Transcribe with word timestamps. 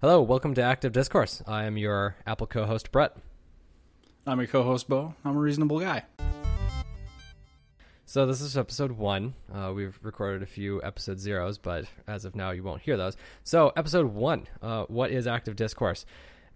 Hello, 0.00 0.20
welcome 0.20 0.54
to 0.54 0.62
Active 0.62 0.92
Discourse. 0.92 1.42
I 1.46 1.64
am 1.64 1.78
your 1.78 2.16
Apple 2.26 2.46
co 2.46 2.66
host, 2.66 2.92
Brett. 2.92 3.16
I'm 4.26 4.38
your 4.38 4.46
co-host 4.46 4.88
Bo. 4.88 5.14
I'm 5.24 5.36
a 5.36 5.38
reasonable 5.40 5.80
guy. 5.80 6.02
So, 8.06 8.26
this 8.26 8.40
is 8.40 8.56
episode 8.56 8.92
one. 8.92 9.34
Uh, 9.52 9.72
we've 9.74 9.98
recorded 10.02 10.42
a 10.42 10.46
few 10.46 10.82
episode 10.82 11.18
zeros, 11.18 11.58
but 11.58 11.86
as 12.06 12.24
of 12.24 12.34
now, 12.34 12.50
you 12.50 12.62
won't 12.62 12.82
hear 12.82 12.96
those. 12.96 13.16
So, 13.44 13.72
episode 13.76 14.06
one 14.06 14.46
uh, 14.62 14.84
What 14.84 15.10
is 15.10 15.26
Active 15.26 15.56
Discourse? 15.56 16.04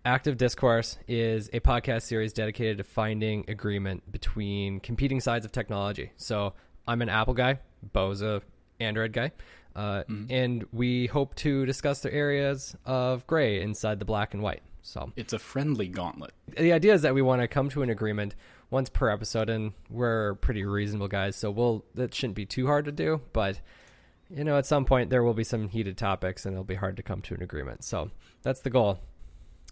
Active 0.04 0.36
Discourse 0.36 0.98
is 1.08 1.48
a 1.52 1.60
podcast 1.60 2.02
series 2.02 2.32
dedicated 2.32 2.78
to 2.78 2.84
finding 2.84 3.44
agreement 3.48 4.10
between 4.12 4.80
competing 4.80 5.20
sides 5.20 5.44
of 5.44 5.52
technology. 5.52 6.12
So, 6.16 6.54
I'm 6.86 7.02
an 7.02 7.08
Apple 7.08 7.34
guy, 7.34 7.58
Bo's 7.82 8.22
a 8.22 8.42
Android 8.80 9.12
guy. 9.12 9.32
Uh, 9.78 10.02
And 10.28 10.66
we 10.72 11.06
hope 11.06 11.34
to 11.36 11.64
discuss 11.66 12.00
the 12.00 12.12
areas 12.12 12.76
of 12.84 13.26
gray 13.26 13.60
inside 13.62 13.98
the 14.00 14.04
black 14.04 14.34
and 14.34 14.42
white. 14.42 14.62
So, 14.82 15.12
It's 15.16 15.32
a 15.32 15.38
friendly 15.38 15.86
gauntlet. 15.88 16.32
the 16.56 16.72
idea 16.72 16.94
is 16.94 17.02
that 17.02 17.14
we 17.14 17.22
want 17.22 17.42
to 17.42 17.48
come 17.48 17.68
to 17.70 17.82
an 17.82 17.90
agreement 17.90 18.34
once 18.70 18.88
per 18.90 19.08
episode, 19.10 19.48
and 19.50 19.72
we're 19.90 20.34
pretty 20.36 20.64
reasonable 20.64 21.08
guys, 21.08 21.36
so 21.36 21.50
we'll 21.50 21.84
that 21.94 22.14
shouldn't 22.14 22.34
be 22.36 22.46
too 22.46 22.66
hard 22.66 22.84
to 22.86 22.92
do. 22.92 23.20
But 23.32 23.60
you 24.30 24.44
know, 24.44 24.56
at 24.58 24.66
some 24.66 24.84
point 24.84 25.10
there 25.10 25.22
will 25.22 25.34
be 25.34 25.44
some 25.44 25.68
heated 25.68 25.96
topics, 25.96 26.44
and 26.44 26.54
it'll 26.54 26.64
be 26.64 26.74
hard 26.74 26.96
to 26.96 27.02
come 27.02 27.22
to 27.22 27.34
an 27.34 27.42
agreement. 27.42 27.84
So 27.84 28.10
that's 28.42 28.60
the 28.60 28.70
goal. 28.70 28.98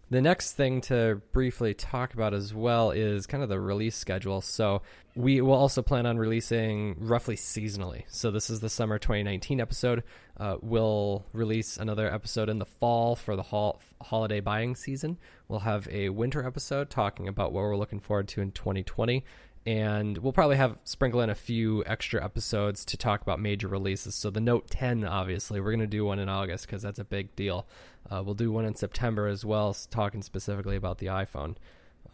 The 0.09 0.23
next 0.23 0.53
thing 0.53 0.83
to 0.83 1.21
briefly 1.33 1.75
talk 1.75 2.15
about 2.15 2.33
as 2.33 2.55
well 2.55 2.93
is 2.93 3.27
kind 3.27 3.43
of 3.43 3.49
the 3.49 3.59
release 3.59 3.97
schedule. 3.97 4.41
So 4.41 4.83
we 5.17 5.41
will 5.41 5.55
also 5.55 5.83
plan 5.83 6.07
on 6.07 6.17
releasing 6.17 6.95
roughly 7.01 7.35
seasonally. 7.35 8.05
So 8.07 8.31
this 8.31 8.49
is 8.49 8.61
the 8.61 8.69
summer 8.69 9.01
2019 9.01 9.61
episode. 9.61 10.05
Uh, 10.37 10.59
we'll 10.61 11.27
release 11.33 11.77
another 11.77 12.13
episode 12.13 12.49
in 12.49 12.61
the 12.61 12.67
fall 12.67 13.17
for 13.17 13.35
the 13.35 13.43
hol- 13.43 13.81
holiday 14.01 14.39
buying 14.39 14.77
season. 14.77 15.19
We'll 15.49 15.61
have 15.61 15.89
a 15.91 16.11
winter 16.11 16.47
episode 16.47 16.89
talking 16.89 17.27
about 17.27 17.53
what 17.53 17.65
we're 17.65 17.77
looking 17.77 17.99
forward 17.99 18.29
to 18.29 18.43
in 18.43 18.53
2020 18.53 19.25
and 19.67 20.17
we'll 20.19 20.33
probably 20.33 20.57
have 20.57 20.79
sprinkle 20.85 21.21
in 21.23 21.29
a 21.29 21.35
few 21.35 21.85
extra 21.87 22.25
episodes 22.25 22.85
to 22.85 22.97
talk 22.97 23.21
about 23.21 23.41
major 23.41 23.67
releases. 23.67 24.15
So 24.15 24.31
the 24.31 24.41
Note 24.41 24.71
10, 24.71 25.05
obviously, 25.05 25.61
we're 25.61 25.73
going 25.73 25.81
to 25.81 25.89
do 25.89 26.05
one 26.05 26.21
in 26.21 26.29
August 26.29 26.67
because 26.67 26.83
that's 26.83 27.01
a 27.01 27.05
big 27.05 27.35
deal. 27.35 27.67
Uh, 28.11 28.23
we'll 28.25 28.35
do 28.35 28.53
one 28.53 28.65
in 28.65 28.75
September 28.75 29.27
as 29.27 29.45
well, 29.45 29.75
talking 29.91 30.23
specifically 30.23 30.77
about 30.77 30.99
the 30.99 31.07
iPhone. 31.07 31.57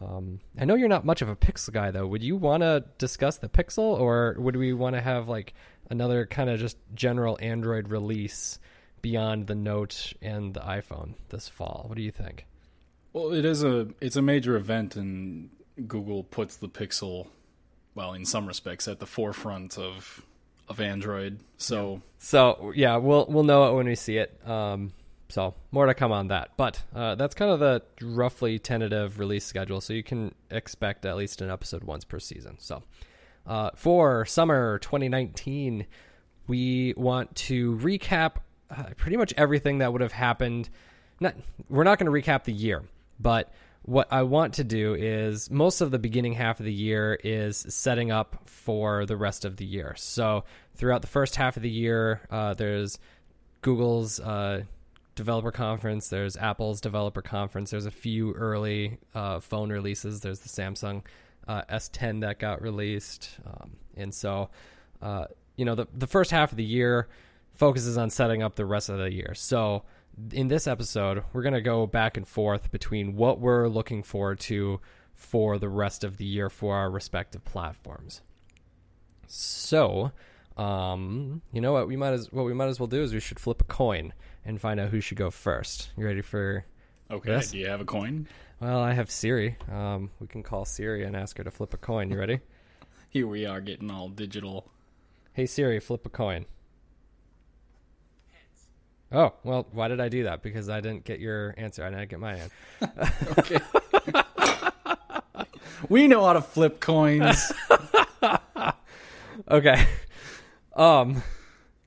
Um, 0.01 0.41
I 0.59 0.65
know 0.65 0.75
you're 0.75 0.89
not 0.89 1.05
much 1.05 1.23
of 1.23 1.29
a 1.29 1.37
Pixel 1.37 1.73
guy, 1.73 1.91
though. 1.91 2.07
Would 2.07 2.23
you 2.23 2.37
want 2.37 2.63
to 2.63 2.85
discuss 2.99 3.39
the 3.39 3.49
Pixel, 3.49 3.99
or 3.99 4.37
would 4.39 4.57
we 4.57 4.73
want 4.73 4.97
to 4.97 5.03
have 5.03 5.29
like 5.29 5.55
another 5.91 6.27
kind 6.27 6.51
of 6.51 6.59
just 6.59 6.77
general 6.95 7.39
Android 7.41 7.89
release 7.89 8.59
beyond 9.01 9.47
the 9.47 9.55
Note 9.55 10.13
and 10.21 10.55
the 10.55 10.61
iPhone 10.61 11.15
this 11.29 11.49
fall? 11.49 11.85
What 11.89 11.97
do 11.97 12.03
you 12.03 12.11
think? 12.11 12.47
Well, 13.13 13.33
it 13.33 13.45
is 13.45 13.63
a 13.63 13.89
it's 14.01 14.17
a 14.17 14.23
major 14.23 14.57
event, 14.57 14.97
and 14.97 15.51
Google 15.87 16.25
puts 16.25 16.57
the 16.57 16.69
Pixel, 16.69 17.29
well, 17.95 18.15
in 18.15 18.25
some 18.25 18.47
respects, 18.47 18.89
at 18.89 18.99
the 18.99 19.07
forefront 19.07 19.79
of 19.79 20.25
of 20.69 20.81
Android. 20.81 21.41
So 21.59 22.03
So 22.19 22.73
yeah, 22.75 22.97
we'll 22.97 23.27
we'll 23.29 23.45
know 23.45 23.71
it 23.71 23.77
when 23.77 23.87
we 23.87 23.95
see 23.95 24.17
it. 24.17 24.41
Um, 24.49 24.93
so 25.33 25.55
more 25.71 25.87
to 25.87 25.95
come 25.95 26.13
on 26.13 26.29
that, 26.29 26.51
but 26.59 26.83
uh, 26.95 27.15
that's 27.15 27.35
kind 27.35 27.51
of 27.51 27.59
the 27.59 27.83
roughly 28.03 28.59
tentative 28.59 29.19
release 29.19 29.47
schedule. 29.47 29.81
So 29.81 29.95
you 29.95 30.03
can 30.03 30.35
expect 30.51 31.07
at 31.07 31.17
least 31.17 31.41
an 31.41 31.49
episode 31.49 31.85
once 31.85 32.05
per 32.05 32.19
season. 32.19 32.57
So 32.59 32.83
uh, 33.47 33.71
for 33.75 34.27
summer 34.27 34.79
2019, 34.81 35.87
we 36.49 36.93
want 36.99 37.35
to 37.37 37.77
recap 37.77 38.43
uh, 38.71 38.85
pretty 38.99 39.17
much 39.17 39.33
everything 39.39 39.79
that 39.79 39.91
would 39.91 40.03
have 40.03 40.13
happened. 40.13 40.69
Not 41.19 41.35
we're 41.71 41.85
not 41.85 41.99
going 41.99 42.13
to 42.13 42.31
recap 42.31 42.45
the 42.45 42.53
year, 42.53 42.83
but 43.19 43.55
what 43.85 44.13
I 44.13 44.25
want 44.25 44.53
to 44.55 44.65
do 44.65 44.93
is 44.93 45.51
most 45.51 45.81
of 45.81 45.91
the 45.91 45.99
beginning 45.99 46.35
half 46.35 46.61
of 46.61 46.67
the 46.67 46.73
year 46.75 47.19
is 47.25 47.57
setting 47.57 48.11
up 48.11 48.43
for 48.45 49.07
the 49.07 49.17
rest 49.17 49.47
of 49.47 49.57
the 49.57 49.65
year. 49.65 49.95
So 49.97 50.45
throughout 50.75 51.01
the 51.01 51.09
first 51.09 51.37
half 51.37 51.57
of 51.57 51.63
the 51.63 51.71
year, 51.71 52.21
uh, 52.31 52.53
there's 52.53 52.99
Google's 53.63 54.21
uh, 54.21 54.65
developer 55.15 55.51
conference, 55.51 56.09
there's 56.09 56.37
Apple's 56.37 56.81
developer 56.81 57.23
conference, 57.23 57.71
there's 57.71 57.87
a 57.87 57.91
few 57.91 58.33
early 58.33 58.99
uh, 59.15 59.41
phone 59.41 59.71
releases. 59.71 60.21
There's 60.21 60.41
the 60.41 60.49
Samsung 60.49 61.03
uh, 61.49 61.63
S10 61.71 62.21
that 62.21 62.39
got 62.39 62.63
released, 62.63 63.39
um, 63.47 63.73
and 63.97 64.15
so 64.15 64.51
uh, 65.01 65.27
you 65.57 65.65
know 65.65 65.75
the 65.75 65.87
the 65.93 66.07
first 66.07 66.31
half 66.31 66.53
of 66.53 66.57
the 66.57 66.65
year 66.65 67.09
focuses 67.55 67.99
on 67.99 68.11
setting 68.11 68.43
up 68.43 68.55
the 68.55 68.65
rest 68.65 68.89
of 68.89 68.99
the 68.99 69.13
year. 69.13 69.35
So 69.35 69.85
in 70.33 70.49
this 70.49 70.67
episode, 70.67 71.25
we're 71.33 71.43
going 71.43 71.55
to 71.55 71.61
go 71.61 71.87
back 71.87 72.17
and 72.17 72.27
forth 72.27 72.71
between 72.71 73.17
what 73.17 73.41
we're 73.41 73.69
looking 73.69 74.03
forward 74.03 74.41
to 74.41 74.81
for 75.15 75.59
the 75.59 75.69
rest 75.69 76.05
of 76.05 76.17
the 76.17 76.25
year 76.25 76.51
for 76.51 76.75
our 76.75 76.91
respective 76.91 77.45
platforms. 77.45 78.23
So, 79.27 80.13
um, 80.57 81.43
you 81.53 81.61
know 81.61 81.73
what 81.73 81.89
we 81.89 81.97
might 81.97 82.13
as 82.13 82.31
what 82.33 82.45
we 82.45 82.55
might 82.55 82.69
as 82.69 82.79
well 82.79 82.87
do 82.87 83.03
is 83.03 83.13
we 83.13 83.21
should 83.21 83.41
flip 83.41 83.63
a 83.63 83.65
coin 83.65 84.13
and 84.45 84.61
find 84.61 84.79
out 84.81 84.89
who 84.91 85.01
should 85.01 85.19
go 85.19 85.31
first. 85.31 85.91
You 85.97 86.05
ready 86.07 86.23
for? 86.23 86.65
okay, 87.11 87.31
Yes. 87.31 87.51
do 87.51 87.59
you 87.59 87.69
have 87.69 87.81
a 87.81 87.85
coin? 87.85 88.27
Well, 88.61 88.79
I 88.81 88.93
have 88.93 89.11
Siri. 89.11 89.57
Um, 89.71 90.11
we 90.21 90.27
can 90.27 90.43
call 90.43 90.65
Siri 90.65 91.05
and 91.05 91.17
ask 91.17 91.37
her 91.39 91.45
to 91.45 91.51
flip 91.51 91.75
a 91.75 91.77
coin. 91.77 92.11
You 92.11 92.19
ready? 92.19 92.41
Here 93.11 93.27
we 93.27 93.45
are 93.47 93.61
getting 93.61 93.91
all 93.91 94.09
digital. 94.09 94.71
hey 95.35 95.47
Siri, 95.47 95.81
flip 95.81 96.07
a 96.07 96.09
coin. 96.11 96.47
Oh 99.15 99.35
well, 99.45 99.67
why 99.73 99.89
did 99.89 100.01
I 100.01 100.09
do 100.09 100.23
that? 100.25 100.43
Because 100.43 100.71
I 100.71 100.81
didn't 100.81 101.05
get 101.05 101.21
your 101.21 101.55
answer. 101.59 101.85
I 101.85 101.91
didn't 101.91 102.09
get 102.09 102.19
my 102.21 102.35
answer. 102.35 102.55
Okay. 103.39 103.59
we 105.91 106.09
know 106.09 106.25
how 106.25 106.33
to 106.33 106.41
flip 106.43 106.81
coins. 106.81 107.53
Okay. 109.51 109.87
Um, 110.77 111.23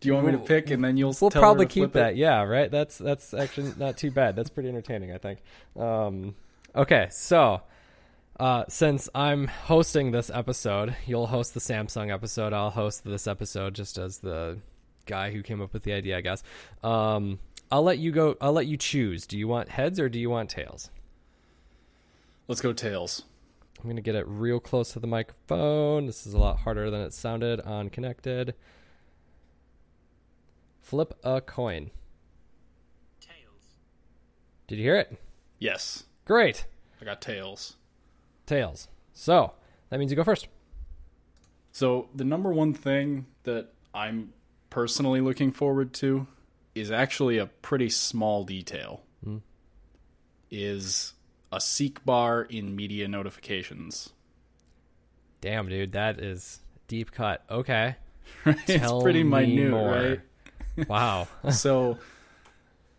Do 0.01 0.09
you 0.09 0.13
want 0.13 0.27
me 0.27 0.33
to 0.33 0.37
pick, 0.37 0.69
and 0.71 0.83
then 0.83 0.97
you'll 0.97 1.15
we'll 1.19 1.31
probably 1.31 1.65
keep 1.65 1.93
that. 1.93 2.13
It? 2.13 2.17
Yeah, 2.17 2.43
right. 2.43 2.69
That's 2.69 2.97
that's 2.97 3.33
actually 3.33 3.73
not 3.77 3.97
too 3.97 4.11
bad. 4.11 4.35
That's 4.35 4.49
pretty 4.49 4.69
entertaining, 4.69 5.11
I 5.11 5.17
think. 5.17 5.39
Um, 5.75 6.35
okay, 6.75 7.07
so 7.11 7.61
uh, 8.39 8.65
since 8.67 9.09
I'm 9.15 9.47
hosting 9.47 10.11
this 10.11 10.29
episode, 10.29 10.95
you'll 11.05 11.27
host 11.27 11.53
the 11.53 11.59
Samsung 11.59 12.13
episode. 12.13 12.53
I'll 12.53 12.71
host 12.71 13.05
this 13.05 13.27
episode 13.27 13.73
just 13.73 13.97
as 13.97 14.19
the 14.19 14.59
guy 15.05 15.31
who 15.31 15.41
came 15.41 15.61
up 15.61 15.73
with 15.73 15.83
the 15.83 15.93
idea, 15.93 16.17
I 16.17 16.21
guess. 16.21 16.43
Um, 16.83 17.39
I'll 17.71 17.83
let 17.83 17.97
you 17.97 18.11
go. 18.11 18.35
I'll 18.41 18.53
let 18.53 18.67
you 18.67 18.77
choose. 18.77 19.25
Do 19.25 19.37
you 19.37 19.47
want 19.47 19.69
heads 19.69 19.99
or 19.99 20.09
do 20.09 20.19
you 20.19 20.29
want 20.29 20.49
tails? 20.49 20.89
Let's 22.47 22.61
go 22.61 22.73
tails. 22.73 23.23
I'm 23.81 23.89
gonna 23.89 24.01
get 24.01 24.15
it 24.15 24.27
real 24.27 24.59
close 24.59 24.93
to 24.93 24.99
the 24.99 25.07
microphone. 25.07 26.05
This 26.05 26.27
is 26.27 26.33
a 26.33 26.37
lot 26.37 26.59
harder 26.59 26.91
than 26.91 27.01
it 27.01 27.13
sounded 27.13 27.61
on 27.61 27.89
connected. 27.89 28.53
Flip 30.85 31.17
a 31.23 31.41
coin. 31.41 31.89
Tails. 33.19 33.79
Did 34.67 34.75
you 34.77 34.83
hear 34.83 34.97
it? 34.97 35.17
Yes, 35.57 36.03
Great. 36.25 36.67
I 37.01 37.05
got 37.05 37.21
tails. 37.21 37.77
Tails. 38.45 38.87
So 39.15 39.53
that 39.89 39.97
means 39.99 40.11
you 40.11 40.15
go 40.15 40.23
first. 40.23 40.47
So 41.71 42.07
the 42.13 42.23
number 42.23 42.51
one 42.53 42.75
thing 42.75 43.25
that 43.45 43.69
I'm 43.95 44.31
personally 44.69 45.21
looking 45.21 45.51
forward 45.51 45.91
to 45.95 46.27
is 46.75 46.91
actually 46.91 47.39
a 47.39 47.47
pretty 47.47 47.89
small 47.89 48.43
detail. 48.43 49.01
Hmm. 49.23 49.37
Is 50.51 51.13
a 51.51 51.59
seek 51.59 52.05
bar 52.05 52.43
in 52.43 52.75
media 52.75 53.07
notifications. 53.07 54.11
Damn, 55.41 55.67
dude, 55.67 55.93
that 55.93 56.19
is 56.19 56.59
deep 56.87 57.11
cut. 57.11 57.43
Okay. 57.49 57.95
it's 58.45 58.65
Tell 58.81 59.01
pretty 59.01 59.23
me 59.23 59.45
minute, 59.47 59.71
more. 59.71 59.89
right? 59.91 60.21
Wow. 60.87 61.27
So 61.51 61.97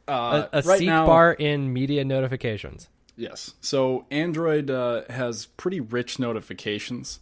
uh, 0.09 0.47
a 0.53 0.59
a 0.59 0.63
right 0.63 0.79
seek 0.79 0.87
now, 0.87 1.07
bar 1.07 1.33
in 1.33 1.73
media 1.73 2.05
notifications. 2.05 2.89
Yes. 3.17 3.55
So 3.61 4.07
Android 4.11 4.71
uh, 4.71 5.03
has 5.11 5.47
pretty 5.47 5.81
rich 5.81 6.19
notifications, 6.19 7.21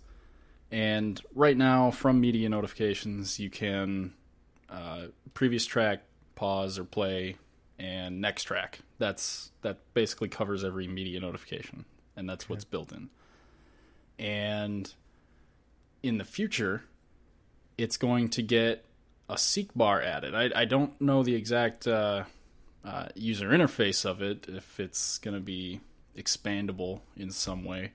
and 0.71 1.21
right 1.35 1.57
now 1.57 1.91
from 1.91 2.21
media 2.21 2.49
notifications 2.49 3.39
you 3.39 3.49
can 3.51 4.13
uh, 4.69 5.07
previous 5.35 5.65
track, 5.67 6.03
pause 6.35 6.79
or 6.79 6.85
play, 6.85 7.37
and 7.79 8.21
next 8.21 8.45
track. 8.45 8.81
That's 8.99 9.51
that 9.63 9.79
basically 9.95 10.29
covers 10.29 10.65
every 10.65 10.89
media 10.89 11.21
notification, 11.21 11.85
and 12.17 12.29
that's 12.29 12.49
what's 12.49 12.65
built 12.65 12.93
in. 12.93 13.11
And 14.19 14.93
in 16.03 16.19
the 16.19 16.25
future, 16.25 16.85
it's 17.79 17.97
going 17.97 18.29
to 18.31 18.43
get 18.43 18.85
a 19.29 19.39
seek 19.39 19.75
bar 19.75 20.03
added. 20.03 20.35
I, 20.35 20.51
I 20.55 20.65
don't 20.65 20.99
know 21.01 21.23
the 21.23 21.35
exact 21.35 21.87
uh, 21.87 22.25
uh, 22.85 23.07
user 23.15 23.49
interface 23.51 24.05
of 24.05 24.23
it, 24.23 24.47
if 24.49 24.79
it's 24.79 25.19
going 25.19 25.35
to 25.35 25.41
be 25.41 25.81
expandable 26.17 27.01
in 27.17 27.31
some 27.31 27.65
way 27.65 27.93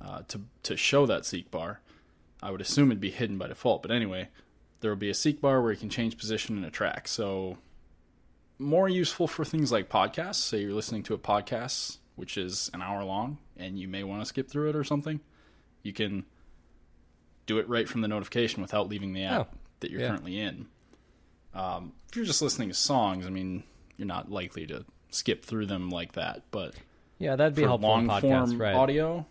uh, 0.00 0.22
to 0.28 0.40
to 0.62 0.76
show 0.76 1.06
that 1.06 1.24
seek 1.24 1.50
bar. 1.50 1.80
I 2.42 2.50
would 2.50 2.60
assume 2.60 2.90
it'd 2.90 3.00
be 3.00 3.10
hidden 3.10 3.38
by 3.38 3.48
default, 3.48 3.82
but 3.82 3.90
anyway, 3.90 4.28
there 4.80 4.90
will 4.90 4.96
be 4.98 5.10
a 5.10 5.14
seek 5.14 5.40
bar 5.40 5.62
where 5.62 5.72
you 5.72 5.78
can 5.78 5.88
change 5.88 6.18
position 6.18 6.58
in 6.58 6.64
a 6.64 6.70
track. 6.70 7.08
So 7.08 7.56
more 8.58 8.88
useful 8.88 9.26
for 9.26 9.44
things 9.44 9.72
like 9.72 9.88
podcasts. 9.88 10.36
Say 10.36 10.60
you're 10.60 10.74
listening 10.74 11.02
to 11.04 11.14
a 11.14 11.18
podcast, 11.18 11.98
which 12.16 12.36
is 12.36 12.70
an 12.74 12.82
hour 12.82 13.02
long, 13.02 13.38
and 13.56 13.78
you 13.78 13.88
may 13.88 14.04
want 14.04 14.20
to 14.20 14.26
skip 14.26 14.50
through 14.50 14.70
it 14.70 14.76
or 14.76 14.84
something. 14.84 15.20
You 15.82 15.92
can 15.92 16.26
do 17.46 17.58
it 17.58 17.68
right 17.68 17.88
from 17.88 18.02
the 18.02 18.08
notification 18.08 18.62
without 18.62 18.88
leaving 18.88 19.12
the 19.12 19.24
app 19.24 19.48
Oh, 19.52 19.58
that 19.84 19.90
you're 19.90 20.00
yeah. 20.00 20.08
currently 20.08 20.40
in. 20.40 20.66
Um, 21.52 21.92
if 22.08 22.16
you're 22.16 22.24
just 22.24 22.42
listening 22.42 22.68
to 22.68 22.74
songs, 22.74 23.26
I 23.26 23.30
mean, 23.30 23.62
you're 23.96 24.08
not 24.08 24.30
likely 24.30 24.66
to 24.66 24.84
skip 25.10 25.44
through 25.44 25.66
them 25.66 25.90
like 25.90 26.12
that. 26.12 26.42
But 26.50 26.74
Yeah, 27.18 27.36
that'd 27.36 27.54
be 27.54 27.62
for 27.62 27.68
helpful 27.68 27.90
long 27.90 28.08
podcasts, 28.08 28.20
form 28.20 28.58
right? 28.60 28.74
audio, 28.74 29.26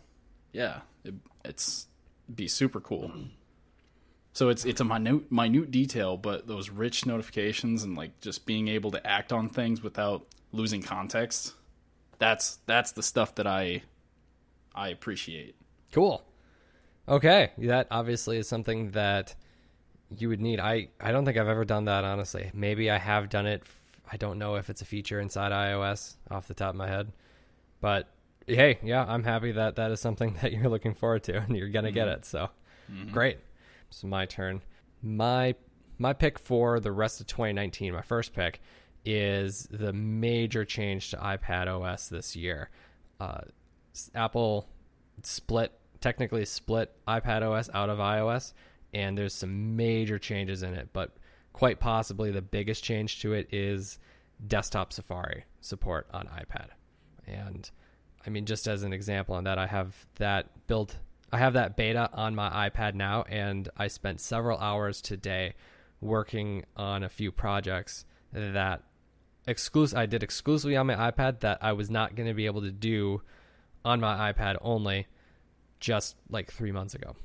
yeah, 0.52 0.82
it, 1.04 1.16
it's 1.44 1.88
be 2.34 2.48
super 2.48 2.80
cool. 2.80 3.12
So 4.32 4.50
it's 4.50 4.64
it's 4.64 4.80
a 4.80 4.86
minute 4.86 5.32
minute 5.32 5.72
detail, 5.72 6.18
but 6.18 6.48
those 6.48 6.70
rich 6.70 7.06
notifications 7.06 7.84
and 7.84 7.98
like 7.98 8.20
just 8.22 8.46
being 8.46 8.68
able 8.68 8.92
to 8.92 9.06
act 9.06 9.34
on 9.34 9.50
things 9.50 9.84
without 9.84 10.26
losing 10.52 10.82
context. 10.82 11.54
That's 12.20 12.60
that's 12.66 12.94
the 12.94 13.04
stuff 13.04 13.36
that 13.36 13.48
I 13.48 13.84
I 14.74 14.90
appreciate. 14.90 15.56
Cool. 15.92 16.24
Okay, 17.08 17.52
that 17.58 17.88
obviously 17.92 18.38
is 18.38 18.48
something 18.48 18.92
that 18.92 19.36
you 20.18 20.30
would 20.30 20.42
need. 20.42 20.60
I 20.60 20.90
I 21.00 21.12
don't 21.12 21.26
think 21.26 21.38
I've 21.38 21.48
ever 21.48 21.66
done 21.66 21.86
that 21.86 22.04
honestly. 22.04 22.52
Maybe 22.54 22.90
I 22.90 22.98
have 22.98 23.30
done 23.30 23.46
it. 23.46 23.64
I 24.12 24.18
don't 24.18 24.38
know 24.38 24.56
if 24.56 24.70
it's 24.70 24.82
a 24.82 24.86
feature 24.86 25.20
inside 25.20 25.52
iOS 25.52 26.16
off 26.30 26.48
the 26.48 26.54
top 26.54 26.72
of 26.72 26.76
my 26.76 26.88
head. 26.88 27.12
But 27.82 28.10
hey, 28.48 28.80
yeah, 28.84 29.06
I'm 29.08 29.24
happy 29.24 29.52
that 29.54 29.76
that 29.78 29.92
is 29.92 30.00
something 30.00 30.38
that 30.42 30.54
you're 30.54 30.70
looking 30.70 30.94
forward 30.94 31.24
to 31.24 31.38
and 31.38 31.56
you're 31.56 31.70
going 31.70 31.86
to 31.86 31.92
get 31.92 32.08
it. 32.08 32.26
So, 32.26 32.50
great. 33.12 33.40
So 33.90 34.08
my 34.08 34.26
turn. 34.26 34.62
My 35.02 35.56
my 35.98 36.14
pick 36.14 36.40
for 36.40 36.80
the 36.80 36.92
rest 36.92 37.22
of 37.22 37.28
2019, 37.28 37.94
my 37.94 38.02
first 38.02 38.34
pick 38.34 38.62
is 39.06 39.68
the 39.70 39.94
major 39.94 40.66
change 40.66 41.12
to 41.12 41.18
iPad 41.18 41.68
OS 41.68 42.08
this 42.08 42.36
year. 42.36 42.70
Uh, 43.20 43.42
Apple 44.16 44.68
split 45.22 45.72
technically 46.02 46.46
split 46.46 46.92
iPad 47.08 47.42
OS 47.44 47.70
out 47.74 47.90
of 47.90 48.00
iOS 48.00 48.54
and 48.94 49.18
there's 49.18 49.34
some 49.34 49.76
major 49.76 50.20
changes 50.20 50.64
in 50.64 50.74
it 50.74 50.90
but 50.94 51.18
quite 51.52 51.80
possibly 51.80 52.32
the 52.32 52.42
biggest 52.42 52.84
change 52.84 53.22
to 53.22 53.34
it 53.34 53.54
is 53.54 54.00
desktop 54.48 54.92
Safari 54.92 55.46
support 55.62 56.08
on 56.14 56.28
iPad 56.28 56.68
and 57.28 57.70
I 58.26 58.30
mean 58.30 58.46
just 58.46 58.68
as 58.68 58.84
an 58.84 58.94
example 58.94 59.36
on 59.36 59.46
that 59.46 59.58
I 59.58 59.68
have 59.68 59.96
that 60.16 60.68
built 60.68 60.98
I 61.32 61.38
have 61.40 61.54
that 61.54 61.76
beta 61.76 62.10
on 62.14 62.36
my 62.36 62.70
iPad 62.70 62.94
now 62.94 63.24
and 63.24 63.70
I 63.78 63.88
spent 63.88 64.22
several 64.22 64.58
hours 64.60 65.02
today 65.02 65.56
working 66.02 66.66
on 66.76 67.04
a 67.04 67.10
few 67.10 67.32
projects 67.32 68.06
that 68.34 68.84
exclusive 69.48 69.98
I 69.98 70.06
did 70.06 70.24
exclusively 70.24 70.76
on 70.76 70.88
my 70.88 71.12
iPad 71.12 71.40
that 71.42 71.60
I 71.62 71.74
was 71.74 71.90
not 71.90 72.16
going 72.16 72.28
to 72.28 72.34
be 72.34 72.46
able 72.46 72.62
to 72.62 72.72
do 72.72 73.22
on 73.86 74.00
my 74.00 74.32
iPad 74.32 74.58
only 74.62 75.08
just 75.80 76.16
like 76.30 76.52
three 76.52 76.72
months 76.72 76.96
ago. 76.96 77.16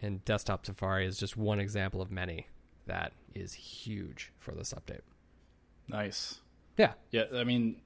And 0.00 0.24
desktop 0.24 0.64
Safari 0.64 1.06
is 1.06 1.18
just 1.18 1.36
one 1.36 1.58
example 1.58 2.00
of 2.00 2.10
many 2.10 2.46
that 2.86 3.12
is 3.34 3.52
huge 3.52 4.32
for 4.38 4.52
this 4.52 4.72
update. 4.72 5.00
Nice. 5.88 6.40
Yeah. 6.76 6.92
Yeah, 7.10 7.24
I 7.34 7.44
mean, 7.44 7.76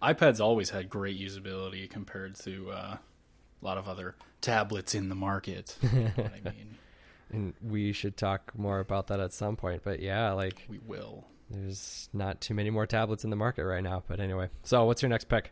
iPads 0.00 0.40
always 0.40 0.70
had 0.70 0.88
great 0.88 1.20
usability 1.20 1.88
compared 1.90 2.36
to 2.40 2.70
uh, 2.70 2.96
a 2.96 3.64
lot 3.64 3.78
of 3.78 3.88
other 3.88 4.14
tablets 4.40 4.94
in 4.94 5.08
the 5.08 5.14
market. 5.14 5.76
You 5.82 5.88
know 6.00 6.10
what 6.14 6.32
I 6.32 6.50
mean, 6.50 6.78
And 7.30 7.54
we 7.62 7.92
should 7.92 8.16
talk 8.16 8.52
more 8.56 8.78
about 8.78 9.06
that 9.08 9.18
at 9.18 9.32
some 9.32 9.56
point. 9.56 9.82
But 9.82 10.00
yeah, 10.00 10.32
like 10.32 10.66
we 10.68 10.78
will. 10.78 11.24
there's 11.50 12.08
not 12.12 12.40
too 12.40 12.54
many 12.54 12.70
more 12.70 12.86
tablets 12.86 13.24
in 13.24 13.30
the 13.30 13.36
market 13.36 13.64
right 13.64 13.82
now. 13.82 14.02
But 14.06 14.20
anyway, 14.20 14.48
so 14.62 14.84
what's 14.84 15.02
your 15.02 15.08
next 15.08 15.28
pick? 15.28 15.50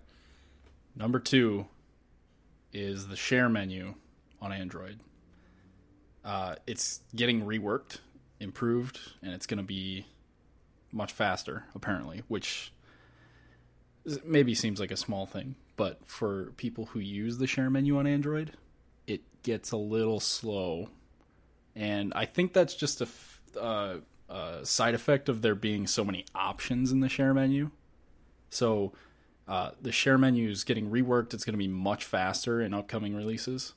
Number 0.94 1.18
two 1.18 1.66
is 2.72 3.08
the 3.08 3.16
share 3.16 3.48
menu 3.48 3.94
on 4.40 4.52
Android. 4.52 5.00
Uh, 6.24 6.56
it's 6.66 7.00
getting 7.14 7.42
reworked, 7.42 7.98
improved, 8.40 8.98
and 9.22 9.32
it's 9.32 9.46
going 9.46 9.58
to 9.58 9.64
be 9.64 10.06
much 10.92 11.12
faster, 11.12 11.64
apparently, 11.74 12.22
which 12.28 12.72
maybe 14.24 14.54
seems 14.54 14.80
like 14.80 14.90
a 14.90 14.96
small 14.96 15.26
thing. 15.26 15.54
But 15.76 16.06
for 16.06 16.52
people 16.56 16.86
who 16.86 17.00
use 17.00 17.38
the 17.38 17.46
share 17.46 17.70
menu 17.70 17.98
on 17.98 18.06
Android, 18.06 18.52
it 19.06 19.22
gets 19.42 19.72
a 19.72 19.76
little 19.76 20.20
slow. 20.20 20.90
And 21.74 22.12
I 22.14 22.26
think 22.26 22.52
that's 22.52 22.74
just 22.74 23.00
a 23.00 23.04
f- 23.04 23.40
uh, 23.58 24.64
side 24.64 24.94
effect 24.94 25.28
of 25.28 25.42
there 25.42 25.54
being 25.54 25.86
so 25.86 26.04
many 26.04 26.24
options 26.34 26.92
in 26.92 27.00
the 27.00 27.08
share 27.08 27.34
menu. 27.34 27.70
So 28.50 28.92
uh, 29.48 29.70
the 29.80 29.92
share 29.92 30.18
menu 30.18 30.48
is 30.48 30.64
getting 30.64 30.90
reworked. 30.90 31.34
It's 31.34 31.44
going 31.44 31.54
to 31.54 31.58
be 31.58 31.68
much 31.68 32.04
faster 32.04 32.60
in 32.60 32.74
upcoming 32.74 33.14
releases, 33.14 33.74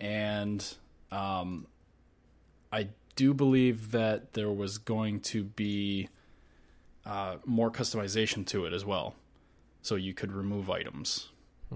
and 0.00 0.76
um, 1.10 1.66
I 2.72 2.88
do 3.16 3.34
believe 3.34 3.90
that 3.90 4.34
there 4.34 4.50
was 4.50 4.78
going 4.78 5.20
to 5.20 5.44
be 5.44 6.08
uh, 7.04 7.36
more 7.44 7.70
customization 7.70 8.46
to 8.46 8.64
it 8.64 8.72
as 8.72 8.84
well. 8.84 9.14
So 9.82 9.94
you 9.94 10.14
could 10.14 10.32
remove 10.32 10.70
items, 10.70 11.28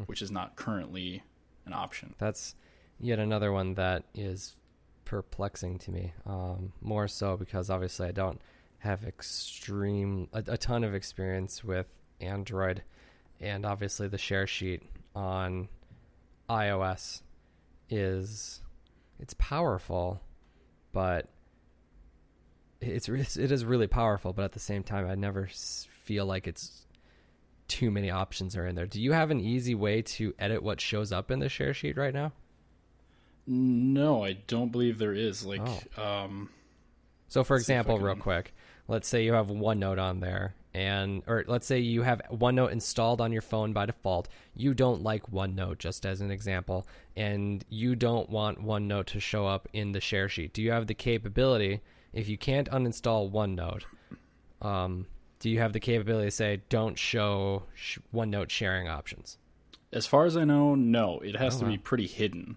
which 0.06 0.22
is 0.22 0.30
not 0.30 0.56
currently 0.56 1.22
an 1.66 1.72
option. 1.72 2.14
That's 2.18 2.54
yet 3.00 3.18
another 3.18 3.52
one 3.52 3.74
that 3.74 4.04
is 4.14 4.56
perplexing 5.04 5.78
to 5.80 5.90
me. 5.90 6.12
Um, 6.26 6.72
more 6.80 7.06
so 7.06 7.36
because 7.36 7.68
obviously 7.68 8.08
I 8.08 8.12
don't 8.12 8.40
have 8.78 9.04
extreme 9.04 10.28
a, 10.32 10.42
a 10.48 10.56
ton 10.56 10.84
of 10.84 10.94
experience 10.94 11.62
with 11.62 11.86
Android, 12.20 12.82
and 13.40 13.66
obviously 13.66 14.08
the 14.08 14.18
share 14.18 14.46
sheet 14.46 14.82
on 15.14 15.68
iOS 16.48 17.22
is 17.90 18.61
it's 19.22 19.34
powerful, 19.38 20.20
but 20.92 21.28
it's 22.80 23.08
it 23.36 23.52
is 23.52 23.64
really 23.64 23.86
powerful. 23.86 24.32
But 24.32 24.44
at 24.44 24.52
the 24.52 24.58
same 24.60 24.82
time, 24.82 25.08
I 25.08 25.14
never 25.14 25.48
feel 26.02 26.26
like 26.26 26.46
it's 26.46 26.84
too 27.68 27.90
many 27.90 28.10
options 28.10 28.56
are 28.56 28.66
in 28.66 28.74
there. 28.74 28.86
Do 28.86 29.00
you 29.00 29.12
have 29.12 29.30
an 29.30 29.40
easy 29.40 29.74
way 29.74 30.02
to 30.02 30.34
edit 30.38 30.62
what 30.62 30.80
shows 30.80 31.12
up 31.12 31.30
in 31.30 31.38
the 31.38 31.48
share 31.48 31.72
sheet 31.72 31.96
right 31.96 32.12
now? 32.12 32.32
No, 33.46 34.24
I 34.24 34.34
don't 34.34 34.70
believe 34.70 34.98
there 34.98 35.14
is. 35.14 35.44
Like, 35.44 35.62
Oh. 35.96 36.02
um, 36.02 36.50
So, 37.28 37.42
for 37.42 37.54
Let's 37.56 37.66
see 37.66 37.72
if 37.72 37.76
I 37.76 37.80
example, 37.80 37.98
real 37.98 38.16
quick, 38.16 38.54
let's 38.88 39.08
say 39.08 39.24
you 39.24 39.32
have 39.32 39.46
OneNote 39.46 40.00
on 40.00 40.20
there, 40.20 40.54
and 40.74 41.22
or 41.26 41.44
let's 41.46 41.66
say 41.66 41.78
you 41.78 42.02
have 42.02 42.22
OneNote 42.30 42.72
installed 42.72 43.20
on 43.20 43.32
your 43.32 43.42
phone 43.42 43.72
by 43.72 43.86
default. 43.86 44.28
You 44.54 44.74
don't 44.74 45.02
like 45.02 45.30
OneNote, 45.30 45.78
just 45.78 46.06
as 46.06 46.20
an 46.20 46.30
example, 46.30 46.86
and 47.16 47.64
you 47.68 47.94
don't 47.94 48.28
want 48.30 48.62
OneNote 48.64 49.06
to 49.06 49.20
show 49.20 49.46
up 49.46 49.68
in 49.72 49.92
the 49.92 50.00
share 50.00 50.28
sheet. 50.28 50.52
Do 50.52 50.62
you 50.62 50.72
have 50.72 50.86
the 50.86 50.94
capability, 50.94 51.80
if 52.12 52.28
you 52.28 52.38
can't 52.38 52.70
uninstall 52.70 53.30
OneNote, 53.30 53.82
um, 54.60 55.06
do 55.40 55.50
you 55.50 55.58
have 55.58 55.72
the 55.72 55.80
capability 55.80 56.28
to 56.28 56.30
say 56.30 56.62
don't 56.68 56.98
show 56.98 57.64
sh- 57.74 57.98
OneNote 58.14 58.50
sharing 58.50 58.88
options? 58.88 59.38
As 59.92 60.06
far 60.06 60.24
as 60.24 60.36
I 60.36 60.44
know, 60.44 60.74
no. 60.74 61.20
It 61.20 61.36
has 61.36 61.56
Oh, 61.56 61.58
to 61.60 61.64
be 61.66 61.70
wow. 61.72 61.76
Hmm. 61.76 61.82
pretty 61.82 62.06
hidden. 62.06 62.56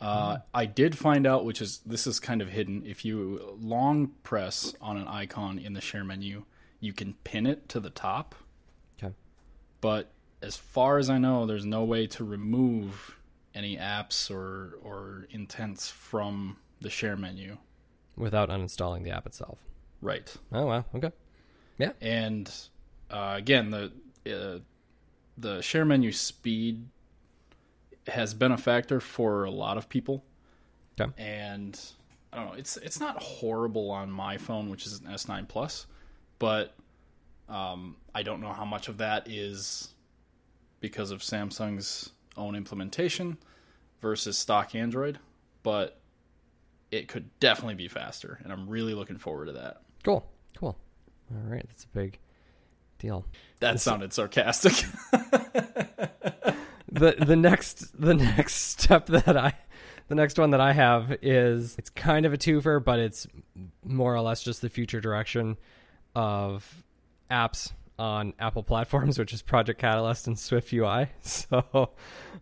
Uh, 0.00 0.38
I 0.52 0.66
did 0.66 0.98
find 0.98 1.26
out, 1.28 1.44
which 1.44 1.60
is 1.62 1.78
this 1.86 2.08
is 2.08 2.18
kind 2.18 2.42
of 2.42 2.48
hidden. 2.48 2.82
If 2.84 3.04
you 3.04 3.56
long 3.60 4.08
press 4.24 4.74
on 4.80 4.96
an 4.96 5.06
icon 5.06 5.60
in 5.60 5.74
the 5.74 5.80
share 5.80 6.02
menu, 6.02 6.44
you 6.82 6.92
can 6.92 7.14
pin 7.24 7.46
it 7.46 7.68
to 7.70 7.80
the 7.80 7.88
top. 7.88 8.34
Okay. 9.02 9.14
But 9.80 10.10
as 10.42 10.56
far 10.56 10.98
as 10.98 11.08
I 11.08 11.16
know, 11.16 11.46
there's 11.46 11.64
no 11.64 11.84
way 11.84 12.06
to 12.08 12.24
remove 12.24 13.16
any 13.54 13.76
apps 13.76 14.30
or 14.30 14.78
or 14.82 15.26
intents 15.30 15.88
from 15.88 16.56
the 16.80 16.90
share 16.90 17.16
menu. 17.16 17.56
Without 18.16 18.50
uninstalling 18.50 19.04
the 19.04 19.10
app 19.10 19.26
itself. 19.26 19.58
Right. 20.02 20.34
Oh 20.52 20.66
wow, 20.66 20.84
okay. 20.94 21.12
Yeah. 21.78 21.92
And 22.00 22.52
uh, 23.10 23.34
again, 23.36 23.70
the 23.70 23.92
uh, 24.26 24.58
the 25.38 25.62
share 25.62 25.84
menu 25.84 26.12
speed 26.12 26.88
has 28.08 28.34
been 28.34 28.50
a 28.50 28.58
factor 28.58 29.00
for 29.00 29.44
a 29.44 29.50
lot 29.50 29.76
of 29.76 29.88
people. 29.88 30.24
Okay. 31.00 31.10
And 31.16 31.78
I 32.32 32.38
don't 32.38 32.46
know, 32.46 32.52
it's 32.54 32.76
it's 32.78 32.98
not 32.98 33.22
horrible 33.22 33.90
on 33.90 34.10
my 34.10 34.36
phone, 34.36 34.68
which 34.68 34.86
is 34.86 35.00
an 35.00 35.06
S9 35.06 35.46
Plus, 35.48 35.86
but 36.42 36.74
um, 37.48 37.94
I 38.12 38.24
don't 38.24 38.40
know 38.40 38.52
how 38.52 38.64
much 38.64 38.88
of 38.88 38.98
that 38.98 39.30
is 39.30 39.94
because 40.80 41.12
of 41.12 41.20
Samsung's 41.20 42.10
own 42.36 42.56
implementation 42.56 43.38
versus 44.00 44.36
stock 44.36 44.74
Android, 44.74 45.20
but 45.62 46.00
it 46.90 47.06
could 47.06 47.30
definitely 47.38 47.76
be 47.76 47.86
faster, 47.86 48.40
and 48.42 48.52
I'm 48.52 48.68
really 48.68 48.92
looking 48.92 49.18
forward 49.18 49.46
to 49.46 49.52
that. 49.52 49.82
Cool, 50.02 50.28
cool. 50.58 50.76
All 51.30 51.48
right, 51.48 51.64
that's 51.64 51.84
a 51.84 51.88
big 51.96 52.18
deal. 52.98 53.24
That 53.60 53.78
sounded 53.78 54.12
sarcastic. 54.12 54.72
the 56.90 57.14
the 57.24 57.36
next 57.36 58.00
the 58.00 58.14
next 58.14 58.54
step 58.80 59.06
that 59.06 59.36
I 59.36 59.54
the 60.08 60.16
next 60.16 60.40
one 60.40 60.50
that 60.50 60.60
I 60.60 60.72
have 60.72 61.18
is 61.22 61.76
it's 61.78 61.90
kind 61.90 62.26
of 62.26 62.32
a 62.32 62.36
twofer, 62.36 62.82
but 62.82 62.98
it's 62.98 63.28
more 63.84 64.12
or 64.12 64.20
less 64.22 64.42
just 64.42 64.60
the 64.60 64.68
future 64.68 65.00
direction 65.00 65.56
of 66.14 66.84
apps 67.30 67.72
on 67.98 68.34
Apple 68.38 68.62
platforms, 68.62 69.18
which 69.18 69.32
is 69.32 69.42
Project 69.42 69.80
Catalyst 69.80 70.26
and 70.26 70.38
Swift 70.38 70.72
UI. 70.72 71.08
So, 71.22 71.90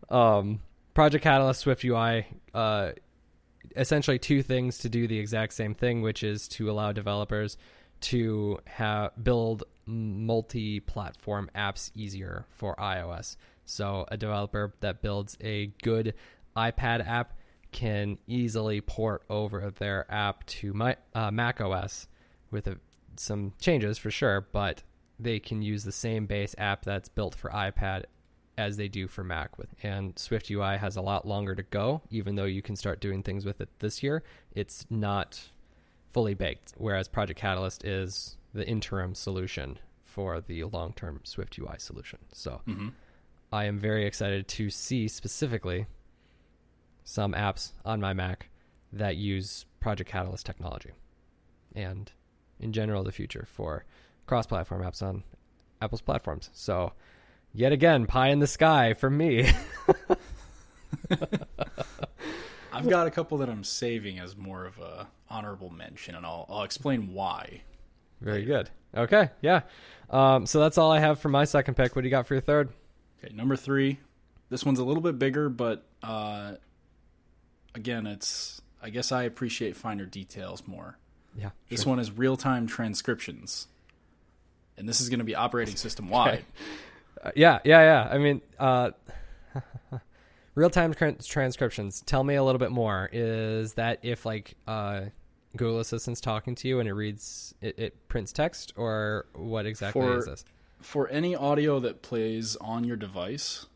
um, 0.09 0.61
Project 0.95 1.23
Catalyst, 1.23 1.61
Swift 1.61 1.85
UI, 1.85 2.27
uh, 2.55 2.93
essentially 3.77 4.19
two 4.19 4.43
things 4.43 4.79
to 4.79 4.89
do 4.89 5.07
the 5.07 5.19
exact 5.19 5.53
same 5.53 5.75
thing, 5.75 6.03
which 6.03 6.23
is 6.23 6.49
to 6.49 6.71
allow 6.71 6.93
developers 6.93 7.57
to 8.00 8.59
have 8.67 9.12
build 9.23 9.65
multi-platform 9.87 11.50
apps 11.55 11.91
easier 11.95 12.47
for 12.50 12.75
iOS. 12.77 13.37
So 13.65 14.07
a 14.09 14.17
developer 14.17 14.75
that 14.81 15.03
builds 15.03 15.37
a 15.41 15.67
good 15.83 16.15
iPad 16.57 17.07
app 17.07 17.35
can 17.73 18.19
easily 18.27 18.81
port 18.81 19.23
over 19.31 19.71
their 19.79 20.11
app 20.11 20.45
to 20.47 20.73
my, 20.73 20.97
uh, 21.15 21.31
Mac 21.31 21.61
OS 21.61 22.09
with 22.50 22.67
a, 22.67 22.77
some 23.17 23.52
changes 23.61 23.99
for 23.99 24.11
sure, 24.11 24.47
but 24.52 24.83
they 25.19 25.38
can 25.38 25.62
use 25.62 25.85
the 25.85 25.93
same 25.93 26.26
base 26.26 26.55
app 26.59 26.85
that's 26.85 27.09
built 27.09 27.35
for 27.35 27.50
iPad 27.50 28.05
as 28.57 28.76
they 28.76 28.88
do 28.88 29.09
for 29.09 29.25
Mac 29.25 29.57
with 29.57 29.69
and 29.83 30.19
Swift 30.19 30.50
UI 30.50 30.76
has 30.76 30.97
a 30.97 31.00
lot 31.00 31.26
longer 31.26 31.55
to 31.55 31.62
go 31.62 32.02
even 32.11 32.35
though 32.35 32.45
you 32.45 32.61
can 32.61 32.76
start 32.76 33.00
doing 33.00 33.23
things 33.23 33.45
with 33.45 33.61
it 33.61 33.71
this 33.79 34.02
year. 34.02 34.23
It's 34.55 34.85
not 34.90 35.40
fully 36.12 36.35
baked 36.35 36.75
whereas 36.76 37.09
Project 37.09 37.40
Catalyst 37.40 37.85
is 37.85 38.37
the 38.52 38.67
interim 38.67 39.14
solution 39.14 39.79
for 40.05 40.40
the 40.40 40.64
long-term 40.64 41.21
Swift 41.25 41.59
UI 41.59 41.76
solution. 41.79 42.19
So 42.33 42.61
Mm-hmm. 42.67 42.88
I 43.52 43.64
am 43.64 43.79
very 43.79 44.07
excited 44.07 44.47
to 44.49 44.71
see 44.71 45.09
specifically 45.09 45.87
some 47.02 47.33
apps 47.33 47.73
on 47.85 48.00
my 48.00 48.12
Mac 48.12 48.49
that 48.93 49.17
use 49.17 49.67
Project 49.81 50.09
Catalyst 50.09 50.47
technology. 50.47 50.90
And 51.75 52.12
in 52.61 52.73
general 52.73 53.02
the 53.02 53.12
future 53.12 53.47
for 53.50 53.85
cross-platform 54.26 54.83
apps 54.83 55.02
on 55.02 55.25
Apple's 55.83 56.02
platforms. 56.02 56.50
So 56.52 56.93
yet 57.52 57.73
again, 57.73 58.07
pie 58.07 58.29
in 58.29 58.38
the 58.38 58.47
sky 58.47 58.95
for 58.95 59.11
me. 59.11 59.50
I've 62.73 62.88
got 62.88 63.07
a 63.07 63.11
couple 63.11 63.38
that 63.38 63.49
I'm 63.49 63.64
saving 63.64 64.19
as 64.19 64.37
more 64.37 64.64
of 64.64 64.79
a 64.79 65.09
honorable 65.29 65.71
mention, 65.71 66.14
and 66.14 66.25
I'll 66.25 66.47
I'll 66.49 66.62
explain 66.62 67.12
why. 67.12 67.62
very 68.21 68.45
good. 68.45 68.71
Okay, 68.97 69.31
yeah. 69.40 69.62
Um, 70.09 70.47
so 70.47 70.59
that's 70.61 70.79
all 70.79 70.90
I 70.90 70.99
have 70.99 71.21
for 71.21 71.29
my 71.29 71.45
second 71.45 71.75
pick. 71.75 71.95
What 71.95 72.02
do 72.02 72.09
you 72.09 72.11
got 72.11 72.26
for 72.26 72.35
your 72.35 72.40
third? 72.40 72.71
Okay, 73.23 73.35
number 73.35 73.57
three. 73.57 73.99
This 74.49 74.64
one's 74.64 74.81
a 74.81 74.85
little 74.85 75.02
bit 75.02 75.19
bigger, 75.19 75.49
but 75.49 75.85
uh, 76.02 76.55
again, 77.75 78.07
it's 78.07 78.61
I 78.83 78.90
guess 78.90 79.12
I 79.12 79.25
appreciate 79.25 79.76
finer 79.76 80.07
details 80.07 80.62
more. 80.67 80.99
Yeah, 81.37 81.51
This 81.69 81.83
sure. 81.83 81.91
one 81.91 81.99
is 82.01 82.11
real 82.11 82.37
time 82.37 82.67
transcriptions, 82.67 83.67
and 84.77 84.89
this 84.89 85.01
is 85.01 85.09
going 85.09 85.21
to 85.21 85.25
be 85.25 85.35
operating 85.35 85.77
system 85.87 86.09
wide. 86.09 86.45
Uh, 87.23 87.31
yeah, 87.37 87.61
yeah, 87.65 87.81
yeah. 87.83 88.09
I 88.11 88.19
mean, 88.19 88.41
uh, 88.59 88.91
real-time 90.55 90.95
tran- 90.95 91.27
transcriptions. 91.27 92.03
Tell 92.03 92.25
me 92.25 92.35
a 92.35 92.43
little 92.43 92.59
bit 92.59 92.71
more. 92.71 93.09
Is 93.13 93.75
that 93.75 93.99
if 94.03 94.25
like 94.27 94.55
uh, 94.67 95.03
Google 95.57 95.81
Assistant's 95.81 96.21
talking 96.21 96.55
to 96.57 96.69
you 96.69 96.81
and 96.81 96.89
it 96.89 96.95
reads, 96.95 97.55
it, 97.61 97.79
it 97.79 98.09
prints 98.09 98.33
text, 98.33 98.73
or 98.77 99.27
what 99.35 99.67
exactly 99.67 100.03
For- 100.03 100.19
is 100.19 100.27
this? 100.27 100.45
For 100.81 101.09
any 101.09 101.37
audio 101.37 101.79
that 101.81 102.01
plays 102.01 102.57
on 102.57 102.85
your 102.85 102.97
device, 102.97 103.67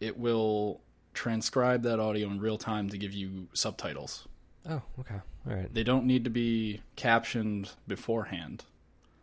it 0.00 0.18
will 0.18 0.80
transcribe 1.12 1.82
that 1.82 2.00
audio 2.00 2.28
in 2.28 2.40
real 2.40 2.56
time 2.56 2.88
to 2.88 2.96
give 2.96 3.12
you 3.12 3.48
subtitles. 3.52 4.26
Oh, 4.68 4.82
okay, 5.00 5.20
all 5.46 5.56
right. 5.56 5.72
They 5.72 5.84
don't 5.84 6.06
need 6.06 6.24
to 6.24 6.30
be 6.30 6.80
captioned 6.96 7.70
beforehand. 7.86 8.64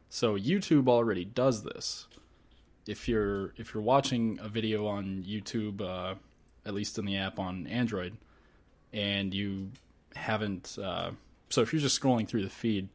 So 0.09 0.37
YouTube 0.37 0.87
already 0.87 1.25
does 1.25 1.63
this. 1.63 2.07
If 2.87 3.07
you're 3.07 3.53
if 3.57 3.73
you're 3.73 3.83
watching 3.83 4.39
a 4.41 4.49
video 4.49 4.85
on 4.85 5.23
YouTube, 5.27 5.81
uh, 5.81 6.15
at 6.65 6.73
least 6.73 6.99
in 6.99 7.05
the 7.05 7.17
app 7.17 7.39
on 7.39 7.65
Android, 7.67 8.17
and 8.93 9.33
you 9.33 9.71
haven't, 10.15 10.77
uh, 10.81 11.11
so 11.49 11.61
if 11.61 11.71
you're 11.71 11.81
just 11.81 11.99
scrolling 11.99 12.27
through 12.27 12.43
the 12.43 12.49
feed, 12.49 12.89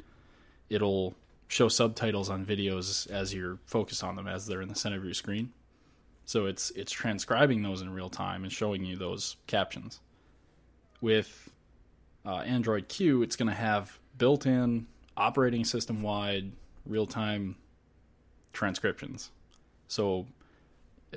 it'll 0.69 1.15
show 1.49 1.69
subtitles 1.69 2.29
on 2.29 2.45
videos 2.45 3.09
as 3.11 3.33
you're 3.33 3.59
focused 3.67 4.03
on 4.05 4.17
them 4.17 4.27
as 4.27 4.47
they're 4.47 4.63
in 4.63 4.69
the 4.69 4.75
center 4.75 4.97
of 4.97 5.05
your 5.05 5.15
screen. 5.15 5.53
So 6.25 6.47
it's 6.47 6.71
it's 6.73 6.93
transcribing 6.93 7.63
those 7.63 7.81
in 7.81 7.91
real 7.93 8.11
time 8.11 8.43
and 8.43 8.53
showing 8.53 8.85
you 8.85 8.97
those 8.97 9.37
captions. 9.47 10.01
With 11.01 11.51
uh, 12.27 12.39
Android 12.39 12.89
Q, 12.89 13.23
it's 13.23 13.37
going 13.37 13.49
to 13.49 13.55
have 13.55 13.99
built-in 14.19 14.87
operating 15.17 15.65
system-wide 15.65 16.53
real-time 16.85 17.57
transcriptions. 18.53 19.31
So 19.89 20.27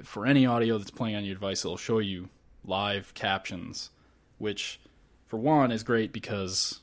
for 0.03 0.25
any 0.25 0.45
audio 0.45 0.77
that's 0.77 0.91
playing 0.91 1.15
on 1.15 1.25
your 1.25 1.35
device, 1.35 1.65
it'll 1.65 1.77
show 1.77 1.99
you 1.99 2.29
live 2.63 3.13
captions, 3.13 3.89
which 4.37 4.79
for 5.27 5.37
one 5.37 5.71
is 5.71 5.83
great 5.83 6.13
because 6.13 6.81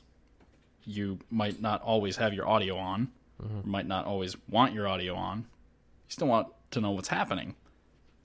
you 0.83 1.19
might 1.29 1.61
not 1.61 1.81
always 1.81 2.17
have 2.17 2.33
your 2.33 2.47
audio 2.47 2.77
on, 2.77 3.11
or 3.39 3.63
might 3.63 3.87
not 3.87 4.05
always 4.05 4.35
want 4.49 4.73
your 4.73 4.87
audio 4.87 5.15
on. 5.15 5.39
You 5.39 6.09
still 6.09 6.27
want 6.27 6.47
to 6.71 6.81
know 6.81 6.91
what's 6.91 7.09
happening. 7.09 7.55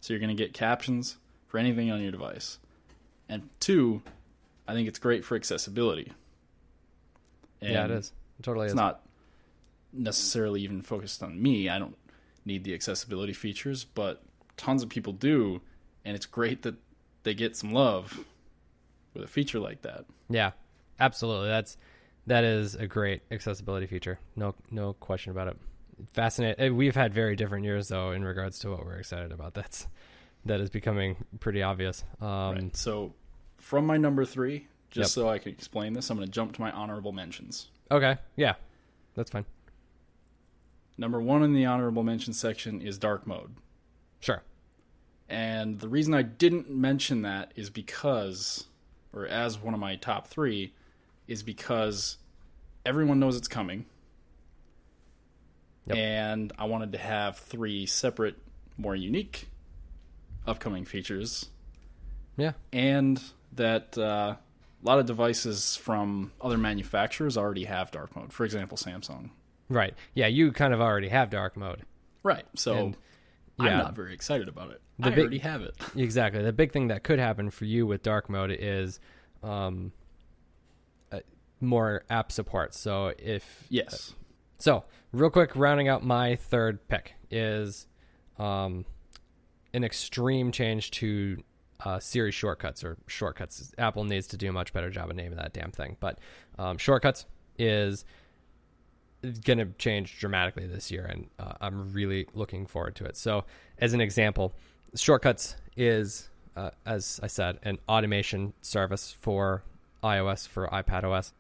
So 0.01 0.13
you're 0.13 0.21
going 0.21 0.37
to 0.37 0.43
get 0.43 0.53
captions 0.53 1.17
for 1.47 1.59
anything 1.59 1.91
on 1.91 2.01
your 2.01 2.13
device. 2.13 2.59
And 3.29 3.49
two, 3.61 4.03
I 4.67 4.75
think 4.75 4.89
it's 4.89 4.99
great 4.99 5.25
for 5.25 5.35
accessibility. 5.37 6.13
yeah, 7.61 7.85
it 7.85 7.91
is. 7.91 8.13
It 8.39 8.43
totally 8.43 8.67
It's 8.67 8.73
is. 8.73 8.77
not 8.77 9.03
necessarily 9.93 10.63
even 10.63 10.83
focused 10.83 11.23
on 11.23 11.41
me. 11.41 11.69
I 11.69 11.79
don't 11.79 11.97
need 12.45 12.65
the 12.65 12.75
accessibility 12.75 13.33
features, 13.33 13.85
but 13.85 14.23
tons 14.57 14.83
of 14.83 14.89
people 14.89 15.13
do, 15.13 15.61
and 16.05 16.17
it's 16.17 16.27
great 16.27 16.63
that 16.63 16.77
they 17.23 17.35
get 17.35 17.57
some 17.57 17.73
love 17.73 18.25
with 19.15 19.23
a 19.25 19.29
feature 19.29 19.61
like 19.61 19.83
that. 19.83 20.07
Yeah, 20.29 20.53
absolutely. 20.99 21.49
That's 21.49 21.77
that 22.27 22.45
is 22.45 22.75
a 22.75 22.87
great 22.87 23.23
accessibility 23.31 23.87
feature. 23.87 24.19
No, 24.37 24.55
no 24.71 24.93
question 24.95 25.31
about 25.33 25.49
it. 25.49 25.57
Fascinating. 26.13 26.77
We've 26.77 26.95
had 26.97 27.13
very 27.13 27.37
different 27.37 27.65
years 27.65 27.89
though 27.89 28.13
in 28.13 28.25
regards 28.25 28.59
to 28.61 28.71
what 28.71 28.85
we're 28.85 28.97
excited 28.97 29.31
about. 29.33 29.55
That's 29.55 29.87
that 30.47 30.61
is 30.61 30.71
becoming 30.71 31.17
pretty 31.39 31.63
obvious. 31.63 32.03
Um, 32.21 32.29
right. 32.29 32.77
So, 32.77 33.15
from 33.63 33.87
my 33.87 33.97
number 33.97 34.25
three, 34.25 34.67
just 34.91 35.17
Yep. 35.17 35.23
so 35.23 35.29
I 35.29 35.39
can 35.39 35.53
explain 35.53 35.93
this, 35.93 36.11
I'm 36.11 36.17
going 36.19 36.27
to 36.27 36.33
jump 36.33 36.53
to 36.57 36.61
my 36.61 36.73
honorable 36.73 37.13
mentions. 37.13 37.69
Okay. 37.93 38.19
Yeah, 38.37 38.55
that's 39.15 39.31
fine. 39.31 39.45
Number 40.99 41.21
one 41.23 41.45
in 41.45 41.55
the 41.55 41.65
honorable 41.65 42.03
mention 42.03 42.33
section 42.33 42.81
is 42.83 42.99
dark 42.99 43.25
mode. 43.25 43.55
Sure. 44.21 44.43
And 45.29 45.79
the 45.79 45.89
reason 45.89 46.13
I 46.13 46.23
didn't 46.23 46.69
mention 46.69 47.23
that 47.23 47.53
is 47.55 47.71
because, 47.71 48.67
or 49.13 49.27
as 49.27 49.59
one 49.59 49.75
of 49.75 49.81
my 49.81 49.95
top 49.95 50.27
three, 50.27 50.75
is 51.29 51.43
because 51.45 52.19
everyone 52.85 53.21
knows 53.21 53.37
it's 53.37 53.49
coming. 53.49 53.87
Yep. 55.87 55.97
And 55.97 56.53
I 56.59 56.65
wanted 56.65 56.93
to 56.93 56.99
have 56.99 57.39
three 57.39 57.87
separate, 57.87 58.37
more 58.77 58.97
unique 58.97 59.49
upcoming 60.47 60.85
features. 60.85 61.49
Yeah. 62.37 62.53
And 62.73 63.23
that 63.53 63.97
uh, 63.99 64.37
a 64.37 64.39
lot 64.83 64.99
of 64.99 65.07
devices 65.07 65.77
from 65.77 66.33
other 66.41 66.59
manufacturers 66.59 67.37
already 67.37 67.65
have 67.65 67.91
dark 67.91 68.15
mode. 68.17 68.33
For 68.33 68.45
example, 68.45 68.77
Samsung. 68.77 69.31
Right. 69.69 69.95
Yeah. 70.15 70.27
You 70.27 70.53
kind 70.53 70.75
of 70.75 70.81
already 70.81 71.09
have 71.09 71.31
dark 71.31 71.57
mode. 71.57 71.83
Right. 72.23 72.45
So 72.57 72.75
And, 72.77 72.97
I'm 73.59 73.79
not 73.79 73.95
very 73.95 74.13
excited 74.15 74.49
about 74.49 74.71
it. 74.71 74.81
The 74.99 75.07
I 75.07 75.11
big- 75.11 75.19
already 75.21 75.39
have 75.39 75.63
it. 75.63 75.75
Exactly. 75.97 76.43
The 76.43 76.53
big 76.53 76.73
thing 76.73 76.89
that 76.89 77.03
could 77.05 77.19
happen 77.19 77.51
for 77.51 77.65
you 77.65 77.87
with 77.87 78.03
dark 78.03 78.29
mode 78.29 78.51
is 78.51 79.01
um, 79.43 79.93
uh, 81.11 81.21
more 81.61 82.05
app 82.11 82.33
support. 82.33 82.75
So 82.75 83.13
if 83.19 83.65
Yes. 83.69 84.15
So, 84.59 84.85
real 85.13 85.31
quick, 85.31 85.57
rounding 85.57 85.89
out 85.89 86.05
my 86.05 86.37
third 86.37 86.87
pick 86.87 87.15
is 87.31 87.87
um, 88.39 88.85
an 89.75 89.83
extreme 89.85 90.53
change 90.53 90.93
to 90.93 91.43
uh, 91.85 91.99
Siri 91.99 92.33
shortcuts 92.33 92.85
or 92.85 92.97
shortcuts. 93.07 93.73
Apple 93.79 94.05
needs 94.05 94.27
to 94.29 94.37
do 94.37 94.49
a 94.49 94.53
much 94.53 94.73
better 94.73 94.91
job 94.91 95.11
of 95.11 95.17
naming 95.17 95.37
that 95.37 95.53
damn 95.53 95.71
thing. 95.71 95.97
But 96.01 96.19
um, 96.59 96.79
shortcuts 96.79 97.27
is 97.59 98.05
going 99.45 99.59
to 99.59 99.67
change 99.79 100.19
dramatically 100.19 100.67
this 100.67 100.91
year, 100.91 101.05
and 101.05 101.29
uh, 101.39 101.53
I'm 101.61 101.93
really 101.93 102.27
looking 102.35 102.67
forward 102.67 102.97
to 102.97 103.05
it. 103.05 103.17
So, 103.17 103.45
as 103.79 103.95
an 103.95 104.01
example, 104.01 104.53
shortcuts 104.95 105.57
is, 105.77 106.29
uh, 106.57 106.71
as 106.87 107.21
I 107.23 107.29
said, 107.29 107.59
an 107.63 107.79
automation 107.89 108.53
service 108.63 109.17
for 109.21 109.63
iOS 110.03 110.49
for 110.49 110.67
iPad 110.69 111.05
OS 111.05 111.33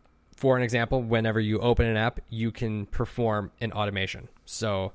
for 0.42 0.56
an 0.56 0.64
example, 0.64 1.00
whenever 1.00 1.38
you 1.38 1.60
open 1.60 1.86
an 1.86 1.96
app, 1.96 2.18
you 2.28 2.50
can 2.50 2.86
perform 2.86 3.52
an 3.60 3.70
automation. 3.70 4.26
So, 4.44 4.92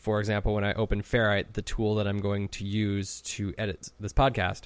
for 0.00 0.18
example, 0.18 0.54
when 0.54 0.64
I 0.64 0.72
open 0.74 1.02
Ferrite, 1.02 1.52
the 1.52 1.62
tool 1.62 1.94
that 1.96 2.08
I'm 2.08 2.18
going 2.18 2.48
to 2.48 2.64
use 2.64 3.20
to 3.22 3.54
edit 3.58 3.90
this 4.00 4.12
podcast, 4.12 4.62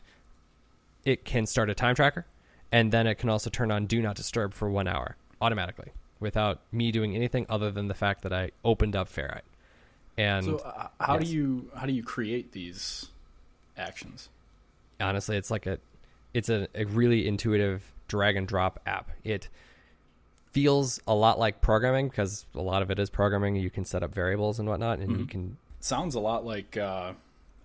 it 1.05 1.25
can 1.25 1.45
start 1.45 1.69
a 1.71 1.75
time 1.75 1.95
tracker, 1.95 2.25
and 2.71 2.93
then 2.93 3.07
it 3.07 3.17
can 3.17 3.29
also 3.29 3.51
turn 3.51 3.71
on 3.71 3.87
Do 3.87 4.01
Not 4.01 4.17
Disturb 4.17 4.55
for 4.55 4.71
one 4.71 4.87
hour 4.87 5.17
automatically 5.41 5.93
without 6.21 6.61
me 6.73 6.93
doing 6.93 7.15
anything 7.17 7.47
other 7.49 7.71
than 7.71 7.89
the 7.89 7.95
fact 7.95 8.23
that 8.23 8.33
I 8.33 8.53
opened 8.65 8.95
up 8.95 9.09
Ferrite. 9.09 9.43
And 10.17 10.45
So 10.45 10.57
uh, 10.59 10.89
how 11.01 11.15
yes. 11.15 11.25
do 11.25 11.35
you 11.35 11.71
how 11.77 11.87
do 11.87 11.93
you 11.93 12.03
create 12.05 12.53
these 12.53 13.07
actions? 13.77 14.29
honestly, 15.01 15.37
it's 15.37 15.51
like 15.51 15.67
a 15.67 15.79
it's 16.33 16.49
a, 16.49 16.69
a 16.75 16.85
really 16.85 17.27
intuitive 17.27 17.93
drag 18.09 18.37
and 18.37 18.47
drop 18.47 18.81
app. 18.87 19.11
It 19.25 19.49
feels 20.55 21.01
a 21.07 21.15
lot 21.15 21.39
like 21.39 21.61
programming 21.61 22.09
because 22.09 22.47
a 22.55 22.63
lot 22.63 22.81
of 22.81 22.91
it 22.91 22.99
is 23.01 23.11
programming. 23.11 23.57
You 23.57 23.69
can 23.71 23.85
set 23.85 24.03
up 24.05 24.15
variables 24.15 24.59
and 24.61 24.69
whatnot, 24.69 25.01
and 25.01 25.19
you 25.19 25.27
can 25.27 25.57
sounds 25.81 26.15
a 26.15 26.21
lot 26.21 26.47
like 26.47 26.77
uh, 26.77 27.13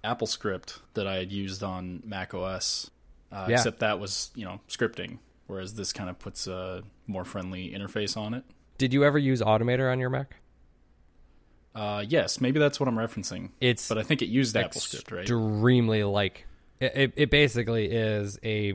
AppleScript 0.03 0.79
that 0.95 1.07
I 1.07 1.15
had 1.17 1.31
used 1.31 1.63
on 1.63 2.01
Mac 2.03 2.33
OS, 2.33 2.89
uh, 3.31 3.45
Yeah. 3.47 3.55
except 3.57 3.79
that 3.79 3.99
was 3.99 4.31
you 4.35 4.43
know 4.43 4.59
scripting, 4.67 5.19
whereas 5.47 5.75
this 5.75 5.93
kind 5.93 6.09
of 6.09 6.17
puts 6.19 6.47
a 6.47 6.83
more 7.07 7.23
friendly 7.23 7.69
interface 7.71 8.17
on 8.17 8.33
it. 8.33 8.43
Did 8.79 8.91
you 8.93 9.03
ever 9.03 9.17
use 9.19 9.41
Automator 9.41 9.91
on 9.91 9.99
your 9.99 10.09
Mac? 10.09 10.35
Uh, 11.75 12.03
yes, 12.07 12.41
maybe 12.41 12.59
that's 12.59 12.79
what 12.79 12.89
I'm 12.89 12.95
referencing. 12.95 13.51
It's 13.61 13.87
but 13.87 13.99
I 13.99 14.03
think 14.03 14.21
it 14.23 14.29
used 14.29 14.55
AppleScript, 14.55 15.11
right? 15.11 15.21
extremely 15.21 16.03
like 16.03 16.47
it, 16.79 16.91
it, 16.95 17.13
it 17.15 17.29
basically 17.29 17.85
is 17.91 18.39
a 18.43 18.73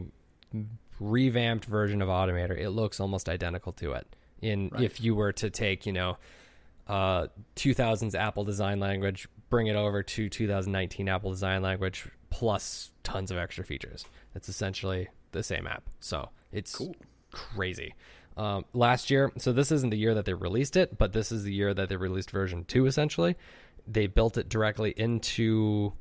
revamped 1.01 1.65
version 1.65 2.01
of 2.03 2.09
Automator. 2.09 2.59
It 2.59 2.71
looks 2.71 3.01
almost 3.01 3.29
identical 3.29 3.73
to 3.75 3.93
it. 3.93 4.07
In 4.41 4.69
Right. 4.73 4.83
if 4.83 5.01
you 5.01 5.15
were 5.15 5.33
to 5.33 5.51
take, 5.51 5.87
you 5.87 5.93
know, 5.93 6.17
uh 6.87 7.29
2000s 7.57 8.15
Apple 8.15 8.45
design 8.45 8.79
language, 8.81 9.27
bring 9.49 9.67
it 9.69 9.77
over 9.77 10.03
to 10.03 10.29
2019 10.29 11.09
Apple 11.09 11.31
design 11.31 11.63
language 11.63 12.09
plus 12.31 12.93
tons 13.03 13.31
of 13.31 13.39
extra 13.39 13.65
features. 13.65 14.05
It's 14.35 14.49
essentially 14.49 15.09
the 15.33 15.43
same 15.43 15.67
app. 15.67 15.89
So, 16.01 16.29
it's 16.53 16.75
Cool. 16.77 16.95
crazy. 17.31 17.95
Um, 18.37 18.65
last 18.73 19.11
year, 19.11 19.31
so 19.39 19.53
this 19.53 19.71
isn't 19.73 19.91
the 19.91 19.97
year 19.97 20.15
that 20.15 20.25
they 20.25 20.35
released 20.35 20.77
it, 20.77 20.99
but 20.99 21.13
this 21.13 21.31
is 21.33 21.45
the 21.45 21.53
year 21.55 21.73
that 21.73 21.89
they 21.89 21.97
released 21.97 22.31
version 22.33 22.65
two. 22.65 22.87
Essentially, 22.87 23.37
they 23.87 24.07
built 24.09 24.37
it 24.37 24.49
directly 24.49 24.91
into 24.97 25.93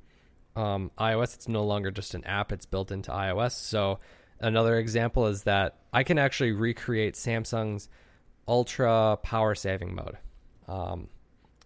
um, 0.56 0.90
iOS. 0.98 1.36
It's 1.36 1.48
no 1.48 1.64
longer 1.64 1.92
just 1.92 2.14
an 2.16 2.24
app; 2.26 2.52
it's 2.52 2.66
built 2.66 2.92
into 2.92 3.12
iOS. 3.12 3.52
So 3.52 4.00
another 4.44 4.78
example 4.78 5.28
is 5.28 5.44
that 5.44 5.78
I 5.92 6.04
can 6.04 6.20
actually 6.20 6.52
recreate 6.52 7.16
Samsung's 7.16 7.90
ultra 8.48 9.18
power 9.24 9.56
saving 9.56 9.96
mode. 9.96 10.18
Um, 10.68 11.08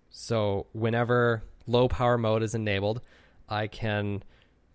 so 0.09 0.67
whenever 0.73 1.43
low 1.65 1.87
power 1.87 2.17
mode 2.17 2.43
is 2.43 2.55
enabled, 2.55 3.01
I 3.49 3.67
can 3.67 4.23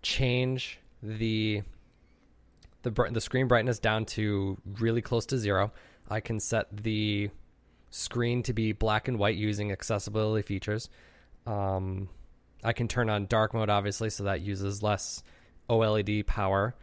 change 0.01 0.79
the 1.01 1.63
the 2.83 2.91
the 3.11 3.21
screen 3.21 3.47
brightness 3.47 3.79
down 3.79 4.05
to 4.05 4.57
really 4.79 5.01
close 5.01 5.25
to 5.27 5.37
zero. 5.37 5.71
I 6.09 6.19
can 6.19 6.39
set 6.39 6.75
the 6.75 7.29
screen 7.89 8.43
to 8.43 8.53
be 8.53 8.73
black 8.73 9.07
and 9.07 9.17
white 9.17 9.37
using 9.37 9.71
accessibility 9.71 10.45
features. 10.45 10.89
Um, 11.45 12.09
I 12.63 12.73
can 12.73 12.87
turn 12.87 13.09
on 13.09 13.27
dark 13.27 13.53
mode, 13.53 13.69
obviously, 13.69 14.09
so 14.09 14.23
that 14.23 14.41
uses 14.41 14.83
less 14.83 15.23
OLED 15.69 16.25
power. 16.25 16.75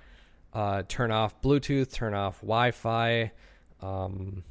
Uh, 0.53 0.83
turn 0.89 1.13
off 1.13 1.41
Bluetooth, 1.41 1.93
turn 1.93 2.15
off 2.15 2.41
Wi 2.41 2.73
Fi, 2.73 3.31
um, 3.81 4.43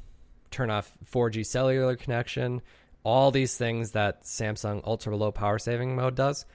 turn 0.50 0.70
off 0.70 0.90
4G 1.12 1.44
cellular 1.44 1.96
connection. 1.96 2.62
All 3.02 3.30
these 3.30 3.56
things 3.56 3.92
that 3.92 4.24
Samsung 4.24 4.82
ultra 4.84 5.16
low 5.16 5.32
power 5.32 5.58
saving 5.58 5.96
mode 5.96 6.14
does 6.14 6.46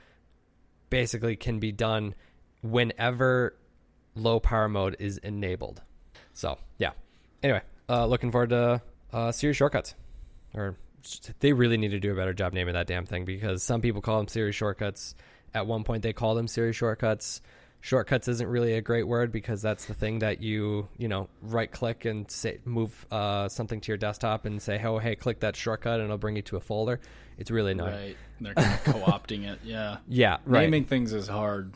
basically 0.90 1.36
can 1.36 1.60
be 1.60 1.72
done 1.72 2.16
whenever 2.62 3.56
low 4.16 4.40
power 4.40 4.70
mode 4.70 4.96
is 5.00 5.18
enabled. 5.18 5.82
So, 6.34 6.58
yeah. 6.78 6.92
Anyway, 7.44 7.62
uh, 7.90 8.06
looking 8.06 8.32
forward 8.32 8.50
to 8.50 8.82
uh, 9.14 9.32
Siri 9.32 9.54
shortcuts. 9.54 9.96
Or 10.54 10.76
they 11.40 11.54
really 11.54 11.78
need 11.78 11.92
to 11.92 12.00
do 12.00 12.12
a 12.12 12.16
better 12.16 12.34
job 12.34 12.54
naming 12.54 12.74
that 12.74 12.88
damn 12.88 13.06
thing 13.06 13.26
because 13.26 13.62
some 13.64 13.82
people 13.82 14.02
call 14.02 14.18
them 14.18 14.28
Siri 14.28 14.52
shortcuts. 14.52 15.16
At 15.54 15.68
one 15.68 15.84
point, 15.84 16.04
they 16.04 16.14
call 16.14 16.36
them 16.36 16.48
Siri 16.48 16.74
shortcuts. 16.74 17.42
Shortcuts 17.86 18.28
isn't 18.28 18.48
really 18.48 18.74
a 18.74 18.82
great 18.82 19.08
word 19.08 19.32
because 19.32 19.62
that's 19.62 19.86
the 19.86 19.94
thing 19.94 20.18
that 20.18 20.42
you 20.42 20.88
you 20.98 21.08
know 21.08 21.30
right 21.44 21.72
click 21.72 22.06
and 22.06 22.30
say 22.32 22.58
move 22.66 23.06
uh, 23.12 23.48
something 23.48 23.80
to 23.80 23.90
your 23.90 23.98
desktop 23.98 24.46
and 24.46 24.60
say 24.60 24.82
oh 24.84 24.98
hey 24.98 25.16
click 25.16 25.42
that 25.42 25.56
shortcut 25.56 26.00
and 26.00 26.06
it'll 26.06 26.18
bring 26.18 26.36
you 26.36 26.42
to 26.42 26.56
a 26.56 26.60
folder. 26.60 27.00
It's 27.38 27.52
really 27.52 27.74
annoying. 27.74 27.94
Right. 27.94 28.18
They're 28.42 28.56
kind 28.56 28.74
of 28.74 28.84
co-opting 28.86 29.48
it. 29.48 29.60
Yeah. 29.64 29.98
Yeah, 30.08 30.38
right. 30.48 30.62
Naming 30.62 30.86
things 30.86 31.14
is 31.14 31.28
hard. 31.28 31.76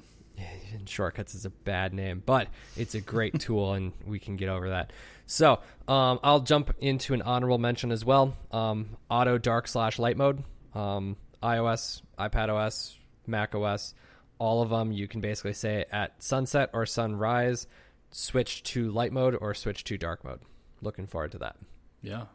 and 0.74 0.90
shortcuts 0.90 1.36
is 1.36 1.46
a 1.46 1.52
bad 1.52 1.94
name, 1.94 2.24
but 2.26 2.48
it's 2.76 2.96
a 2.96 3.02
great 3.02 3.40
tool, 3.40 3.74
and 3.74 3.94
we 4.04 4.18
can 4.18 4.36
get 4.36 4.50
over 4.50 4.70
that. 4.70 4.92
So 5.28 5.60
um, 5.88 6.20
I'll 6.24 6.40
jump 6.40 6.74
into 6.80 7.14
an 7.14 7.22
honorable 7.22 7.60
mention 7.60 7.92
as 7.92 8.04
well. 8.04 8.36
Um, 8.52 8.98
auto 9.12 9.38
dark 9.38 9.68
slash 9.68 10.00
light 10.00 10.18
mode, 10.18 10.44
um, 10.74 11.18
iOS, 11.44 12.02
iPad 12.18 12.50
OS, 12.50 12.98
Mac 13.28 13.54
OS, 13.54 13.94
all 14.40 14.62
of 14.62 14.70
them. 14.70 14.92
You 14.92 15.08
can 15.08 15.22
basically 15.22 15.54
say 15.54 15.86
at 15.92 16.22
sunset 16.24 16.70
or 16.74 16.86
sunrise, 16.86 17.68
switch 18.12 18.64
to 18.64 18.90
light 18.92 19.12
mode 19.12 19.38
or 19.40 19.54
switch 19.54 19.84
to 19.86 19.98
dark 19.98 20.24
mode. 20.24 20.40
Looking 20.82 21.06
forward 21.06 21.32
to 21.34 21.38
that. 21.40 21.58
Yeah. 22.02 22.26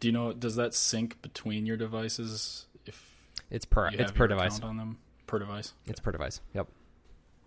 Do 0.00 0.08
you 0.08 0.12
know? 0.12 0.32
Does 0.32 0.56
that 0.56 0.74
sync 0.74 1.20
between 1.22 1.66
your 1.66 1.76
devices 1.76 2.66
if 2.86 3.30
It's 3.50 3.64
per 3.64 3.88
it's 3.88 4.12
per 4.12 4.28
device. 4.28 4.60
on 4.60 4.76
them 4.76 4.98
per 5.26 5.38
device? 5.38 5.72
It's 5.86 6.00
per 6.00 6.12
device. 6.12 6.40
Yep. 6.54 6.68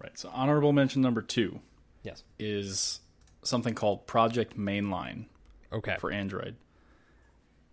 Right. 0.02 0.18
So 0.18 0.30
honorable 0.34 0.74
mention 0.74 1.02
number 1.02 1.22
two 1.22 1.62
Yes. 2.04 2.24
is 2.40 3.02
something 3.44 3.76
called 3.76 4.08
Project 4.08 4.58
Mainline 4.58 5.26
Okay. 5.72 5.96
for 6.00 6.12
Android. 6.12 6.56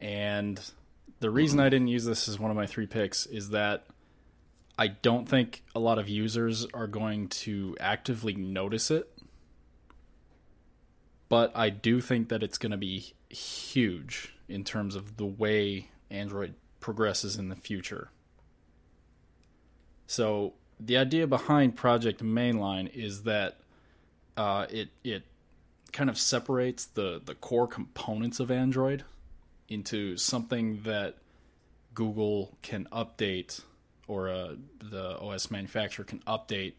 And 0.01 0.61
the 1.21 1.31
reason 1.31 1.59
I 1.59 1.65
mm-hmm. 1.65 1.71
didn't 1.71 1.89
use 1.89 2.05
this 2.05 2.29
as 2.29 2.39
one 2.39 2.51
of 2.51 2.57
my 2.57 2.67
three 2.67 2.87
picks 2.87 3.27
is 3.27 3.51
that 3.51 3.87
I 4.79 4.87
don't 4.87 5.29
think 5.29 5.65
a 5.75 5.81
lot 5.81 5.99
of 5.99 6.09
users 6.09 6.65
are 6.73 6.87
going 6.87 7.29
to 7.29 7.77
actively 7.81 8.35
notice 8.35 8.91
it. 8.93 9.13
But 11.29 11.51
I 11.55 11.69
do 11.69 12.01
think 12.01 12.29
that 12.29 12.43
it's 12.43 12.57
going 12.57 12.71
to 12.71 12.79
be 12.79 13.13
huge 13.29 14.35
in 14.49 14.65
terms 14.65 14.95
of 14.95 15.17
the 15.17 15.27
way 15.27 15.91
Android 16.11 16.55
progresses 16.81 17.37
in 17.37 17.49
the 17.49 17.57
future. 17.57 18.11
So 20.07 20.55
the 20.81 20.97
idea 20.97 21.27
behind 21.27 21.77
Project 21.77 22.23
Mainline 22.23 22.91
is 22.95 23.25
that 23.25 23.59
uh, 24.37 24.67
it 24.71 24.89
it 25.03 25.25
kind 25.93 26.09
of 26.09 26.19
separates 26.19 26.87
the 26.87 27.21
the 27.23 27.35
core 27.35 27.67
components 27.67 28.41
of 28.41 28.51
Android 28.51 29.05
into 29.69 30.17
something 30.17 30.83
that 30.85 31.17
Google 31.95 32.57
can 32.63 32.87
update 32.91 33.63
or 34.09 34.29
uh, 34.29 34.55
the 34.83 35.19
OS 35.21 35.51
manufacturer 35.51 36.05
can 36.05 36.19
update 36.21 36.73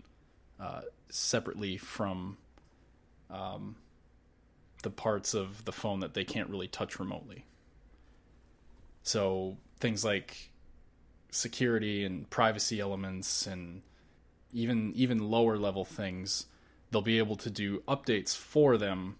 uh, 0.59 0.81
separately 1.09 1.77
from 1.77 2.37
um, 3.29 3.75
the 4.83 4.89
parts 4.89 5.33
of 5.33 5.63
the 5.63 5.71
phone 5.71 6.01
that 6.01 6.13
they 6.13 6.25
can't 6.25 6.49
really 6.49 6.67
touch 6.67 6.99
remotely. 6.99 7.45
So 9.03 9.57
things 9.79 10.03
like 10.03 10.49
security 11.31 12.03
and 12.03 12.29
privacy 12.29 12.79
elements 12.79 13.45
and 13.45 13.83
even 14.51 14.91
even 14.95 15.29
lower 15.29 15.57
level 15.57 15.85
things 15.85 16.47
they'll 16.89 17.03
be 17.03 17.19
able 17.19 17.35
to 17.35 17.51
do 17.51 17.83
updates 17.87 18.35
for 18.35 18.77
them 18.77 19.15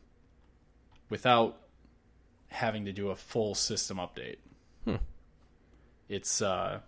without 1.10 1.62
having 2.48 2.86
to 2.86 2.92
do 2.92 3.10
a 3.10 3.16
full 3.16 3.54
system 3.54 3.98
update. 3.98 4.38
It's 6.08 6.42
uh, 6.42 6.80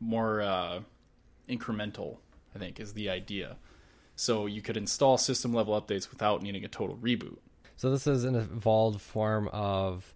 more 0.00 0.40
uh, 0.40 0.80
incremental, 1.48 2.18
I 2.54 2.58
think, 2.58 2.80
is 2.80 2.94
the 2.94 3.10
idea. 3.10 3.56
So 4.14 4.46
you 4.46 4.62
could 4.62 4.76
install 4.76 5.18
system 5.18 5.52
level 5.52 5.80
updates 5.80 6.10
without 6.10 6.42
needing 6.42 6.64
a 6.64 6.68
total 6.68 6.96
reboot. 6.96 7.36
So 7.76 7.90
this 7.90 8.06
is 8.06 8.24
an 8.24 8.34
evolved 8.34 9.00
form 9.00 9.48
of 9.48 10.14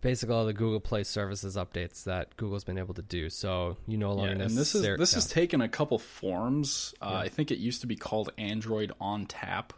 basically 0.00 0.34
all 0.34 0.44
the 0.44 0.52
Google 0.52 0.80
Play 0.80 1.04
services 1.04 1.56
updates 1.56 2.04
that 2.04 2.36
Google's 2.36 2.64
been 2.64 2.78
able 2.78 2.94
to 2.94 3.02
do. 3.02 3.30
So 3.30 3.76
you 3.86 3.96
no 3.96 4.10
Yeah, 4.10 4.14
longer 4.14 4.42
and 4.42 4.50
this 4.56 4.74
is 4.74 4.82
this 4.82 5.12
yeah. 5.12 5.16
has 5.16 5.26
taken 5.28 5.60
a 5.60 5.68
couple 5.68 5.98
forms. 5.98 6.92
Uh, 7.00 7.14
I 7.14 7.28
think 7.28 7.50
it 7.50 7.58
used 7.58 7.80
to 7.82 7.86
be 7.86 7.96
called 7.96 8.30
Android 8.36 8.92
on 9.00 9.26
Tap. 9.26 9.72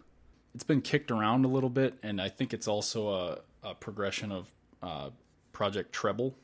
It's 0.54 0.64
been 0.64 0.80
kicked 0.80 1.10
around 1.10 1.44
a 1.44 1.48
little 1.48 1.68
bit, 1.68 1.98
and 2.02 2.20
I 2.20 2.30
think 2.30 2.54
it's 2.54 2.66
also 2.66 3.08
a, 3.10 3.38
a 3.62 3.74
progression 3.74 4.32
of 4.32 4.50
uh, 4.82 5.10
Project 5.52 5.92
Treble, 5.92 6.34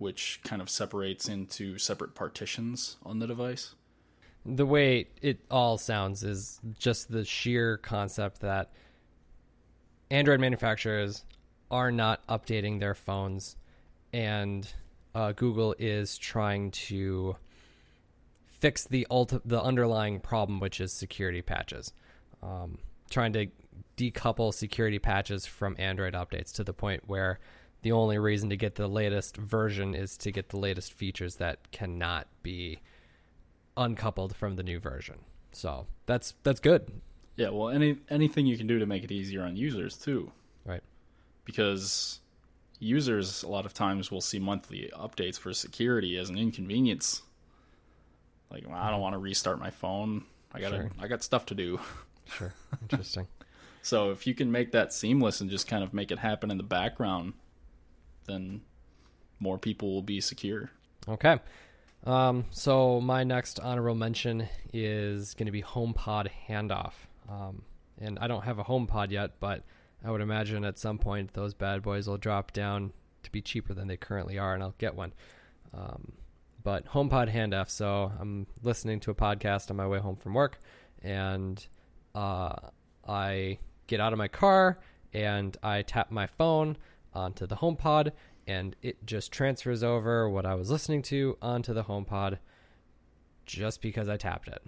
which 0.00 0.40
kind 0.42 0.60
of 0.62 0.68
separates 0.70 1.28
into 1.28 1.78
separate 1.78 2.14
partitions 2.14 2.96
on 3.04 3.18
the 3.18 3.26
device. 3.26 3.74
the 4.44 4.64
way 4.66 5.06
it 5.20 5.38
all 5.50 5.76
sounds 5.76 6.24
is 6.24 6.58
just 6.78 7.12
the 7.12 7.24
sheer 7.24 7.76
concept 7.76 8.40
that 8.40 8.72
Android 10.10 10.40
manufacturers 10.40 11.24
are 11.70 11.92
not 11.92 12.26
updating 12.26 12.80
their 12.80 12.94
phones, 12.94 13.56
and 14.12 14.66
uh, 15.14 15.32
Google 15.32 15.74
is 15.78 16.18
trying 16.18 16.70
to 16.72 17.36
fix 18.46 18.84
the 18.84 19.06
ulti- 19.10 19.42
the 19.44 19.62
underlying 19.62 20.18
problem, 20.20 20.58
which 20.58 20.80
is 20.80 20.92
security 20.92 21.42
patches. 21.42 21.92
Um, 22.42 22.78
trying 23.10 23.32
to 23.34 23.46
decouple 23.96 24.52
security 24.54 24.98
patches 24.98 25.46
from 25.46 25.76
Android 25.78 26.14
updates 26.14 26.52
to 26.54 26.64
the 26.64 26.72
point 26.72 27.02
where 27.06 27.38
the 27.82 27.92
only 27.92 28.18
reason 28.18 28.50
to 28.50 28.56
get 28.56 28.74
the 28.74 28.88
latest 28.88 29.36
version 29.36 29.94
is 29.94 30.16
to 30.18 30.32
get 30.32 30.50
the 30.50 30.58
latest 30.58 30.92
features 30.92 31.36
that 31.36 31.70
cannot 31.70 32.26
be 32.42 32.80
uncoupled 33.76 34.36
from 34.36 34.56
the 34.56 34.62
new 34.62 34.78
version. 34.78 35.16
So 35.52 35.86
that's 36.06 36.34
that's 36.42 36.60
good, 36.60 37.00
Yeah, 37.36 37.50
well, 37.50 37.70
any 37.70 37.96
anything 38.08 38.46
you 38.46 38.56
can 38.56 38.66
do 38.66 38.78
to 38.78 38.86
make 38.86 39.04
it 39.04 39.10
easier 39.10 39.42
on 39.42 39.56
users 39.56 39.96
too, 39.96 40.30
right? 40.64 40.82
because 41.44 42.20
users 42.78 43.42
a 43.42 43.48
lot 43.48 43.66
of 43.66 43.74
times 43.74 44.10
will 44.10 44.20
see 44.20 44.38
monthly 44.38 44.90
updates 44.96 45.38
for 45.38 45.52
security 45.52 46.16
as 46.16 46.30
an 46.30 46.38
inconvenience. 46.38 47.22
Like, 48.50 48.66
well, 48.66 48.76
I 48.76 48.84
don't 48.86 48.94
mm-hmm. 48.94 49.02
want 49.02 49.14
to 49.14 49.18
restart 49.18 49.58
my 49.58 49.70
phone. 49.70 50.24
I 50.52 50.60
got 50.60 50.70
Sure. 50.70 50.90
I 51.00 51.08
got 51.08 51.22
stuff 51.22 51.46
to 51.46 51.54
do. 51.54 51.80
Sure, 52.36 52.54
interesting. 52.82 53.26
So 53.82 54.10
if 54.10 54.26
you 54.26 54.34
can 54.34 54.52
make 54.52 54.72
that 54.72 54.92
seamless 54.92 55.40
and 55.40 55.48
just 55.48 55.66
kind 55.66 55.82
of 55.82 55.94
make 55.94 56.10
it 56.10 56.18
happen 56.18 56.50
in 56.50 56.58
the 56.58 56.62
background, 56.62 57.32
then 58.30 58.60
more 59.40 59.58
people 59.58 59.92
will 59.92 60.02
be 60.02 60.20
secure. 60.20 60.70
Okay. 61.08 61.38
Um, 62.04 62.46
so 62.50 63.00
my 63.00 63.24
next 63.24 63.60
honorable 63.60 63.94
mention 63.94 64.48
is 64.72 65.34
going 65.34 65.46
to 65.46 65.52
be 65.52 65.62
HomePod 65.62 66.28
handoff. 66.48 66.92
Um, 67.28 67.62
and 68.00 68.18
I 68.18 68.26
don't 68.26 68.44
have 68.44 68.58
a 68.58 68.64
HomePod 68.64 69.10
yet, 69.10 69.32
but 69.40 69.64
I 70.04 70.10
would 70.10 70.20
imagine 70.20 70.64
at 70.64 70.78
some 70.78 70.98
point 70.98 71.34
those 71.34 71.52
bad 71.52 71.82
boys 71.82 72.06
will 72.06 72.16
drop 72.16 72.52
down 72.52 72.92
to 73.22 73.30
be 73.30 73.42
cheaper 73.42 73.74
than 73.74 73.86
they 73.88 73.98
currently 73.98 74.38
are, 74.38 74.54
and 74.54 74.62
I'll 74.62 74.74
get 74.78 74.94
one. 74.94 75.12
Um, 75.74 76.12
but 76.62 76.86
HomePod 76.86 77.32
handoff. 77.32 77.68
So 77.68 78.10
I'm 78.18 78.46
listening 78.62 79.00
to 79.00 79.10
a 79.10 79.14
podcast 79.14 79.70
on 79.70 79.76
my 79.76 79.86
way 79.86 79.98
home 79.98 80.16
from 80.16 80.34
work, 80.34 80.58
and 81.02 81.64
uh, 82.14 82.54
I 83.06 83.58
get 83.86 84.00
out 84.00 84.12
of 84.12 84.18
my 84.18 84.28
car 84.28 84.78
and 85.12 85.56
I 85.62 85.82
tap 85.82 86.10
my 86.10 86.26
phone 86.26 86.76
onto 87.14 87.46
the 87.46 87.56
HomePod, 87.56 88.12
and 88.46 88.76
it 88.82 89.04
just 89.06 89.32
transfers 89.32 89.82
over 89.82 90.28
what 90.28 90.46
I 90.46 90.54
was 90.54 90.70
listening 90.70 91.02
to 91.02 91.36
onto 91.40 91.72
the 91.74 91.84
HomePod 91.84 92.38
just 93.46 93.82
because 93.82 94.08
I 94.08 94.16
tapped 94.16 94.48
it. 94.48 94.62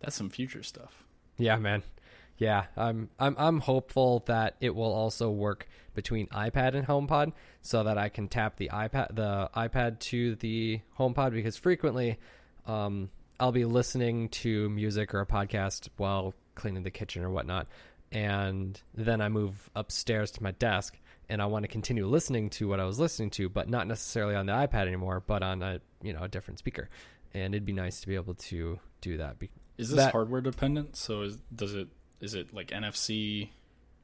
That's 0.00 0.16
some 0.16 0.30
future 0.30 0.62
stuff. 0.62 1.04
Yeah, 1.38 1.56
man. 1.56 1.82
Yeah, 2.36 2.64
I'm 2.76 3.10
I'm 3.18 3.36
I'm 3.38 3.60
hopeful 3.60 4.24
that 4.26 4.56
it 4.60 4.74
will 4.74 4.92
also 4.92 5.30
work 5.30 5.68
between 5.94 6.26
iPad 6.28 6.74
and 6.74 6.86
HomePod 6.86 7.32
so 7.62 7.84
that 7.84 7.96
I 7.96 8.08
can 8.08 8.28
tap 8.28 8.56
the 8.56 8.70
iPad 8.70 9.14
the 9.14 9.48
iPad 9.56 10.00
to 10.00 10.34
the 10.36 10.80
HomePod 10.98 11.32
because 11.32 11.56
frequently 11.56 12.18
um, 12.66 13.10
I'll 13.38 13.52
be 13.52 13.64
listening 13.64 14.28
to 14.30 14.68
music 14.70 15.14
or 15.14 15.20
a 15.20 15.26
podcast 15.26 15.88
while 15.96 16.34
cleaning 16.56 16.82
the 16.82 16.90
kitchen 16.90 17.22
or 17.22 17.30
whatnot, 17.30 17.68
and 18.10 18.80
then 18.94 19.20
I 19.20 19.28
move 19.28 19.70
upstairs 19.76 20.32
to 20.32 20.42
my 20.42 20.50
desk 20.52 20.98
and 21.28 21.40
I 21.42 21.46
want 21.46 21.62
to 21.64 21.68
continue 21.68 22.06
listening 22.06 22.50
to 22.50 22.68
what 22.68 22.80
I 22.80 22.84
was 22.84 22.98
listening 22.98 23.30
to, 23.30 23.48
but 23.48 23.68
not 23.68 23.86
necessarily 23.86 24.34
on 24.34 24.46
the 24.46 24.52
iPad 24.52 24.86
anymore, 24.86 25.22
but 25.26 25.42
on 25.42 25.62
a 25.62 25.80
you 26.02 26.12
know 26.12 26.22
a 26.22 26.28
different 26.28 26.58
speaker, 26.58 26.88
and 27.32 27.54
it'd 27.54 27.64
be 27.64 27.72
nice 27.72 28.00
to 28.00 28.06
be 28.08 28.14
able 28.14 28.34
to 28.34 28.78
do 29.00 29.16
that. 29.16 29.36
Is 29.78 29.88
this 29.90 29.96
That- 29.96 30.12
hardware 30.12 30.40
dependent? 30.40 30.96
So 30.96 31.22
is, 31.22 31.38
does 31.54 31.74
it 31.74 31.88
is 32.20 32.34
it 32.34 32.54
like 32.54 32.68
NFC? 32.68 33.50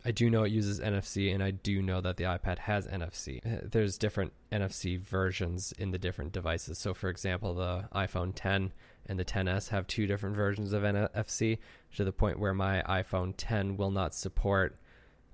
I 0.02 0.12
do 0.12 0.30
know 0.30 0.44
it 0.44 0.50
uses 0.50 0.80
NFC, 0.80 1.30
and 1.35 1.42
I 1.42 1.50
do 1.50 1.83
know 1.83 2.00
that 2.00 2.16
the 2.16 2.24
iPad 2.24 2.61
has 2.61 2.87
NFC. 2.87 3.44
Uh, 3.44 3.66
There's 3.70 3.98
different 3.98 4.33
NFC 4.50 4.98
versions 4.98 5.72
in 5.78 5.90
the 5.90 5.98
different 5.98 6.33
devices. 6.33 6.78
So, 6.78 6.94
for 6.94 7.11
example, 7.11 7.54
the 7.54 7.87
iPhone 7.94 8.33
10 8.35 8.72
and 9.04 9.18
the 9.18 9.26
10s 9.26 9.68
have 9.68 9.87
two 9.87 10.06
different 10.06 10.37
versions 10.37 10.72
of 10.72 10.85
NFC 10.85 11.59
to 11.96 12.04
the 12.04 12.12
point 12.12 12.38
where 12.38 12.54
my 12.54 12.83
iPhone 12.88 13.35
10 13.37 13.76
will 13.76 13.90
not 13.90 14.14
support 14.14 14.78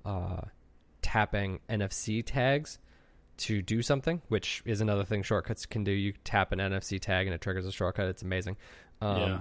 uh, 0.05 0.41
tapping 1.17 1.61
NFC 1.71 2.23
tags 2.25 2.79
to 3.39 3.63
do 3.63 3.81
something, 3.81 4.21
which 4.29 4.63
is 4.67 4.83
another 4.83 5.05
thing 5.05 5.23
shortcuts 5.23 5.65
can 5.65 5.83
do. 5.83 5.91
You 5.91 6.13
tap 6.25 6.53
an 6.53 6.59
NFC 6.59 7.01
tag 7.01 7.27
and 7.27 7.35
it 7.35 7.41
triggers 7.41 7.65
a 7.67 7.73
shortcut. 7.73 8.07
It's 8.09 8.23
amazing. 8.23 8.57
Um, 9.01 9.17
Yeah. 9.21 9.41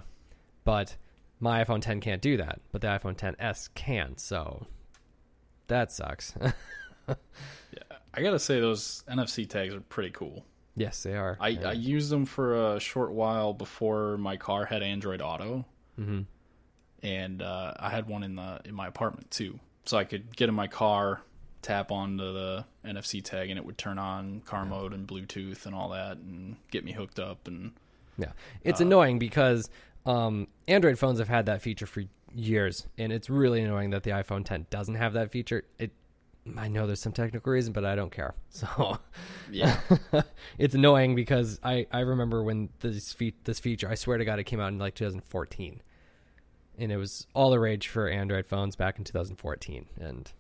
But 0.63 0.95
my 1.39 1.63
iPhone 1.63 1.81
10 1.81 1.99
can't 1.99 2.21
do 2.21 2.37
that, 2.37 2.61
but 2.71 2.79
the 2.81 2.87
iPhone 2.87 3.15
10s 3.17 3.69
can. 3.75 4.17
So 4.17 4.65
that 5.67 5.91
sucks. 5.91 6.33
yeah, 7.07 7.15
I 8.13 8.21
gotta 8.21 8.39
say 8.39 8.59
those 8.61 9.03
NFC 9.09 9.47
tags 9.47 9.73
are 9.73 9.81
pretty 9.81 10.11
cool. 10.11 10.45
yes, 10.75 11.03
they 11.03 11.15
are. 11.15 11.37
I, 11.39 11.57
I 11.63 11.71
used 11.73 12.09
them 12.09 12.25
for 12.25 12.75
a 12.75 12.79
short 12.79 13.11
while 13.11 13.53
before 13.53 14.17
my 14.17 14.37
car 14.37 14.65
had 14.65 14.81
Android 14.81 15.21
Auto, 15.21 15.65
hmm 15.97 16.21
and 17.03 17.41
uh, 17.43 17.73
I 17.79 17.89
had 17.91 18.07
one 18.07 18.23
in 18.23 18.35
the 18.35 18.61
in 18.65 18.73
my 18.73 18.87
apartment 18.87 19.29
too. 19.29 19.59
So 19.83 19.97
I 19.97 20.05
could 20.05 20.35
get 20.35 20.49
in 20.49 20.55
my 20.55 20.67
car, 20.67 21.21
tap 21.65 21.91
onto 21.91 22.31
the 22.31 22.63
NFC 22.85 23.23
tag, 23.23 23.49
and 23.49 23.57
it 23.57 23.65
would 23.65 23.77
turn 23.77 23.97
on 23.97 24.41
car 24.41 24.65
mode 24.65 24.93
and 24.93 25.07
Bluetooth 25.07 25.65
and 25.65 25.73
all 25.73 25.89
that, 25.89 26.17
and 26.17 26.55
get 26.71 26.85
me 26.85 26.91
hooked 26.91 27.19
up. 27.19 27.47
And 27.47 27.71
Yeah, 28.17 28.31
it's 28.63 28.79
Uh, 28.81 28.85
annoying 28.85 29.17
because 29.17 29.69
um, 30.05 30.47
Android 30.67 30.99
phones 30.99 31.17
have 31.19 31.27
had 31.27 31.47
that 31.47 31.61
feature 31.63 31.87
for 31.87 32.03
years, 32.35 32.85
and 32.99 33.11
it's 33.11 33.29
really 33.29 33.61
annoying 33.61 33.89
that 33.89 34.03
the 34.03 34.11
iPhone 34.11 34.45
10 34.45 34.67
doesn't 34.69 34.95
have 34.95 35.13
that 35.13 35.31
feature. 35.31 35.63
It, 35.79 35.91
I 36.55 36.67
know 36.67 36.85
there's 36.85 37.01
some 37.01 37.13
technical 37.13 37.51
reason, 37.51 37.73
but 37.73 37.83
I 37.83 37.95
don't 37.95 38.11
care. 38.11 38.35
So 38.51 38.99
yeah, 39.51 39.79
it's 40.59 40.75
annoying 40.75 41.15
because 41.15 41.59
I, 41.63 41.87
I 41.91 42.01
remember 42.01 42.43
when 42.43 42.69
this 42.81 43.11
fe- 43.11 43.33
this 43.43 43.59
feature, 43.59 43.89
I 43.89 43.95
swear 43.95 44.17
to 44.19 44.25
God, 44.25 44.37
it 44.39 44.43
came 44.45 44.59
out 44.59 44.67
in 44.69 44.77
like 44.77 44.93
2014, 44.95 45.81
and 46.77 46.91
it 46.91 46.97
was 46.97 47.25
all 47.33 47.49
the 47.49 47.59
rage 47.59 47.87
for 47.87 48.07
Android 48.07 48.45
phones 48.45 48.75
back 48.75 48.97
in 48.99 49.03
2014, 49.03 49.87
and 49.99 50.31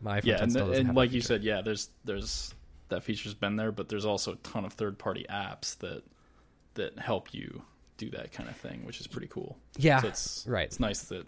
my 0.00 0.20
iPhone 0.20 0.24
yeah, 0.24 0.36
10 0.38 0.56
and, 0.56 0.74
and 0.74 0.94
like 0.94 1.12
you 1.12 1.20
said, 1.20 1.42
yeah, 1.42 1.60
there's 1.62 1.90
there's 2.04 2.54
that 2.88 3.02
feature's 3.02 3.34
been 3.34 3.56
there, 3.56 3.72
but 3.72 3.88
there's 3.88 4.04
also 4.04 4.32
a 4.32 4.36
ton 4.36 4.64
of 4.64 4.72
third 4.72 4.98
party 4.98 5.26
apps 5.28 5.76
that 5.78 6.02
that 6.74 6.98
help 6.98 7.32
you 7.32 7.62
do 7.96 8.10
that 8.10 8.32
kind 8.32 8.48
of 8.48 8.56
thing, 8.56 8.84
which 8.84 9.00
is 9.00 9.06
pretty 9.06 9.26
cool. 9.28 9.56
yeah, 9.76 10.00
So 10.00 10.08
it's 10.08 10.44
right. 10.46 10.66
It's 10.66 10.80
nice 10.80 11.02
that 11.04 11.26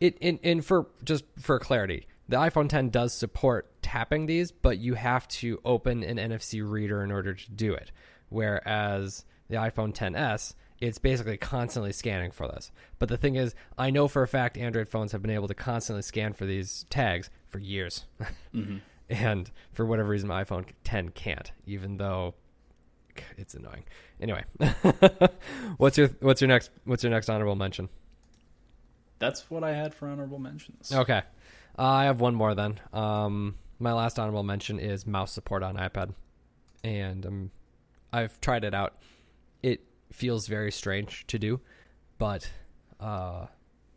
It 0.00 0.18
and, 0.20 0.38
and 0.42 0.64
for 0.64 0.86
just 1.04 1.24
for 1.38 1.58
clarity, 1.58 2.06
the 2.28 2.36
iPhone 2.36 2.68
10 2.68 2.90
does 2.90 3.12
support 3.12 3.70
tapping 3.82 4.26
these, 4.26 4.52
but 4.52 4.78
you 4.78 4.94
have 4.94 5.26
to 5.28 5.60
open 5.64 6.02
an 6.02 6.16
NFC 6.16 6.68
reader 6.68 7.02
in 7.02 7.10
order 7.10 7.34
to 7.34 7.50
do 7.50 7.74
it. 7.74 7.90
Whereas 8.28 9.24
the 9.48 9.56
iPhone 9.56 9.94
10s, 9.94 10.54
it's 10.82 10.98
basically 10.98 11.36
constantly 11.36 11.92
scanning 11.92 12.32
for 12.32 12.48
this. 12.48 12.72
But 12.98 13.08
the 13.08 13.16
thing 13.16 13.36
is, 13.36 13.54
I 13.78 13.90
know 13.90 14.08
for 14.08 14.22
a 14.22 14.28
fact 14.28 14.58
Android 14.58 14.88
phones 14.88 15.12
have 15.12 15.22
been 15.22 15.30
able 15.30 15.48
to 15.48 15.54
constantly 15.54 16.02
scan 16.02 16.32
for 16.32 16.44
these 16.44 16.86
tags 16.90 17.30
for 17.48 17.58
years. 17.58 18.04
and 19.08 19.50
for 19.72 19.86
whatever 19.86 20.08
reason 20.08 20.28
my 20.28 20.44
iPhone 20.44 20.66
10 20.84 21.10
can't, 21.10 21.52
even 21.66 21.98
though 21.98 22.34
it's 23.38 23.54
annoying. 23.54 23.84
Anyway, 24.20 24.44
what's 25.78 25.96
your 25.96 26.08
what's 26.20 26.40
your 26.40 26.48
next 26.48 26.70
what's 26.84 27.02
your 27.02 27.10
next 27.10 27.28
honorable 27.28 27.56
mention? 27.56 27.88
that's 29.22 29.48
what 29.48 29.62
I 29.62 29.72
had 29.72 29.94
for 29.94 30.08
honorable 30.08 30.40
mentions. 30.40 30.92
Okay. 30.92 31.22
Uh, 31.78 31.82
I 31.82 32.04
have 32.04 32.20
one 32.20 32.34
more 32.34 32.56
then. 32.56 32.80
Um, 32.92 33.54
my 33.78 33.92
last 33.92 34.18
honorable 34.18 34.42
mention 34.42 34.80
is 34.80 35.06
mouse 35.06 35.30
support 35.30 35.62
on 35.62 35.76
iPad. 35.76 36.12
And 36.82 37.24
um, 37.24 37.50
I've 38.12 38.40
tried 38.40 38.64
it 38.64 38.74
out. 38.74 38.96
It 39.62 39.80
feels 40.14 40.46
very 40.46 40.72
strange 40.72 41.26
to 41.28 41.38
do, 41.38 41.60
but 42.18 42.48
uh, 43.00 43.46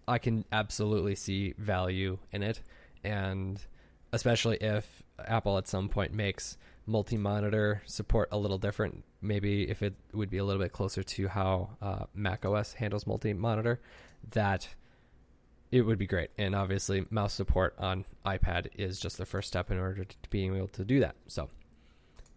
I 0.08 0.18
can 0.18 0.46
absolutely 0.52 1.16
see 1.16 1.54
value 1.58 2.18
in 2.32 2.44
it. 2.44 2.62
And 3.04 3.62
especially 4.14 4.58
if 4.58 5.04
Apple 5.20 5.58
at 5.58 5.68
some 5.68 5.90
point 5.90 6.14
makes 6.14 6.58
multi 6.86 7.18
monitor 7.18 7.82
support 7.86 8.30
a 8.32 8.38
little 8.38 8.58
different, 8.58 9.04
maybe 9.22 9.70
if 9.70 9.82
it 9.82 9.94
would 10.14 10.30
be 10.30 10.38
a 10.38 10.44
little 10.44 10.62
bit 10.62 10.72
closer 10.72 11.04
to 11.04 11.28
how 11.28 11.70
uh, 11.82 12.06
Mac 12.14 12.46
OS 12.46 12.74
handles 12.74 13.08
multi 13.08 13.34
monitor, 13.34 13.80
that 14.32 14.68
it 15.72 15.82
would 15.82 15.98
be 15.98 16.08
great. 16.08 16.30
And 16.38 16.56
obviously, 16.56 17.06
mouse 17.10 17.34
support 17.34 17.76
on 17.78 18.06
iPad 18.26 18.68
is 18.76 19.00
just 19.00 19.18
the 19.18 19.26
first 19.26 19.48
step 19.48 19.72
in 19.72 19.78
order 19.78 20.06
to 20.06 20.16
being 20.30 20.56
able 20.56 20.68
to 20.70 20.86
do 20.86 21.00
that. 21.02 21.16
So, 21.28 21.50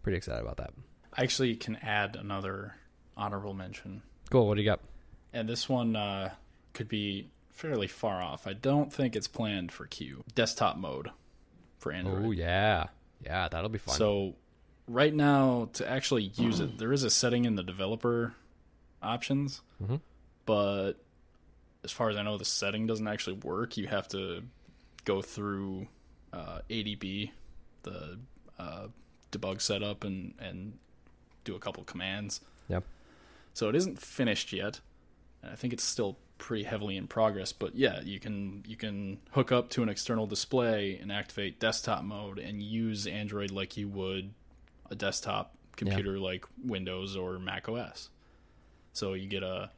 pretty 0.03 0.17
excited 0.17 0.41
about 0.41 0.57
that. 0.57 0.73
I 1.13 1.23
actually 1.23 1.55
can 1.55 1.77
add 1.77 2.15
another 2.15 2.75
honorable 3.19 3.53
mention, 3.53 4.01
Cool. 4.31 4.47
What 4.47 4.55
do 4.55 4.61
you 4.61 4.69
got? 4.69 4.79
and 5.33 5.47
this 5.47 5.67
one 5.69 5.95
uh, 5.95 6.31
could 6.73 6.87
be 6.87 7.29
fairly 7.51 7.87
far 7.87 8.21
off. 8.21 8.47
I 8.47 8.53
don't 8.53 8.91
think 8.91 9.15
it's 9.15 9.27
planned 9.27 9.71
for 9.71 9.85
Q 9.85 10.23
desktop 10.33 10.77
mode 10.77 11.09
for 11.77 11.91
Android. 11.91 12.25
Oh 12.25 12.31
yeah, 12.31 12.87
yeah, 13.23 13.47
that'll 13.49 13.69
be 13.69 13.77
fun. 13.79 13.95
So 13.95 14.35
right 14.87 15.13
now, 15.13 15.69
to 15.73 15.87
actually 15.89 16.23
use 16.35 16.59
it, 16.59 16.77
there 16.79 16.91
is 16.93 17.03
a 17.03 17.09
setting 17.09 17.45
in 17.45 17.55
the 17.55 17.63
developer 17.63 18.33
options, 19.03 19.61
Mhm. 19.83 20.01
but 20.45 20.93
as 21.83 21.91
far 21.91 22.09
as 22.09 22.17
I 22.17 22.23
know, 22.23 22.37
the 22.37 22.45
setting 22.45 22.87
doesn't 22.87 23.07
actually 23.07 23.37
work. 23.37 23.77
You 23.77 23.87
have 23.87 24.07
to 24.09 24.43
go 25.05 25.21
through 25.21 25.87
uh, 26.33 26.59
ADB, 26.69 27.31
the 27.83 28.19
uh, 28.59 28.87
debug 29.31 29.61
setup, 29.61 30.03
and 30.03 30.33
and 30.39 30.77
do 31.43 31.55
a 31.55 31.59
couple 31.59 31.83
commands. 31.83 32.41
Yep. 32.67 32.83
So 33.53 33.69
it 33.69 33.75
isn't 33.75 33.99
finished 33.99 34.53
yet. 34.53 34.79
and 35.43 35.51
I 35.51 35.55
think 35.55 35.73
it's 35.73 35.83
still 35.83 36.17
pretty 36.37 36.63
heavily 36.63 36.97
in 36.97 37.07
progress. 37.07 37.51
But 37.53 37.75
yeah, 37.75 38.01
you 38.01 38.19
can 38.19 38.63
you 38.67 38.75
can 38.77 39.19
hook 39.31 39.51
up 39.51 39.69
to 39.71 39.83
an 39.83 39.89
external 39.89 40.25
display 40.25 40.97
and 41.01 41.11
activate 41.11 41.59
desktop 41.59 42.03
mode 42.03 42.39
and 42.39 42.63
use 42.63 43.05
Android 43.05 43.51
like 43.51 43.77
you 43.77 43.87
would 43.87 44.33
a 44.89 44.95
desktop 44.95 45.55
computer 45.75 46.17
like 46.19 46.45
Windows 46.63 47.15
or 47.15 47.39
Mac 47.39 47.69
OS. 47.69 48.09
So 48.93 49.13
you 49.13 49.27
get 49.27 49.43
a 49.43 49.69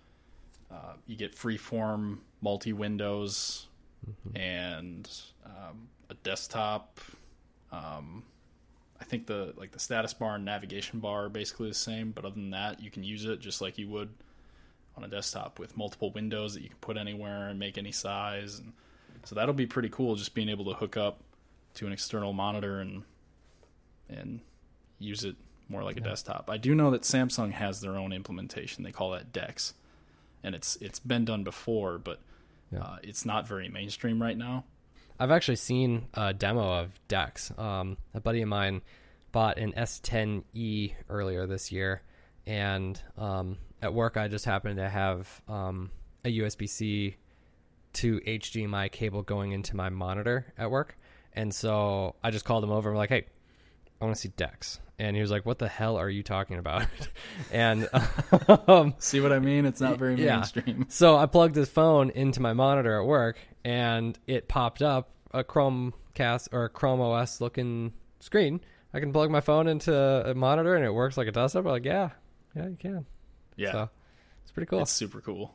uh, 0.71 0.93
you 1.05 1.15
get 1.15 1.35
freeform 1.35 2.19
multi 2.41 2.73
windows 2.73 3.67
and 4.35 5.09
um, 5.45 5.89
a 6.09 6.13
desktop. 6.15 6.99
Um, 7.71 8.23
I 9.01 9.03
think 9.03 9.25
the 9.25 9.53
like 9.57 9.71
the 9.71 9.79
status 9.79 10.13
bar 10.13 10.35
and 10.35 10.45
navigation 10.45 10.99
bar 10.99 11.25
are 11.25 11.29
basically 11.29 11.67
the 11.69 11.73
same, 11.73 12.11
but 12.11 12.23
other 12.23 12.35
than 12.35 12.51
that, 12.51 12.79
you 12.81 12.91
can 12.91 13.03
use 13.03 13.25
it 13.25 13.39
just 13.41 13.59
like 13.59 13.77
you 13.79 13.89
would 13.89 14.09
on 14.95 15.03
a 15.03 15.07
desktop 15.07 15.57
with 15.57 15.75
multiple 15.75 16.11
windows 16.11 16.53
that 16.53 16.61
you 16.61 16.69
can 16.69 16.77
put 16.81 16.97
anywhere 16.97 17.47
and 17.49 17.57
make 17.57 17.77
any 17.77 17.91
size. 17.91 18.59
And 18.59 18.73
so 19.23 19.33
that'll 19.35 19.53
be 19.55 19.65
pretty 19.65 19.89
cool, 19.89 20.15
just 20.15 20.33
being 20.35 20.49
able 20.49 20.65
to 20.65 20.73
hook 20.73 20.97
up 20.97 21.21
to 21.75 21.87
an 21.87 21.93
external 21.93 22.31
monitor 22.31 22.79
and 22.79 23.03
and 24.07 24.41
use 24.99 25.23
it 25.23 25.35
more 25.67 25.83
like 25.83 25.97
a 25.97 26.01
desktop. 26.01 26.49
I 26.49 26.57
do 26.57 26.75
know 26.75 26.91
that 26.91 27.01
Samsung 27.03 27.53
has 27.53 27.81
their 27.81 27.95
own 27.97 28.11
implementation. 28.13 28.83
They 28.83 28.91
call 28.91 29.11
that 29.11 29.33
Dex, 29.33 29.73
and 30.43 30.53
it's 30.53 30.75
it's 30.77 30.99
been 30.99 31.25
done 31.25 31.43
before, 31.43 31.97
but 31.97 32.19
Yeah. 32.71 32.79
uh, 32.83 32.97
it's 33.01 33.25
not 33.25 33.47
very 33.47 33.67
mainstream 33.67 34.21
right 34.21 34.37
now. 34.37 34.65
I've 35.21 35.29
actually 35.31 35.57
seen 35.57 36.07
a 36.15 36.33
demo 36.33 36.79
of 36.81 36.99
Dex. 37.07 37.51
Um, 37.55 37.97
a 38.15 38.19
buddy 38.19 38.41
of 38.41 38.47
mine 38.49 38.81
bought 39.31 39.59
an 39.59 39.71
S10e 39.73 40.93
earlier 41.09 41.45
this 41.45 41.71
year, 41.71 42.01
and 42.47 42.99
um, 43.19 43.57
at 43.83 43.93
work 43.93 44.17
I 44.17 44.27
just 44.27 44.45
happened 44.45 44.77
to 44.77 44.89
have 44.89 45.41
um, 45.47 45.91
a 46.25 46.39
USB 46.39 46.67
C 46.67 47.17
to 47.93 48.19
HDMI 48.21 48.91
cable 48.91 49.21
going 49.21 49.51
into 49.51 49.75
my 49.75 49.89
monitor 49.89 50.51
at 50.57 50.71
work, 50.71 50.97
and 51.33 51.53
so 51.53 52.15
I 52.23 52.31
just 52.31 52.43
called 52.45 52.63
him 52.63 52.71
over. 52.71 52.89
and 52.89 52.95
I'm 52.97 52.99
like, 52.99 53.09
"Hey, 53.09 53.25
I 54.01 54.05
want 54.05 54.15
to 54.15 54.21
see 54.21 54.29
Dex," 54.35 54.79
and 54.97 55.15
he 55.15 55.21
was 55.21 55.29
like, 55.29 55.45
"What 55.45 55.59
the 55.59 55.67
hell 55.67 55.97
are 55.97 56.09
you 56.09 56.23
talking 56.23 56.57
about?" 56.57 56.87
and 57.51 57.87
um, 58.67 58.95
See 58.97 59.19
what 59.19 59.31
I 59.31 59.37
mean? 59.39 59.65
It's 59.67 59.81
not 59.81 59.99
very 59.99 60.15
Yeah. 60.15 60.37
mainstream. 60.37 60.87
so 60.89 61.15
I 61.15 61.27
plugged 61.27 61.55
his 61.55 61.69
phone 61.69 62.09
into 62.09 62.41
my 62.41 62.53
monitor 62.53 62.99
at 62.99 63.05
work, 63.05 63.37
and 63.63 64.17
it 64.27 64.47
popped 64.47 64.81
up 64.81 65.09
a 65.31 65.43
Chromecast 65.43 66.49
or 66.51 66.65
a 66.65 66.69
Chrome 66.69 67.01
OS 67.01 67.41
looking 67.41 67.93
screen. 68.19 68.61
I 68.93 68.99
can 68.99 69.13
plug 69.13 69.31
my 69.31 69.39
phone 69.41 69.67
into 69.67 69.93
a 69.95 70.33
monitor, 70.35 70.75
and 70.75 70.83
it 70.85 70.93
works 70.93 71.15
like 71.17 71.27
a 71.27 71.31
desktop. 71.31 71.65
I'm 71.65 71.71
like, 71.71 71.85
yeah, 71.85 72.09
yeah, 72.55 72.67
you 72.67 72.75
can. 72.77 73.05
Yeah, 73.55 73.71
So 73.71 73.89
it's 74.43 74.51
pretty 74.51 74.67
cool. 74.67 74.81
it's 74.81 74.91
super 74.91 75.21
cool. 75.21 75.53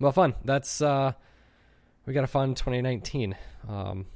Well, 0.00 0.12
fun. 0.12 0.34
That's 0.44 0.80
uh, 0.80 1.12
we 2.06 2.14
got 2.14 2.24
a 2.24 2.28
fun 2.28 2.54
2019. 2.54 3.36
Um, 3.68 4.06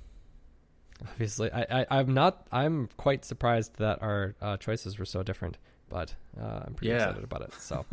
obviously, 1.03 1.53
I, 1.53 1.83
I 1.83 1.87
I'm 1.99 2.15
not. 2.15 2.47
I'm 2.53 2.89
quite 2.97 3.25
surprised 3.25 3.77
that 3.79 4.03
our 4.03 4.35
uh, 4.41 4.57
choices 4.57 4.99
were 4.99 5.05
so 5.05 5.23
different, 5.23 5.59
but 5.89 6.15
uh, 6.41 6.61
I'm 6.67 6.75
pretty 6.75 6.91
Yeah. 6.93 7.09
excited 7.09 7.25
about 7.25 7.43
it. 7.43 7.53
So, 7.55 7.85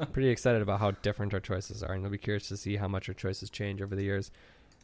I'm 0.00 0.06
pretty 0.12 0.28
excited 0.30 0.62
about 0.62 0.80
how 0.80 0.90
different 0.90 1.34
our 1.34 1.40
choices 1.40 1.82
are, 1.82 1.92
and 1.92 2.04
I'll 2.04 2.10
be 2.10 2.18
curious 2.18 2.48
to 2.48 2.56
see 2.56 2.76
how 2.76 2.88
much 2.88 3.08
our 3.08 3.14
choices 3.14 3.50
change 3.50 3.80
over 3.82 3.94
the 3.94 4.02
years. 4.04 4.30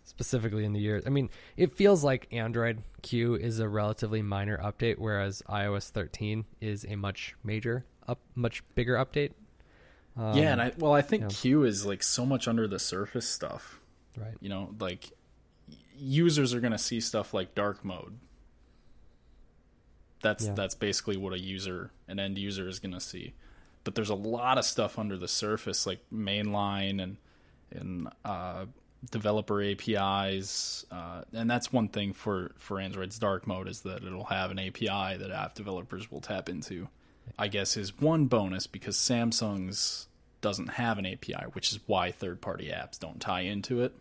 Specifically 0.09 0.65
in 0.65 0.73
the 0.73 0.81
years, 0.81 1.03
I 1.05 1.11
mean, 1.11 1.29
it 1.57 1.75
feels 1.75 2.05
like 2.05 2.29
Android 2.33 2.79
Q 3.03 3.35
is 3.35 3.59
a 3.59 3.69
relatively 3.69 4.23
minor 4.23 4.57
update, 4.59 4.99
whereas 4.99 5.43
iOS 5.49 5.91
13 5.91 6.45
is 6.61 6.87
a 6.89 6.95
much 6.95 7.35
major 7.43 7.85
up, 8.07 8.21
much 8.37 8.63
bigger 8.77 8.95
update. 8.95 9.33
Um, 10.17 10.37
yeah, 10.39 10.53
and 10.53 10.63
I 10.63 10.73
well, 10.79 10.93
I 10.93 11.03
think 11.03 11.23
yeah. 11.23 11.29
Q 11.31 11.65
is 11.65 11.85
like 11.85 12.03
so 12.03 12.25
much 12.25 12.47
under 12.49 12.67
the 12.69 12.79
surface 12.79 13.29
stuff. 13.29 13.81
right. 14.17 14.37
You 14.41 14.49
know, 14.49 14.75
like 14.79 15.11
users 15.99 16.55
are 16.55 16.61
going 16.61 16.73
to 16.73 16.79
see 16.79 17.01
stuff 17.01 17.35
like 17.35 17.55
dark 17.55 17.85
mode. 17.85 18.19
That's 20.23 20.47
Yeah. 20.47 20.55
that's 20.55 20.75
basically 20.75 21.17
what 21.17 21.33
a 21.33 21.39
user, 21.39 21.91
an 22.09 22.19
end 22.19 22.39
user, 22.39 22.69
is 22.69 22.79
going 22.79 22.95
to 22.95 23.01
see. 23.01 23.35
But 23.85 23.95
there's 23.95 24.09
a 24.09 24.15
lot 24.15 24.57
of 24.57 24.65
stuff 24.65 24.99
under 24.99 25.17
the 25.17 25.29
surface, 25.29 25.87
like 25.87 26.01
mainline 26.13 27.03
and 27.03 27.17
and 27.71 28.09
uh, 28.25 28.67
developer 29.11 29.63
APIs, 29.63 30.85
uh, 30.91 31.23
and 31.33 31.51
that's 31.51 31.73
one 31.73 31.89
thing 31.89 32.13
for 32.13 32.53
for 32.59 32.81
Android's 32.81 33.19
dark 33.19 33.47
mode 33.47 33.69
is 33.69 33.83
that 33.83 34.05
it'll 34.05 34.25
have 34.25 34.51
an 34.51 34.59
API 34.59 35.17
that 35.17 35.31
app 35.31 35.55
developers 35.55 36.11
will 36.11 36.21
tap 36.21 36.49
into. 36.49 36.89
I 37.39 37.49
guess 37.49 37.77
is 37.77 37.99
one 38.01 38.27
bonus 38.27 38.67
because 38.67 38.97
Samsung's 38.97 40.07
doesn't 40.41 40.69
have 40.69 40.99
an 40.99 41.07
API, 41.07 41.47
which 41.53 41.73
is 41.73 41.81
why 41.87 42.13
third 42.13 42.41
party 42.41 42.69
apps 42.69 42.99
don't 42.99 43.21
tie 43.21 43.41
into 43.41 43.83
it. 43.83 43.93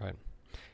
Right. 0.00 0.16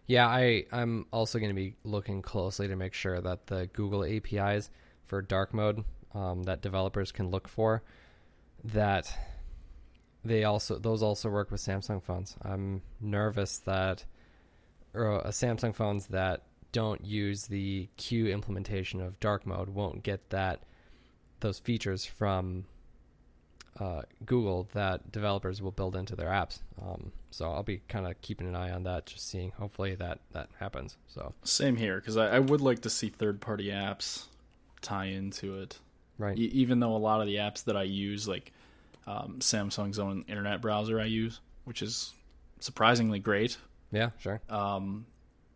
Yeah, 0.07 0.27
I 0.27 0.65
I'm 0.73 1.07
also 1.11 1.39
going 1.39 1.51
to 1.51 1.55
be 1.55 1.75
looking 1.85 2.23
closely 2.23 2.69
to 2.69 2.77
make 2.77 2.95
sure 2.95 3.21
that 3.21 3.47
the 3.47 3.69
Google 3.73 4.05
APIs 4.05 4.71
for 5.07 5.21
dark 5.23 5.53
mode 5.53 5.85
um, 6.15 6.45
that 6.45 6.63
developers 6.63 7.13
can 7.13 7.31
look 7.31 7.49
for 7.49 7.83
that 8.65 9.13
they 10.25 10.45
also 10.45 10.79
those 10.79 11.03
also 11.03 11.29
work 11.29 11.51
with 11.51 11.61
Samsung 11.61 12.03
phones. 12.03 12.37
I'm 12.43 12.83
nervous 13.01 13.59
that 13.59 14.05
or 14.95 15.27
uh, 15.27 15.31
Samsung 15.31 15.75
phones 15.75 16.07
that 16.09 16.43
don't 16.73 17.05
use 17.05 17.47
the 17.47 17.89
Q 17.97 18.27
implementation 18.29 19.01
of 19.01 19.19
dark 19.21 19.47
mode 19.47 19.71
won't 19.71 20.03
get 20.03 20.31
that 20.31 20.61
those 21.41 21.59
features 21.59 22.05
from 22.05 22.65
uh, 23.79 24.03
Google 24.27 24.69
that 24.73 25.13
developers 25.13 25.63
will 25.63 25.71
build 25.71 25.95
into 25.95 26.17
their 26.17 26.31
apps. 26.31 26.59
Um, 26.83 27.13
so 27.31 27.53
I'll 27.53 27.63
be 27.63 27.81
kind 27.89 28.07
of 28.07 28.21
keeping 28.23 28.49
an 28.49 28.57
eye 28.57 28.73
on 28.73 28.83
that, 28.85 29.07
just 29.07 29.29
seeing. 29.29 29.53
Hopefully 29.53 29.95
that 29.95 30.19
that 30.33 30.49
happens. 30.59 30.97
So 31.07 31.33
Same 31.45 31.77
here, 31.77 32.01
because 32.01 32.17
I, 32.17 32.37
I 32.37 32.39
would 32.41 32.61
like 32.61 32.81
to 32.83 32.91
see 32.91 33.09
third 33.09 33.41
party 33.41 33.69
apps 33.69 34.25
tie 34.81 35.07
into 35.07 35.61
it. 35.61 35.79
right, 36.19 36.37
E- 36.37 36.51
even 36.53 36.81
though 36.81 36.97
a 36.97 36.99
lot 36.99 37.21
of 37.21 37.27
the 37.29 37.37
apps 37.37 37.65
that 37.65 37.77
I 37.77 37.85
use, 37.85 38.27
like 38.27 38.53
um, 39.09 39.37
Samsung's 39.41 39.99
own 39.99 40.25
internet 40.29 40.61
browser, 40.61 41.01
I 41.01 41.05
use, 41.07 41.41
which 41.65 41.83
is 41.83 42.13
surprisingly 42.61 43.19
great. 43.19 43.57
yeah, 43.91 44.11
sure, 44.19 44.41
Um, 44.49 45.07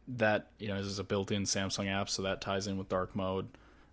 that 0.09 0.51
you 0.59 0.69
know 0.69 0.77
is 0.77 0.99
a 0.99 1.05
built-in 1.05 1.43
Samsung 1.45 1.89
app, 1.89 2.09
so 2.09 2.23
that 2.23 2.41
ties 2.41 2.67
in 2.67 2.77
with 2.79 2.89
dark 2.89 3.15
mode. 3.15 3.47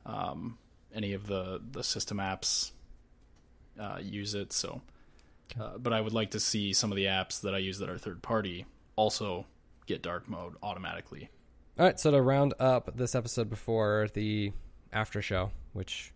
Um, 0.06 0.58
any 0.94 1.14
of 1.14 1.28
the 1.28 1.62
the 1.72 1.84
system 1.84 2.18
apps 2.18 2.72
uh, 3.80 4.00
use 4.02 4.34
it. 4.34 4.52
So, 4.54 4.82
uh, 5.60 5.78
but 5.78 5.94
I 5.94 6.02
would 6.02 6.14
like 6.14 6.32
to 6.32 6.40
see 6.40 6.74
some 6.74 6.92
of 6.92 6.96
the 6.96 7.06
apps 7.06 7.42
that 7.42 7.54
I 7.54 7.60
use 7.60 7.80
that 7.80 7.90
are 7.90 7.98
third 7.98 8.22
party 8.22 8.66
also 8.96 9.46
get 9.86 10.02
dark 10.02 10.28
mode 10.30 10.56
automatically. 10.64 11.30
All 11.78 11.86
right, 11.86 12.00
so 12.00 12.12
to 12.12 12.22
round 12.22 12.54
up 12.60 12.96
this 12.98 13.16
episode 13.16 13.50
before 13.50 14.10
the 14.14 14.52
after 14.92 15.22
show, 15.22 15.52
which 15.74 16.12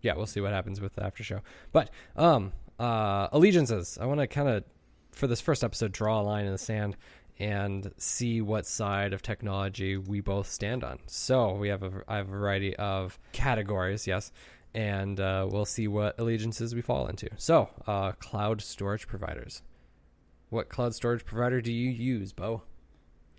yeah, 0.00 0.14
we'll 0.14 0.26
see 0.26 0.40
what 0.40 0.52
happens 0.52 0.80
with 0.80 0.94
the 0.94 1.04
after 1.04 1.24
show. 1.24 1.40
But 1.72 1.90
um 2.16 2.52
uh 2.78 3.28
allegiances. 3.32 3.98
I 4.00 4.06
want 4.06 4.20
to 4.20 4.26
kind 4.26 4.48
of 4.48 4.64
for 5.12 5.26
this 5.26 5.40
first 5.40 5.62
episode 5.62 5.92
draw 5.92 6.20
a 6.20 6.22
line 6.22 6.44
in 6.44 6.52
the 6.52 6.58
sand 6.58 6.96
and 7.38 7.92
see 7.96 8.40
what 8.40 8.66
side 8.66 9.12
of 9.12 9.22
technology 9.22 9.96
we 9.96 10.20
both 10.20 10.48
stand 10.48 10.84
on. 10.84 10.98
So, 11.06 11.54
we 11.54 11.68
have 11.68 11.82
a 11.82 11.90
I 12.06 12.16
have 12.16 12.28
a 12.28 12.32
variety 12.32 12.76
of 12.76 13.18
categories, 13.32 14.06
yes, 14.06 14.30
and 14.72 15.18
uh, 15.18 15.48
we'll 15.50 15.64
see 15.64 15.88
what 15.88 16.18
allegiances 16.18 16.74
we 16.74 16.80
fall 16.80 17.06
into. 17.06 17.28
So, 17.36 17.70
uh, 17.86 18.12
cloud 18.12 18.60
storage 18.62 19.06
providers. 19.06 19.62
What 20.50 20.68
cloud 20.68 20.94
storage 20.94 21.24
provider 21.24 21.60
do 21.60 21.72
you 21.72 21.90
use, 21.90 22.32
Bo? 22.32 22.62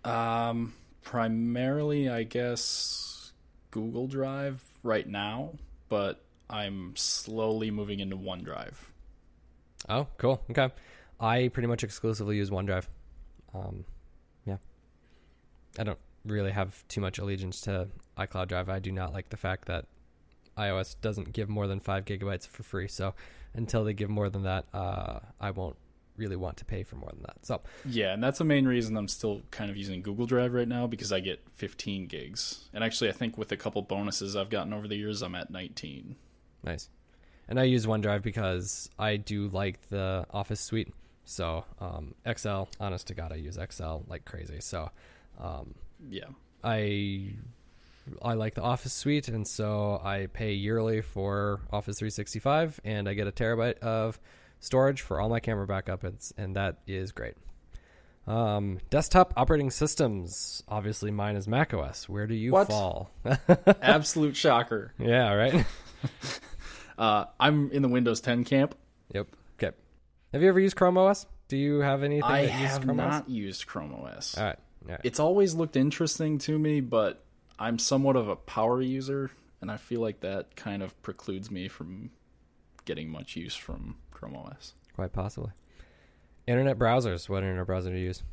Um, 0.04 0.74
primarily, 1.02 2.10
I 2.10 2.24
guess 2.24 3.32
Google 3.72 4.08
Drive 4.08 4.62
right 4.84 5.08
now, 5.08 5.54
but 5.88 6.24
I'm 6.50 6.94
slowly 6.96 7.72
moving 7.72 8.02
into 8.02 8.18
OneDrive. 8.18 8.74
Oh, 9.90 10.08
cool. 10.18 10.44
Okay. 10.52 10.70
I 11.20 11.50
pretty 11.50 11.68
much 11.68 11.84
exclusively 11.84 12.38
use 12.38 12.50
OneDrive. 12.50 12.86
Um, 13.54 13.86
yeah. 14.46 14.58
I 15.78 15.84
don't 15.84 16.00
really 16.26 16.52
have 16.52 16.88
too 16.88 17.02
much 17.02 17.20
allegiance 17.20 17.62
to 17.62 17.88
iCloud 18.18 18.48
Drive. 18.48 18.70
I 18.70 18.80
do 18.80 18.92
not 18.92 19.14
like 19.14 19.30
the 19.30 19.38
fact 19.38 19.66
that 19.66 19.86
iOS 20.58 20.96
doesn't 21.02 21.34
give 21.34 21.50
more 21.50 21.68
than 21.68 21.80
five 21.80 22.06
gigabytes 22.06 22.48
for 22.48 22.64
free. 22.64 22.88
So 22.88 23.14
until 23.54 23.84
they 23.84 23.94
give 23.94 24.10
more 24.10 24.30
than 24.30 24.44
that, 24.44 24.66
uh, 24.74 25.20
I 25.40 25.52
won't 25.52 25.76
really 26.18 26.36
want 26.36 26.56
to 26.58 26.66
pay 26.66 26.84
for 26.84 26.96
more 26.96 27.10
than 27.12 27.24
that. 27.24 27.46
So 27.46 27.62
Yeah, 27.86 28.14
and 28.14 28.24
that's 28.24 28.38
the 28.38 28.46
main 28.46 28.66
reason 28.66 28.96
I'm 28.96 29.08
still 29.08 29.42
kind 29.52 29.70
of 29.70 29.78
using 29.78 30.02
Google 30.02 30.26
Drive 30.26 30.54
right 30.54 30.68
now 30.68 30.88
because 30.88 31.12
I 31.12 31.20
get 31.20 31.44
15 31.54 32.08
gigs. 32.08 32.70
And 32.74 32.84
actually, 32.84 33.10
I 33.10 33.14
think 33.14 33.38
with 33.38 33.52
a 33.52 33.58
couple 33.58 33.82
bonuses 33.82 34.36
I've 34.36 34.50
gotten 34.50 34.74
over 34.74 34.88
the 34.88 34.96
years, 34.96 35.22
I'm 35.22 35.36
at 35.36 35.50
19. 35.52 36.16
nice. 36.64 36.90
And 37.48 37.60
I 37.60 37.64
use 37.64 37.86
OneDrive 37.86 38.22
because 38.24 38.90
I 38.98 39.18
do 39.18 39.48
like 39.50 39.80
the 39.90 40.26
Office 40.32 40.60
suite. 40.60 40.94
So 41.26 41.66
um, 41.80 42.16
Excel, 42.26 42.70
honest 42.80 43.08
to 43.08 43.14
God, 43.14 43.32
I 43.32 43.36
use 43.36 43.58
Excel 43.58 44.04
like 44.08 44.26
crazy. 44.26 44.60
So 44.62 44.90
um, 45.40 45.76
Yeah. 46.10 46.26
I 46.64 47.34
I 48.22 48.34
like 48.34 48.54
the 48.54 48.62
Office 48.62 48.94
suite, 48.94 49.28
and 49.30 49.48
so 49.48 50.00
I 50.04 50.28
pay 50.32 50.54
yearly 50.54 51.02
for 51.02 51.62
Office 51.72 51.98
365, 51.98 52.80
and 52.84 53.10
I 53.10 53.14
get 53.16 53.28
a 53.28 53.32
terabyte 53.32 53.80
of 53.80 54.20
storage 54.60 55.02
for 55.02 55.20
all 55.20 55.28
my 55.30 55.40
camera 55.40 55.66
backup, 55.66 56.04
and, 56.04 56.18
and 56.38 56.56
that 56.56 56.78
is 56.86 57.12
great. 57.12 57.34
Um, 58.28 58.80
desktop 58.92 59.34
operating 59.38 59.70
systems. 59.72 60.64
Obviously, 60.68 61.10
mine 61.12 61.36
is 61.36 61.48
macOS. 61.48 62.08
Where 62.10 62.26
do 62.28 62.34
you 62.36 62.52
What? 62.52 62.68
fall? 62.68 63.10
Absolute 63.82 64.36
shocker. 64.36 64.94
yeah, 65.00 65.32
right. 65.34 65.66
Uh, 66.98 67.26
I'm 67.40 67.72
in 67.72 67.82
the 67.82 67.88
Windows 67.90 68.22
10 68.22 68.44
camp. 68.46 68.76
yep. 69.14 69.28
Okay. 69.62 69.76
Have 70.34 70.42
you 70.42 70.50
ever 70.50 70.60
used 70.60 70.76
Chrome 70.76 70.98
OS? 70.98 71.26
Do 71.48 71.58
you 71.58 71.80
have 71.80 72.04
anything 72.04 72.24
I 72.24 72.44
that 72.44 72.52
have 72.52 72.82
Chrome 72.84 72.98
not 72.98 73.24
OS? 73.24 73.30
used 73.30 73.68
Chrome 73.68 73.94
OS. 73.94 74.38
All 74.38 74.44
right. 74.46 74.60
All 74.86 74.92
right. 74.92 75.02
It's 75.04 75.20
always 75.20 75.54
looked 75.56 75.76
interesting 75.76 76.38
to 76.40 76.58
me, 76.58 76.80
but 76.82 77.24
I'm 77.60 77.78
somewhat 77.80 78.16
of 78.16 78.28
a 78.28 78.36
power 78.36 78.82
user, 78.82 79.32
and 79.62 79.70
I 79.72 79.78
feel 79.78 80.02
like 80.02 80.22
that 80.22 80.56
kind 80.56 80.82
of 80.84 81.00
precludes 81.02 81.50
me 81.52 81.68
from 81.68 82.12
getting 82.86 83.10
much 83.10 83.36
use 83.36 83.56
from 83.56 83.98
Chrome 84.12 84.36
OS. 84.36 84.74
Quite 84.96 85.12
possibly. 85.14 85.52
Internet 86.48 86.78
browsers. 86.78 87.28
What 87.28 87.44
internet 87.44 87.66
browser 87.66 87.90
do 87.90 87.98
you 87.98 88.06
use? 88.06 88.24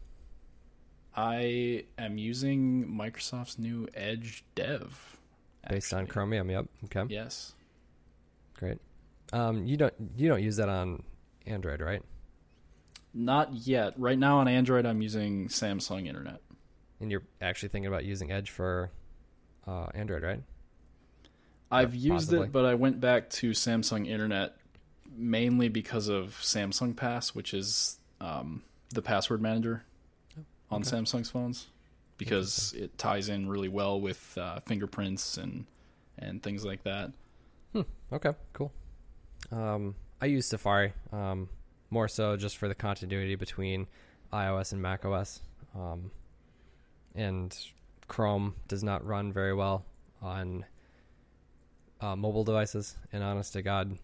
I 1.14 1.84
am 1.98 2.18
using 2.18 2.86
Microsoft's 2.86 3.58
new 3.58 3.88
Edge 3.94 4.44
Dev. 4.54 5.18
Based 5.68 5.92
on. 5.92 6.06
Chromium. 6.06 6.50
Yep. 6.50 6.66
Okay. 6.84 7.14
Yes. 7.14 7.54
Great. 8.62 8.78
Um, 9.32 9.66
you 9.66 9.76
don't 9.76 9.92
you 10.16 10.28
don't 10.28 10.40
use 10.40 10.54
that 10.58 10.68
on 10.68 11.02
Android, 11.46 11.80
right? 11.80 12.00
Not 13.12 13.52
yet. 13.52 13.94
Right 13.98 14.16
now 14.16 14.38
on 14.38 14.46
Android, 14.46 14.86
I'm 14.86 15.02
using 15.02 15.48
Samsung 15.48 16.06
Internet. 16.06 16.40
And 17.00 17.10
you're 17.10 17.24
actually 17.40 17.70
thinking 17.70 17.88
about 17.88 18.04
using 18.04 18.30
Edge 18.30 18.50
for 18.50 18.92
uh, 19.66 19.86
Android, 19.94 20.22
right? 20.22 20.42
I've 21.72 21.92
used 21.92 22.28
possibly. 22.28 22.46
it, 22.46 22.52
but 22.52 22.64
I 22.64 22.74
went 22.76 23.00
back 23.00 23.30
to 23.30 23.50
Samsung 23.50 24.06
Internet 24.06 24.54
mainly 25.10 25.68
because 25.68 26.06
of 26.06 26.38
Samsung 26.40 26.94
Pass, 26.94 27.34
which 27.34 27.52
is 27.54 27.98
um, 28.20 28.62
the 28.90 29.02
password 29.02 29.42
manager 29.42 29.82
on 30.70 30.82
okay. 30.82 30.90
Samsung's 30.90 31.30
phones, 31.30 31.66
because 32.16 32.74
it 32.74 32.96
ties 32.96 33.28
in 33.28 33.48
really 33.48 33.68
well 33.68 34.00
with 34.00 34.38
uh, 34.38 34.60
fingerprints 34.60 35.36
and 35.36 35.66
and 36.16 36.40
things 36.44 36.64
like 36.64 36.84
that. 36.84 37.10
Okay, 38.12 38.32
cool. 38.52 38.70
Um, 39.50 39.94
I 40.20 40.26
use 40.26 40.46
Safari 40.46 40.92
um, 41.12 41.48
more 41.90 42.08
so 42.08 42.36
just 42.36 42.58
for 42.58 42.68
the 42.68 42.74
continuity 42.74 43.34
between 43.36 43.86
iOS 44.32 44.72
and 44.72 44.82
macOS. 44.82 45.40
Um, 45.74 46.10
and 47.14 47.56
Chrome 48.08 48.54
does 48.68 48.82
not 48.82 49.04
run 49.06 49.32
very 49.32 49.54
well 49.54 49.84
on 50.20 50.66
uh, 52.02 52.14
mobile 52.16 52.44
devices. 52.44 52.96
And 53.12 53.22
honest 53.22 53.54
to 53.54 53.62
God, 53.62 53.96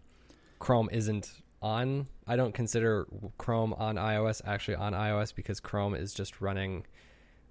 Chrome 0.57 0.89
isn't 0.91 1.31
on. 1.61 2.07
I 2.25 2.35
don't 2.35 2.53
consider 2.53 3.05
Chrome 3.37 3.73
on 3.73 3.95
iOS 3.95 4.41
actually 4.45 4.75
on 4.75 4.93
iOS 4.93 5.35
because 5.35 5.59
Chrome 5.59 5.93
is 5.93 6.13
just 6.13 6.41
running 6.41 6.85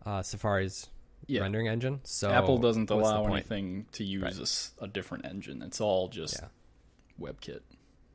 uh, 0.04 0.22
Safari's 0.22 0.88
Yeah, 1.26 1.42
rendering 1.42 1.68
engine. 1.68 2.00
So 2.04 2.30
Apple 2.30 2.58
doesn't 2.58 2.88
allow 2.90 3.26
anything 3.26 3.86
to 3.92 4.04
use 4.04 4.22
Right. 4.22 4.80
a 4.80 4.84
a, 4.84 4.88
different 4.88 5.26
engine. 5.26 5.62
It's 5.62 5.80
all 5.80 6.08
just 6.08 6.40
Yeah. 6.40 6.48
WebKit. 7.20 7.60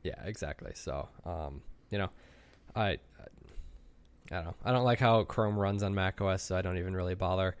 Yeah, 0.02 0.20
exactly. 0.24 0.72
So, 0.74 1.08
um, 1.24 1.62
you 1.90 1.98
know, 1.98 2.10
I, 2.74 2.88
I 2.90 2.98
don't 4.30 4.44
know. 4.44 4.54
I 4.64 4.72
don't 4.72 4.84
like 4.84 4.98
how 4.98 5.22
Chrome 5.24 5.56
runs 5.58 5.82
on 5.82 5.94
Mac 5.94 6.20
OS, 6.20 6.42
so 6.42 6.56
I 6.56 6.62
don't 6.62 6.78
even 6.78 6.94
really 6.94 7.14
bother 7.14 7.56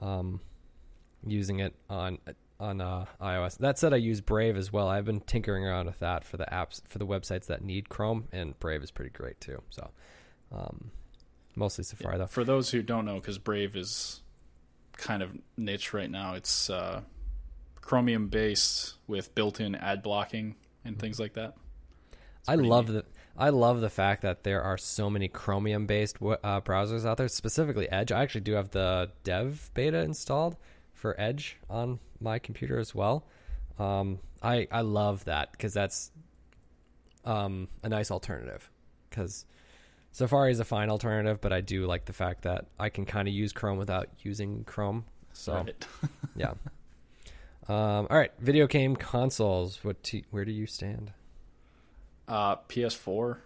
um, 0.00 0.40
using 1.26 1.60
it 1.60 1.74
on 1.88 2.18
on 2.58 2.80
uh, 2.80 3.06
iOS. 3.22 3.56
That 3.58 3.78
said, 3.78 3.94
I 3.94 3.96
use 3.96 4.20
Brave 4.20 4.56
as 4.56 4.70
well. 4.72 4.86
I've 4.88 5.06
been 5.06 5.20
tinkering 5.20 5.64
around 5.64 5.86
with 5.86 5.98
that 6.00 6.24
for 6.24 6.36
the 6.36 6.44
apps 6.52 6.82
for 6.86 6.98
the 6.98 7.06
websites 7.06 7.46
that 7.46 7.62
need 7.64 7.88
Chrome, 7.88 8.28
and 8.32 8.58
Brave 8.60 8.82
is 8.82 8.90
pretty 8.90 9.10
great 9.10 9.40
too. 9.40 9.62
So, 9.70 9.90
um, 10.52 10.90
mostly 11.56 11.84
Safari 11.84 12.18
though. 12.18 12.26
For 12.26 12.44
those 12.44 12.70
who 12.70 12.82
don't 12.82 13.04
know, 13.06 13.14
because 13.14 13.38
Brave 13.38 13.76
is 13.76 14.20
kind 15.00 15.22
of 15.22 15.30
niche 15.56 15.92
right 15.92 16.10
now, 16.10 16.34
it's 16.34 16.70
uh, 16.70 17.00
Chromium 17.80 18.28
based 18.28 18.94
with 19.06 19.34
built-in 19.34 19.74
ad 19.74 20.02
blocking 20.02 20.54
and 20.84 20.98
things 20.98 21.18
like 21.18 21.34
that. 21.34 21.54
I 22.46 22.54
love 22.54 22.88
neat. 22.88 22.94
the 22.94 23.04
I 23.36 23.50
love 23.50 23.80
the 23.80 23.90
fact 23.90 24.22
that 24.22 24.44
there 24.44 24.62
are 24.62 24.76
so 24.76 25.08
many 25.08 25.28
Chromium 25.28 25.86
based 25.86 26.16
uh, 26.20 26.60
browsers 26.60 27.06
out 27.06 27.16
there, 27.16 27.28
specifically 27.28 27.90
Edge. 27.90 28.12
I 28.12 28.22
actually 28.22 28.42
do 28.42 28.52
have 28.52 28.70
the 28.70 29.10
Dev 29.24 29.70
beta 29.74 29.98
installed 29.98 30.56
for 30.92 31.18
Edge 31.18 31.56
on 31.68 32.00
my 32.20 32.38
computer 32.38 32.78
as 32.78 32.94
well. 32.94 33.26
Um, 33.78 34.18
I 34.42 34.68
I 34.70 34.82
love 34.82 35.24
that 35.24 35.52
because 35.52 35.72
that's 35.72 36.10
um, 37.24 37.68
a 37.82 37.88
nice 37.88 38.10
alternative. 38.10 38.70
Because 39.08 39.46
Safari 40.12 40.50
is 40.50 40.60
a 40.60 40.64
fine 40.64 40.90
alternative, 40.90 41.40
but 41.40 41.52
I 41.52 41.60
do 41.60 41.86
like 41.86 42.04
the 42.04 42.12
fact 42.12 42.42
that 42.42 42.66
I 42.78 42.88
can 42.88 43.04
kind 43.06 43.28
of 43.28 43.34
use 43.34 43.52
Chrome 43.52 43.78
without 43.78 44.08
using 44.20 44.64
Chrome. 44.64 45.04
So 45.32 45.54
Right. 45.54 45.86
yeah. 46.36 46.54
Um, 47.68 48.08
all 48.10 48.18
right, 48.18 48.32
video 48.40 48.66
game 48.66 48.96
consoles. 48.96 49.84
What? 49.84 50.02
T- 50.02 50.24
where 50.30 50.44
do 50.44 50.50
you 50.50 50.66
stand? 50.66 51.12
Uh, 52.26 52.56
PS4, 52.68 53.38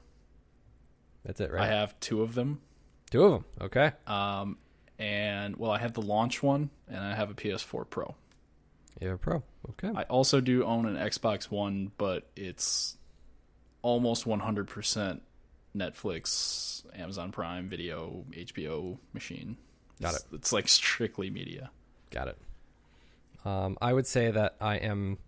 That's 1.24 1.40
it, 1.40 1.50
right? 1.50 1.62
I 1.62 1.66
have 1.66 1.98
two 2.00 2.22
of 2.22 2.34
them. 2.34 2.60
Two 3.10 3.24
of 3.24 3.32
them. 3.32 3.44
Okay. 3.60 3.92
Um, 4.06 4.58
and 4.98 5.56
well, 5.56 5.70
I 5.70 5.78
have 5.78 5.92
the 5.92 6.02
launch 6.02 6.42
one, 6.42 6.70
and 6.88 6.98
I 6.98 7.14
have 7.14 7.30
a 7.30 7.34
PS4 7.34 7.88
Pro. 7.88 8.14
You 9.00 9.08
have 9.08 9.16
a 9.16 9.18
Pro. 9.18 9.42
Okay. 9.70 9.90
I 9.94 10.04
also 10.04 10.40
do 10.40 10.64
own 10.64 10.86
an 10.86 10.96
Xbox 10.96 11.44
One, 11.50 11.92
but 11.98 12.28
it's 12.36 12.96
almost 13.82 14.26
100% 14.26 15.20
Netflix, 15.76 16.84
Amazon 16.94 17.32
Prime 17.32 17.68
Video, 17.68 18.24
HBO 18.32 18.98
machine. 19.12 19.56
Got 20.00 20.14
It's- 20.14 20.26
It's 20.32 20.52
like 20.52 20.68
strictly 20.68 21.30
media. 21.30 21.70
Got 22.10 22.28
it. 22.28 22.38
Um, 23.44 23.76
I 23.82 23.92
would 23.92 24.06
say 24.06 24.30
that 24.30 24.56
I 24.60 24.76
am. 24.76 25.18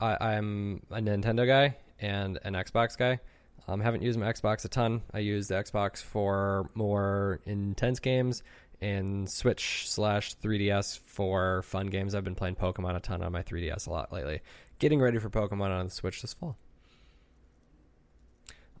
I, 0.00 0.16
I'm 0.20 0.82
a 0.90 0.96
Nintendo 1.00 1.46
guy 1.46 1.76
and 2.00 2.38
an 2.44 2.54
Xbox 2.54 2.96
guy. 2.96 3.20
Um, 3.68 3.80
haven't 3.80 4.02
used 4.02 4.18
my 4.18 4.32
Xbox 4.32 4.64
a 4.64 4.68
ton. 4.68 5.02
I 5.12 5.18
use 5.18 5.48
the 5.48 5.54
Xbox 5.54 6.02
for 6.02 6.68
more 6.74 7.40
intense 7.44 8.00
games 8.00 8.42
and 8.80 9.30
Switch 9.30 9.84
slash 9.88 10.34
3DS 10.36 10.98
for 11.04 11.62
fun 11.62 11.86
games. 11.88 12.14
I've 12.14 12.24
been 12.24 12.34
playing 12.34 12.56
Pokemon 12.56 12.96
a 12.96 13.00
ton 13.00 13.22
on 13.22 13.32
my 13.32 13.42
3DS 13.42 13.86
a 13.86 13.90
lot 13.90 14.12
lately. 14.12 14.40
Getting 14.78 15.00
ready 15.00 15.18
for 15.18 15.28
Pokemon 15.28 15.70
on 15.78 15.84
the 15.86 15.90
Switch 15.90 16.22
this 16.22 16.32
fall. 16.32 16.56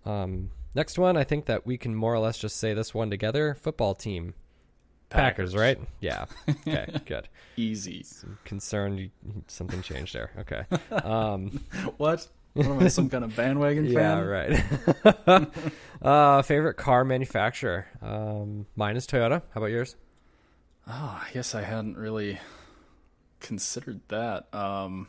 Um, 0.04 0.50
next 0.74 0.98
one, 0.98 1.16
I 1.16 1.24
think 1.24 1.46
that 1.46 1.66
we 1.66 1.76
can 1.78 1.94
more 1.94 2.14
or 2.14 2.18
less 2.18 2.38
just 2.38 2.56
say 2.56 2.74
this 2.74 2.94
one 2.94 3.10
together. 3.10 3.54
Football 3.54 3.94
team. 3.94 4.34
Packers, 5.08 5.56
right? 5.56 5.78
Yeah. 6.00 6.26
Okay, 6.66 6.86
good. 7.04 7.28
Easy. 7.56 8.04
I'm 8.22 8.38
concerned 8.44 8.98
you, 9.00 9.10
something 9.48 9.82
changed 9.82 10.14
there. 10.14 10.30
Okay. 10.38 10.64
Um, 11.04 11.60
What? 11.96 12.28
What 12.54 12.66
am 12.66 12.78
I, 12.80 12.88
some 12.88 13.08
kind 13.08 13.22
of 13.24 13.34
bandwagon 13.36 13.84
yeah, 13.86 14.20
fan? 14.20 14.26
right. 14.26 15.50
uh, 16.02 16.42
favorite 16.42 16.74
car 16.74 17.04
manufacturer? 17.04 17.86
Um, 18.02 18.66
mine 18.76 18.96
is 18.96 19.06
Toyota. 19.06 19.42
How 19.52 19.60
about 19.60 19.66
yours? 19.70 19.96
Oh, 20.88 21.22
I 21.24 21.28
guess 21.32 21.54
I 21.54 21.62
hadn't 21.62 21.96
really 21.96 22.40
considered 23.40 24.00
that. 24.08 24.52
Um, 24.54 25.06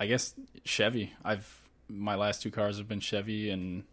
I 0.00 0.06
guess 0.06 0.34
Chevy. 0.64 1.12
I've 1.24 1.63
my 1.88 2.14
last 2.14 2.42
two 2.42 2.50
cars 2.50 2.78
have 2.78 2.88
been 2.88 3.00
Chevy, 3.00 3.50
and 3.50 3.84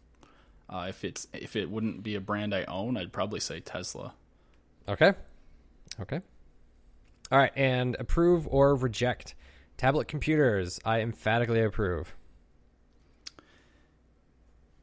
uh, 0.68 0.86
if 0.88 1.04
it's 1.04 1.26
if 1.32 1.56
it 1.56 1.70
wouldn't 1.70 2.02
be 2.02 2.14
a 2.14 2.20
brand 2.20 2.54
I 2.54 2.64
own, 2.64 2.96
I'd 2.96 3.12
probably 3.12 3.40
say 3.40 3.60
Tesla. 3.60 4.14
Okay. 4.88 5.12
Okay. 6.00 6.20
All 7.30 7.38
right. 7.38 7.52
And 7.54 7.96
approve 7.98 8.46
or 8.48 8.74
reject. 8.74 9.34
Tablet 9.76 10.08
computers. 10.08 10.80
I 10.84 11.00
emphatically 11.00 11.62
approve. 11.62 12.14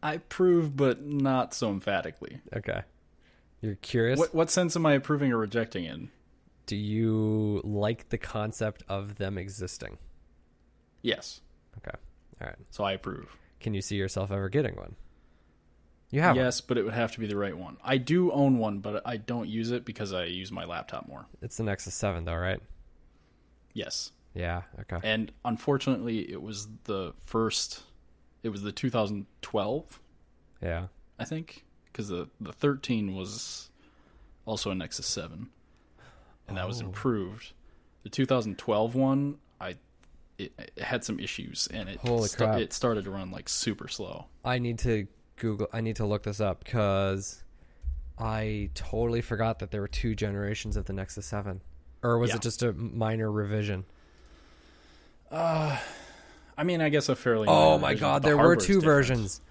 I 0.01 0.13
approve, 0.13 0.75
but 0.75 1.03
not 1.03 1.53
so 1.53 1.69
emphatically. 1.69 2.39
Okay. 2.55 2.81
You're 3.61 3.75
curious? 3.75 4.19
What 4.19 4.33
what 4.33 4.49
sense 4.49 4.75
am 4.75 4.85
I 4.85 4.93
approving 4.93 5.31
or 5.33 5.37
rejecting 5.37 5.85
in? 5.85 6.09
Do 6.65 6.75
you 6.75 7.61
like 7.63 8.09
the 8.09 8.17
concept 8.17 8.83
of 8.87 9.15
them 9.15 9.37
existing? 9.37 9.97
Yes, 11.01 11.41
Okay. 11.77 11.97
All 12.41 12.47
right. 12.47 12.55
so 12.69 12.83
I 12.83 12.93
approve. 12.93 13.35
Can 13.59 13.73
you 13.73 13.81
see 13.81 13.95
yourself 13.97 14.31
ever 14.31 14.47
getting 14.49 14.75
one? 14.75 14.95
You 16.11 16.21
have 16.21 16.35
one. 16.35 16.45
yes, 16.45 16.59
but 16.61 16.77
it 16.77 16.83
would 16.83 16.93
have 16.93 17.11
to 17.13 17.19
be 17.19 17.27
the 17.27 17.37
right 17.37 17.55
one. 17.55 17.77
I 17.83 17.97
do 17.97 18.31
own 18.31 18.57
one, 18.57 18.79
but 18.79 19.01
I 19.05 19.17
don't 19.17 19.47
use 19.47 19.69
it 19.71 19.85
because 19.85 20.11
I 20.13 20.23
use 20.25 20.51
my 20.51 20.65
laptop 20.65 21.07
more. 21.07 21.27
It's 21.41 21.57
the 21.57 21.63
Nexus 21.63 21.93
7, 21.93 22.25
though, 22.25 22.35
right? 22.35 22.61
Yes, 23.73 24.11
Yeah. 24.33 24.63
Okay. 24.79 24.97
and 25.03 25.31
unfortunately, 25.45 26.31
it 26.31 26.41
was 26.41 26.67
the 26.85 27.13
first. 27.23 27.83
It 28.41 28.49
was 28.49 28.63
the 28.63 28.71
2012, 28.71 29.99
Yeah. 30.61 30.87
I 31.19 31.25
think, 31.25 31.65
because 31.85 32.07
the 32.07 32.29
the 32.39 32.53
13 32.53 33.13
was 33.13 33.69
also 34.45 34.71
a 34.71 34.75
Nexus 34.75 35.05
7, 35.05 35.49
and 36.47 36.57
that 36.57 36.67
was 36.67 36.81
Oh. 36.81 36.85
improved. 36.85 37.53
The 38.03 38.09
2012 38.09 38.95
one, 38.95 39.37
I 39.61 39.75
it, 40.39 40.51
it 40.57 40.81
had 40.83 41.03
some 41.03 41.19
issues, 41.19 41.67
and 41.71 41.87
it 41.89 41.97
Holy 41.99 42.27
sta- 42.27 42.45
crap. 42.45 42.59
it 42.59 42.73
started 42.73 43.03
to 43.05 43.11
run 43.11 43.29
like 43.31 43.47
super 43.49 43.87
slow. 43.87 44.25
I 44.43 44.57
need 44.59 44.79
to 44.79 45.05
Google. 45.35 45.67
I 45.71 45.81
need 45.81 45.97
to 45.97 46.05
look 46.05 46.23
this 46.23 46.39
up 46.41 46.63
because 46.63 47.43
I 48.17 48.69
totally 48.73 49.21
forgot 49.21 49.59
that 49.59 49.71
there 49.71 49.81
were 49.81 49.87
two 49.87 50.15
generations 50.15 50.75
of 50.77 50.85
the 50.85 50.93
Nexus 50.93 51.25
7. 51.25 51.61
Or 52.01 52.17
was 52.17 52.29
Yeah. 52.31 52.37
it 52.37 52.41
just 52.41 52.63
a 52.63 52.73
minor 52.73 53.31
revision? 53.31 53.85
Uh, 55.31 55.77
I 56.57 56.63
mean, 56.63 56.81
I 56.81 56.89
guess 56.89 57.09
a 57.09 57.15
fairly. 57.15 57.47
Oh 57.47 57.71
minor 57.77 57.81
my 57.81 57.93
god, 57.95 58.21
the 58.23 58.27
there 58.29 58.37
were 58.37 58.43
hardware's 58.43 58.65
two 58.65 58.73
different. 58.75 58.85
versions. 58.85 59.41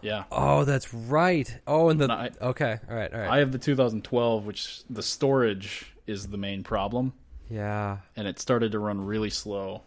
Yeah. 0.00 0.24
Oh, 0.30 0.64
that's 0.64 0.92
right. 0.92 1.58
Oh, 1.66 1.88
and 1.88 1.98
the 1.98 2.04
And 2.04 2.12
I- 2.12 2.30
Okay, 2.42 2.78
all 2.90 2.94
right, 2.94 3.12
all 3.12 3.20
right. 3.20 3.30
I 3.30 3.38
have 3.38 3.52
the 3.52 3.58
2012, 3.58 4.44
which 4.44 4.84
the 4.90 5.02
storage 5.02 5.94
is 6.06 6.26
the 6.28 6.36
main 6.36 6.62
problem, 6.62 7.14
yeah. 7.48 7.98
and 8.14 8.28
it 8.28 8.38
started 8.38 8.72
to 8.72 8.78
run 8.78 9.06
really 9.06 9.30
slow, 9.30 9.82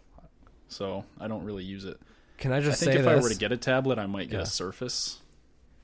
so 0.67 1.05
I 1.19 1.27
don't 1.27 1.43
really 1.43 1.63
use 1.63 1.85
it. 1.85 1.99
Can 2.37 2.51
I 2.51 2.57
I 2.57 2.59
just 2.61 2.79
think 2.79 2.93
say 2.93 2.99
if 2.99 3.05
this? 3.05 3.19
I 3.19 3.21
were 3.21 3.29
to 3.29 3.37
get 3.37 3.51
a 3.51 3.57
tablet, 3.57 3.97
I 3.99 4.05
might 4.05 4.29
get 4.29 4.37
Yeah. 4.37 4.43
a 4.43 4.45
Surface. 4.45 5.19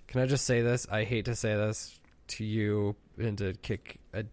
Can 0.07 0.21
I 0.21 0.25
just 0.27 0.45
say 0.45 0.61
this? 0.61 0.85
I 0.91 1.03
hate 1.03 1.25
to 1.25 1.35
say 1.35 1.55
this 1.55 1.99
to 2.29 2.45
you 2.45 2.95
and 3.17 3.37
to 3.39 3.53
kick 3.61 3.97
a, 4.13 4.25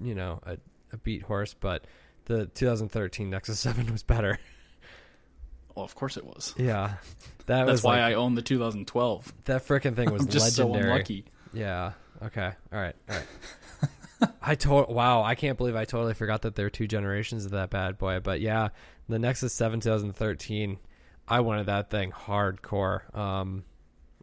you 0.00 0.14
know, 0.14 0.40
a, 0.44 0.58
a 0.92 0.96
beat 0.98 1.22
horse, 1.22 1.54
but 1.54 1.86
the 2.26 2.46
2013 2.46 3.30
Nexus 3.30 3.58
7 3.60 3.90
was 3.90 4.02
better. 4.02 4.38
Well, 5.74 5.84
of 5.84 5.94
course 5.94 6.16
it 6.16 6.24
was. 6.24 6.54
yeah, 6.56 6.94
that 7.46 7.66
That's 7.66 7.82
why 7.82 7.96
like, 8.00 8.12
I 8.12 8.14
own 8.14 8.34
the 8.36 8.42
2012. 8.42 9.32
that 9.46 9.66
freaking 9.66 9.96
thing 9.96 10.10
was 10.12 10.22
I'm 10.22 10.28
just 10.28 10.58
legendary. 10.58 10.84
so 10.84 10.90
unlucky. 10.92 11.24
Yeah. 11.52 11.92
Okay. 12.22 12.52
All 12.72 12.78
right. 12.80 12.94
All 13.08 13.16
right. 13.16 14.30
I 14.42 14.54
told. 14.54 14.88
Wow. 14.88 15.22
I 15.22 15.34
can't 15.34 15.58
believe 15.58 15.74
I 15.76 15.84
totally 15.84 16.14
forgot 16.14 16.42
that 16.42 16.54
there 16.54 16.66
are 16.66 16.70
two 16.70 16.86
generations 16.86 17.44
of 17.44 17.50
that 17.52 17.70
bad 17.70 17.98
boy. 17.98 18.20
But 18.20 18.40
yeah, 18.40 18.68
the 19.08 19.18
Nexus 19.18 19.52
7 19.52 19.80
2013. 19.80 20.78
I 21.26 21.40
wanted 21.40 21.66
that 21.66 21.90
thing 21.90 22.12
hardcore. 22.12 23.14
Um, 23.16 23.64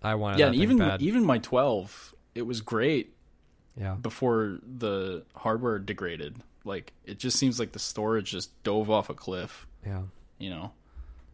I 0.02 0.16
wanted 0.16 0.40
Yeah, 0.40 0.46
that 0.46 0.50
and 0.50 0.56
thing 0.58 0.64
even 0.64 0.78
bad. 0.78 1.02
even 1.02 1.26
my 1.26 1.38
12, 1.40 2.16
it 2.36 2.44
was 2.44 2.62
great 2.62 3.16
yeah. 3.76 3.96
before 3.96 4.60
the 4.64 5.24
hardware 5.36 5.80
degraded. 5.80 6.38
Like 6.64 6.94
it 7.06 7.18
just 7.18 7.38
seems 7.40 7.60
like 7.60 7.72
the 7.72 7.80
storage 7.80 8.32
just 8.32 8.62
dove 8.64 8.90
off 8.92 9.10
a 9.10 9.14
cliff. 9.16 9.68
Yeah. 9.86 10.04
You 10.38 10.50
know, 10.52 10.72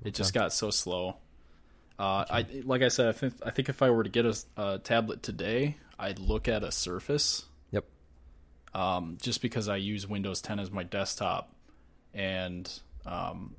it 0.03 0.13
just 0.13 0.33
got 0.33 0.53
so 0.53 0.69
slow. 0.69 1.17
Uh, 1.99 2.23
I 2.29 2.45
like 2.63 2.81
I 2.81 2.89
said, 2.89 3.07
I 3.07 3.11
think 3.11 3.33
I 3.45 3.49
think 3.49 3.69
if 3.69 3.81
I 3.81 3.89
were 3.89 4.03
to 4.03 4.09
get 4.09 4.25
a, 4.25 4.37
a 4.55 4.77
tablet 4.79 5.23
today, 5.23 5.77
I'd 5.97 6.19
look 6.19 6.47
at 6.47 6.63
a 6.63 6.71
Surface. 6.71 7.45
Yep. 7.71 7.85
Um, 8.73 9.17
just 9.21 9.41
because 9.41 9.67
I 9.67 9.77
use 9.77 10.07
Windows 10.07 10.41
10 10.41 10.59
as 10.59 10.69
my 10.71 10.83
desktop, 10.83 11.51
and 12.13 12.71
um, 13.07 13.55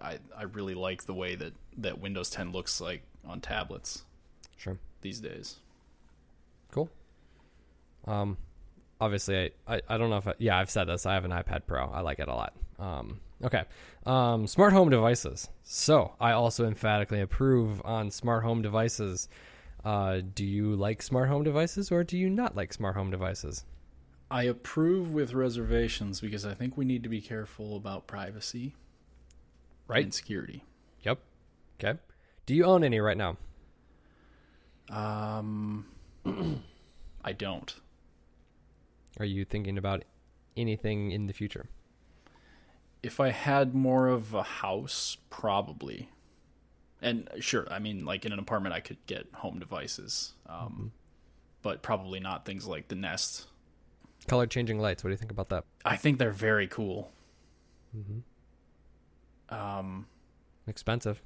I 0.00 0.18
I 0.36 0.42
really 0.42 0.74
like 0.74 1.04
the 1.06 1.14
way 1.14 1.34
that 1.36 1.52
that 1.78 2.00
Windows 2.00 2.28
10 2.30 2.52
looks 2.52 2.80
like 2.80 3.02
on 3.26 3.40
tablets 3.40 4.04
Sure. 4.56 4.78
these 5.00 5.20
days. 5.20 5.56
Cool. 6.70 6.90
Um, 8.06 8.36
obviously, 9.00 9.52
I, 9.66 9.76
I, 9.76 9.80
I 9.88 9.98
don't 9.98 10.10
know 10.10 10.16
if 10.18 10.26
I, 10.28 10.34
yeah 10.38 10.58
I've 10.58 10.70
said 10.70 10.84
this. 10.88 11.06
I 11.06 11.14
have 11.14 11.24
an 11.24 11.30
iPad 11.30 11.62
Pro. 11.66 11.86
I 11.86 12.00
like 12.00 12.18
it 12.18 12.28
a 12.28 12.34
lot. 12.34 12.52
Um, 12.78 13.20
okay. 13.44 13.64
Um, 14.06 14.46
smart 14.46 14.72
home 14.72 14.90
devices. 14.90 15.48
So 15.62 16.14
I 16.20 16.32
also 16.32 16.66
emphatically 16.66 17.20
approve 17.20 17.80
on 17.84 18.10
smart 18.10 18.42
home 18.44 18.62
devices. 18.62 19.28
Uh, 19.84 20.20
do 20.34 20.44
you 20.44 20.74
like 20.74 21.02
smart 21.02 21.28
home 21.28 21.44
devices 21.44 21.92
or 21.92 22.02
do 22.02 22.18
you 22.18 22.28
not 22.28 22.56
like 22.56 22.72
smart 22.72 22.96
home 22.96 23.10
devices? 23.10 23.64
I 24.30 24.42
approve 24.44 25.12
with 25.12 25.32
reservations 25.32 26.20
because 26.20 26.44
I 26.44 26.54
think 26.54 26.76
we 26.76 26.84
need 26.84 27.02
to 27.02 27.08
be 27.08 27.20
careful 27.20 27.76
about 27.76 28.06
privacy 28.06 28.74
Right. 29.86 30.04
and 30.04 30.12
security. 30.12 30.64
Yep. 31.02 31.18
Okay. 31.80 31.98
Do 32.44 32.54
you 32.54 32.64
own 32.64 32.84
any 32.84 33.00
right 33.00 33.16
now? 33.16 33.36
Um, 34.90 35.86
I 37.24 37.32
don't. 37.32 37.74
Are 39.18 39.24
you 39.24 39.44
thinking 39.44 39.78
about 39.78 40.04
anything 40.56 41.10
in 41.10 41.26
the 41.26 41.32
future? 41.32 41.66
If 43.02 43.20
I 43.20 43.30
had 43.30 43.74
more 43.74 44.08
of 44.08 44.34
a 44.34 44.42
house, 44.42 45.16
probably. 45.30 46.10
And 47.00 47.28
sure, 47.38 47.66
I 47.70 47.78
mean, 47.78 48.04
like 48.04 48.26
in 48.26 48.32
an 48.32 48.38
apartment, 48.38 48.74
I 48.74 48.80
could 48.80 48.98
get 49.06 49.28
home 49.34 49.58
devices, 49.58 50.32
um, 50.46 50.92
but 51.62 51.80
probably 51.82 52.18
not 52.20 52.44
things 52.44 52.66
like 52.66 52.88
the 52.88 52.96
Nest. 52.96 53.46
Color 54.28 54.46
changing 54.46 54.78
lights. 54.78 55.02
What 55.02 55.08
do 55.08 55.12
you 55.12 55.18
think 55.18 55.32
about 55.32 55.48
that? 55.50 55.64
I 55.84 55.96
think 55.96 56.18
they're 56.18 56.30
very 56.30 56.68
cool. 56.68 57.10
Um, 59.48 60.06
Expensive. 60.66 61.20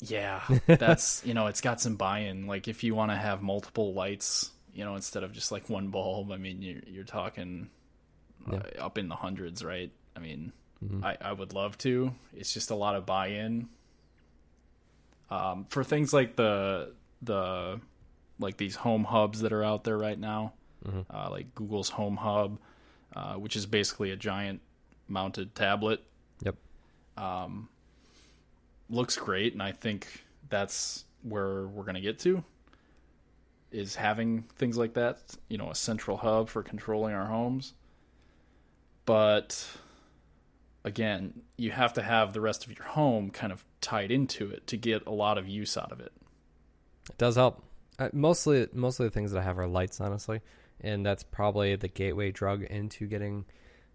yeah, 0.00 0.42
that's 0.66 1.22
you 1.24 1.34
know, 1.34 1.46
it's 1.46 1.60
got 1.60 1.80
some 1.80 1.96
buy-in. 1.96 2.46
Like 2.46 2.68
if 2.68 2.84
you 2.84 2.94
want 2.94 3.10
to 3.10 3.16
have 3.16 3.42
multiple 3.42 3.94
lights, 3.94 4.50
you 4.74 4.84
know, 4.84 4.94
instead 4.96 5.22
of 5.24 5.32
just 5.32 5.50
like 5.50 5.68
one 5.70 5.88
bulb, 5.88 6.30
I 6.30 6.36
mean, 6.36 6.60
you're 6.62 6.82
you're 6.86 7.04
talking 7.04 7.70
uh, 8.50 8.60
up 8.78 8.98
in 8.98 9.08
the 9.08 9.16
hundreds, 9.16 9.64
right? 9.64 9.90
I 10.14 10.20
mean, 10.20 10.52
I 11.02 11.16
I 11.20 11.32
would 11.32 11.54
love 11.54 11.78
to. 11.78 12.14
It's 12.36 12.52
just 12.52 12.70
a 12.70 12.74
lot 12.74 12.94
of 12.96 13.06
buy-in. 13.06 13.68
Um, 15.30 15.66
for 15.70 15.82
things 15.82 16.12
like 16.12 16.36
the 16.36 16.92
the 17.22 17.80
like 18.38 18.58
these 18.58 18.76
home 18.76 19.04
hubs 19.04 19.40
that 19.40 19.52
are 19.52 19.64
out 19.64 19.84
there 19.84 19.96
right 19.96 20.18
now, 20.18 20.52
uh, 21.10 21.28
like 21.30 21.54
Google's 21.54 21.90
Home 21.90 22.16
Hub, 22.16 22.58
uh, 23.14 23.34
which 23.34 23.56
is 23.56 23.66
basically 23.66 24.10
a 24.10 24.16
giant 24.16 24.60
mounted 25.08 25.54
tablet. 25.54 26.00
Yep. 26.42 26.56
looks 28.90 29.16
great 29.16 29.54
and 29.54 29.62
i 29.62 29.72
think 29.72 30.24
that's 30.50 31.04
where 31.22 31.66
we're 31.66 31.84
going 31.84 31.94
to 31.94 32.00
get 32.02 32.18
to 32.18 32.44
is 33.74 33.96
having 33.96 34.44
things 34.56 34.78
like 34.78 34.94
that 34.94 35.18
you 35.48 35.58
know 35.58 35.70
a 35.70 35.74
central 35.74 36.18
hub 36.18 36.48
for 36.48 36.62
controlling 36.62 37.12
our 37.12 37.26
homes. 37.26 37.74
But 39.04 39.66
again 40.84 41.42
you 41.56 41.72
have 41.72 41.92
to 41.94 42.02
have 42.02 42.32
the 42.32 42.40
rest 42.40 42.64
of 42.64 42.76
your 42.76 42.86
home 42.86 43.30
kind 43.30 43.52
of 43.52 43.64
tied 43.80 44.10
into 44.10 44.50
it 44.50 44.66
to 44.68 44.76
get 44.76 45.04
a 45.06 45.10
lot 45.10 45.36
of 45.38 45.48
use 45.48 45.76
out 45.76 45.90
of 45.92 46.00
it. 46.00 46.12
It 47.10 47.18
does 47.18 47.34
help. 47.36 47.62
Uh, 47.98 48.08
mostly, 48.12 48.66
mostly 48.72 49.06
the 49.06 49.10
things 49.10 49.30
that 49.32 49.38
I 49.38 49.42
have 49.42 49.58
are 49.58 49.66
lights, 49.68 50.00
honestly, 50.00 50.40
and 50.84 51.04
that's 51.04 51.22
probably 51.22 51.74
the 51.76 51.88
gateway 51.88 52.30
drug 52.30 52.62
into 52.62 53.06
getting 53.06 53.46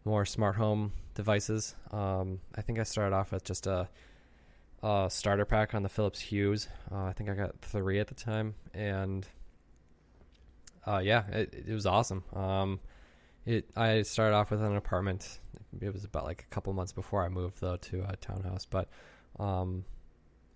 more 0.03 0.25
smart 0.25 0.55
home 0.55 0.91
devices. 1.13 1.75
Um, 1.91 2.39
I 2.55 2.61
think 2.61 2.79
I 2.79 2.83
started 2.83 3.15
off 3.15 3.31
with 3.31 3.43
just 3.43 3.67
a, 3.67 3.87
a 4.81 5.07
starter 5.09 5.45
pack 5.45 5.75
on 5.75 5.83
the 5.83 5.89
Philips 5.89 6.19
Hues. 6.19 6.67
Uh, 6.91 7.03
I 7.03 7.13
think 7.13 7.29
I 7.29 7.35
got 7.35 7.61
three 7.61 7.99
at 7.99 8.07
the 8.07 8.15
time, 8.15 8.55
and 8.73 9.27
uh, 10.87 10.97
yeah, 10.97 11.27
it, 11.27 11.63
it 11.67 11.73
was 11.73 11.85
awesome. 11.85 12.23
Um, 12.33 12.79
it 13.45 13.69
I 13.75 14.01
started 14.01 14.35
off 14.35 14.49
with 14.49 14.63
an 14.63 14.75
apartment. 14.75 15.39
It 15.79 15.93
was 15.93 16.03
about 16.03 16.23
like 16.23 16.41
a 16.41 16.53
couple 16.53 16.73
months 16.73 16.91
before 16.91 17.23
I 17.23 17.29
moved 17.29 17.61
though 17.61 17.77
to 17.77 18.03
a 18.09 18.15
townhouse, 18.15 18.65
but 18.65 18.89
um, 19.39 19.85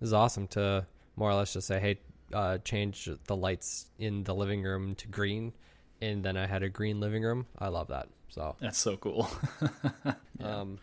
was 0.00 0.12
awesome 0.12 0.48
to 0.48 0.84
more 1.14 1.30
or 1.30 1.34
less 1.34 1.52
just 1.52 1.68
say, 1.68 1.78
hey, 1.78 2.00
uh, 2.32 2.58
change 2.58 3.08
the 3.26 3.36
lights 3.36 3.86
in 4.00 4.24
the 4.24 4.34
living 4.34 4.64
room 4.64 4.96
to 4.96 5.06
green, 5.06 5.52
and 6.04 6.24
then 6.24 6.36
I 6.36 6.46
had 6.46 6.62
a 6.62 6.68
green 6.68 7.00
living 7.00 7.22
room. 7.22 7.46
I 7.58 7.68
love 7.68 7.88
that. 7.88 8.08
So, 8.28 8.56
that's 8.58 8.78
so 8.78 8.96
cool 8.96 9.30
um, 10.42 10.80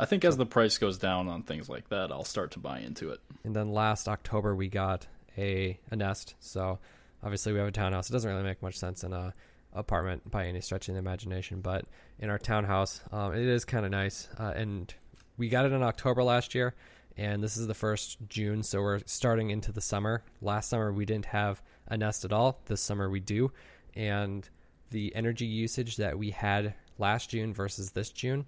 i 0.00 0.04
think 0.04 0.24
as 0.24 0.36
the 0.36 0.46
price 0.46 0.78
goes 0.78 0.98
down 0.98 1.28
on 1.28 1.44
things 1.44 1.68
like 1.68 1.88
that 1.90 2.10
i'll 2.10 2.24
start 2.24 2.50
to 2.50 2.58
buy 2.58 2.80
into 2.80 3.10
it 3.10 3.20
and 3.44 3.54
then 3.54 3.70
last 3.70 4.08
October 4.08 4.56
we 4.56 4.68
got 4.68 5.06
a 5.38 5.78
a 5.90 5.96
Nest. 5.96 6.34
So 6.40 6.78
obviously 7.22 7.52
we 7.52 7.58
have 7.60 7.68
a 7.68 7.72
townhouse. 7.72 8.10
It 8.10 8.12
doesn't 8.12 8.30
really 8.30 8.42
make 8.42 8.62
much 8.62 8.76
sense 8.76 9.04
in 9.04 9.12
a 9.12 9.32
apartment 9.72 10.28
by 10.30 10.46
any 10.46 10.60
stretch 10.60 10.88
of 10.88 10.94
the 10.94 10.98
imagination, 10.98 11.60
but 11.60 11.84
in 12.18 12.30
our 12.30 12.38
townhouse, 12.38 13.00
um, 13.12 13.34
it 13.34 13.46
is 13.46 13.64
kind 13.64 13.84
of 13.84 13.90
nice. 13.90 14.28
Uh, 14.38 14.52
and 14.56 14.94
we 15.36 15.48
got 15.48 15.66
it 15.66 15.72
in 15.72 15.82
October 15.82 16.22
last 16.22 16.54
year, 16.54 16.74
and 17.16 17.42
this 17.42 17.56
is 17.56 17.66
the 17.66 17.74
first 17.74 18.18
June, 18.28 18.62
so 18.62 18.80
we're 18.80 19.00
starting 19.06 19.50
into 19.50 19.70
the 19.70 19.80
summer. 19.80 20.22
Last 20.40 20.70
summer 20.70 20.92
we 20.92 21.04
didn't 21.04 21.26
have 21.26 21.62
a 21.88 21.96
Nest 21.96 22.24
at 22.24 22.32
all. 22.32 22.60
This 22.66 22.80
summer 22.80 23.10
we 23.10 23.20
do, 23.20 23.52
and 23.96 24.48
the 24.90 25.14
energy 25.16 25.46
usage 25.46 25.96
that 25.96 26.16
we 26.18 26.30
had 26.30 26.74
last 26.98 27.30
June 27.30 27.52
versus 27.52 27.90
this 27.90 28.10
June 28.10 28.46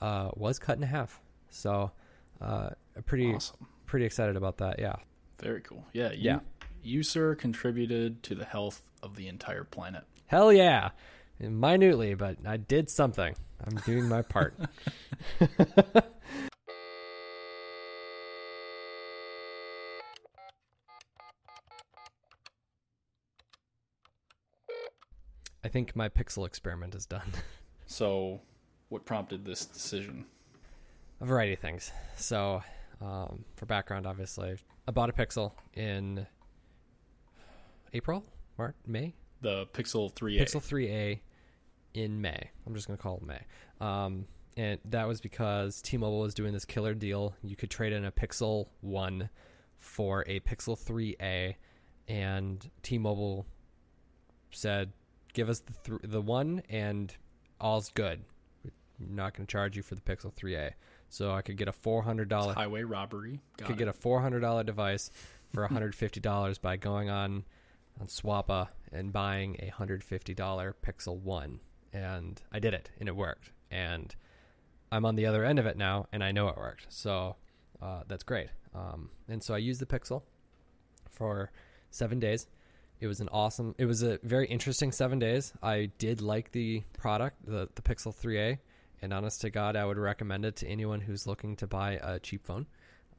uh, 0.00 0.30
was 0.36 0.58
cut 0.58 0.76
in 0.76 0.82
half. 0.82 1.20
So 1.50 1.90
uh, 2.40 2.70
pretty 3.06 3.34
awesome 3.34 3.66
pretty 3.86 4.06
excited 4.06 4.36
about 4.36 4.56
that. 4.58 4.78
Yeah. 4.78 4.96
very 5.38 5.60
cool 5.60 5.84
yeah 5.92 6.12
you, 6.12 6.18
Yeah. 6.30 6.38
you 6.82 7.02
sir 7.02 7.34
contributed 7.34 8.22
to 8.22 8.34
the 8.34 8.44
health 8.46 8.80
of 9.02 9.16
the 9.16 9.28
entire 9.28 9.64
planet 9.64 10.04
Hell 10.26 10.50
yeah. 10.52 10.90
Minutely, 11.38 12.14
but 12.14 12.38
I 12.46 12.56
did 12.56 12.88
something. 12.88 13.34
I'm 13.62 13.76
doing 13.84 14.08
my 14.08 14.22
part. 14.22 14.54
think 25.72 25.96
my 25.96 26.08
pixel 26.08 26.46
experiment 26.46 26.94
is 26.94 27.06
done. 27.06 27.32
So, 27.84 28.40
what 28.88 29.04
prompted 29.04 29.44
this 29.44 29.66
decision? 29.66 30.24
a 31.20 31.24
variety 31.24 31.52
of 31.52 31.60
things. 31.60 31.92
So, 32.16 32.62
um, 33.00 33.44
for 33.56 33.66
background, 33.66 34.06
obviously, 34.06 34.56
I 34.86 34.90
bought 34.90 35.08
a 35.08 35.12
Pixel 35.12 35.52
in 35.74 36.26
April, 37.92 38.24
March, 38.58 38.74
May, 38.86 39.14
the 39.40 39.66
Pixel 39.72 40.12
3a. 40.12 40.40
Pixel 40.40 40.60
3a 40.60 41.20
in 41.94 42.20
May. 42.20 42.50
I'm 42.66 42.74
just 42.74 42.86
going 42.86 42.96
to 42.96 43.02
call 43.02 43.18
it 43.18 43.22
May. 43.22 43.40
Um, 43.80 44.26
and 44.56 44.78
that 44.86 45.06
was 45.06 45.20
because 45.20 45.80
T-Mobile 45.80 46.20
was 46.20 46.34
doing 46.34 46.52
this 46.52 46.64
killer 46.64 46.94
deal. 46.94 47.34
You 47.42 47.56
could 47.56 47.70
trade 47.70 47.92
in 47.92 48.04
a 48.04 48.12
Pixel 48.12 48.66
1 48.80 49.28
for 49.78 50.24
a 50.26 50.40
Pixel 50.40 50.78
3a 50.78 51.54
and 52.08 52.70
T-Mobile 52.82 53.46
said, 54.50 54.92
"Give 55.32 55.48
us 55.48 55.60
the 55.60 55.72
th- 55.84 56.00
the 56.04 56.20
1 56.20 56.62
and 56.68 57.14
all's 57.60 57.90
good. 57.90 58.24
We're 58.64 58.72
not 58.98 59.34
going 59.34 59.46
to 59.46 59.50
charge 59.50 59.76
you 59.76 59.82
for 59.82 59.94
the 59.94 60.00
Pixel 60.00 60.32
3a." 60.32 60.72
So 61.08 61.32
I 61.32 61.42
could 61.42 61.56
get 61.56 61.68
a 61.68 61.72
$400 61.72 62.54
Highway 62.54 62.82
robbery. 62.84 63.40
Got 63.58 63.66
could 63.66 63.76
it. 63.76 63.78
get 63.80 63.88
a 63.88 63.92
four 63.92 64.20
hundred 64.22 64.40
dollar 64.40 64.64
device 64.64 65.10
for 65.52 65.66
hundred 65.66 65.94
fifty 65.94 66.20
dollars 66.20 66.56
by 66.56 66.76
going 66.78 67.10
on 67.10 67.44
on 68.00 68.06
Swappa 68.06 68.68
and 68.90 69.12
buying 69.12 69.56
a 69.60 69.68
hundred 69.68 70.02
fifty 70.02 70.32
dollar 70.34 70.74
Pixel 70.82 71.18
One, 71.18 71.60
and 71.92 72.40
I 72.50 72.58
did 72.60 72.72
it, 72.72 72.90
and 72.98 73.08
it 73.10 73.16
worked, 73.16 73.50
and 73.70 74.14
I'm 74.90 75.04
on 75.04 75.16
the 75.16 75.26
other 75.26 75.44
end 75.44 75.58
of 75.58 75.66
it 75.66 75.76
now, 75.76 76.06
and 76.12 76.24
I 76.24 76.32
know 76.32 76.48
it 76.48 76.56
worked, 76.56 76.86
so 76.88 77.36
uh, 77.82 78.04
that's 78.08 78.22
great. 78.22 78.48
Um, 78.74 79.10
and 79.28 79.42
so 79.42 79.52
I 79.52 79.58
used 79.58 79.80
the 79.80 79.86
Pixel 79.86 80.22
for 81.10 81.50
seven 81.90 82.18
days. 82.20 82.46
It 83.02 83.08
was 83.08 83.20
an 83.20 83.28
awesome. 83.32 83.74
It 83.78 83.86
was 83.86 84.02
a 84.02 84.18
very 84.22 84.46
interesting 84.46 84.92
seven 84.92 85.18
days. 85.18 85.52
I 85.62 85.90
did 85.98 86.22
like 86.22 86.52
the 86.52 86.82
product, 86.96 87.44
the 87.44 87.68
the 87.74 87.82
Pixel 87.82 88.14
3a, 88.14 88.58
and 89.02 89.12
honest 89.12 89.40
to 89.42 89.50
God, 89.50 89.76
I 89.76 89.84
would 89.84 89.98
recommend 89.98 90.44
it 90.44 90.56
to 90.56 90.68
anyone 90.68 91.00
who's 91.00 91.26
looking 91.26 91.56
to 91.56 91.66
buy 91.66 91.98
a 92.02 92.18
cheap 92.18 92.46
phone 92.46 92.66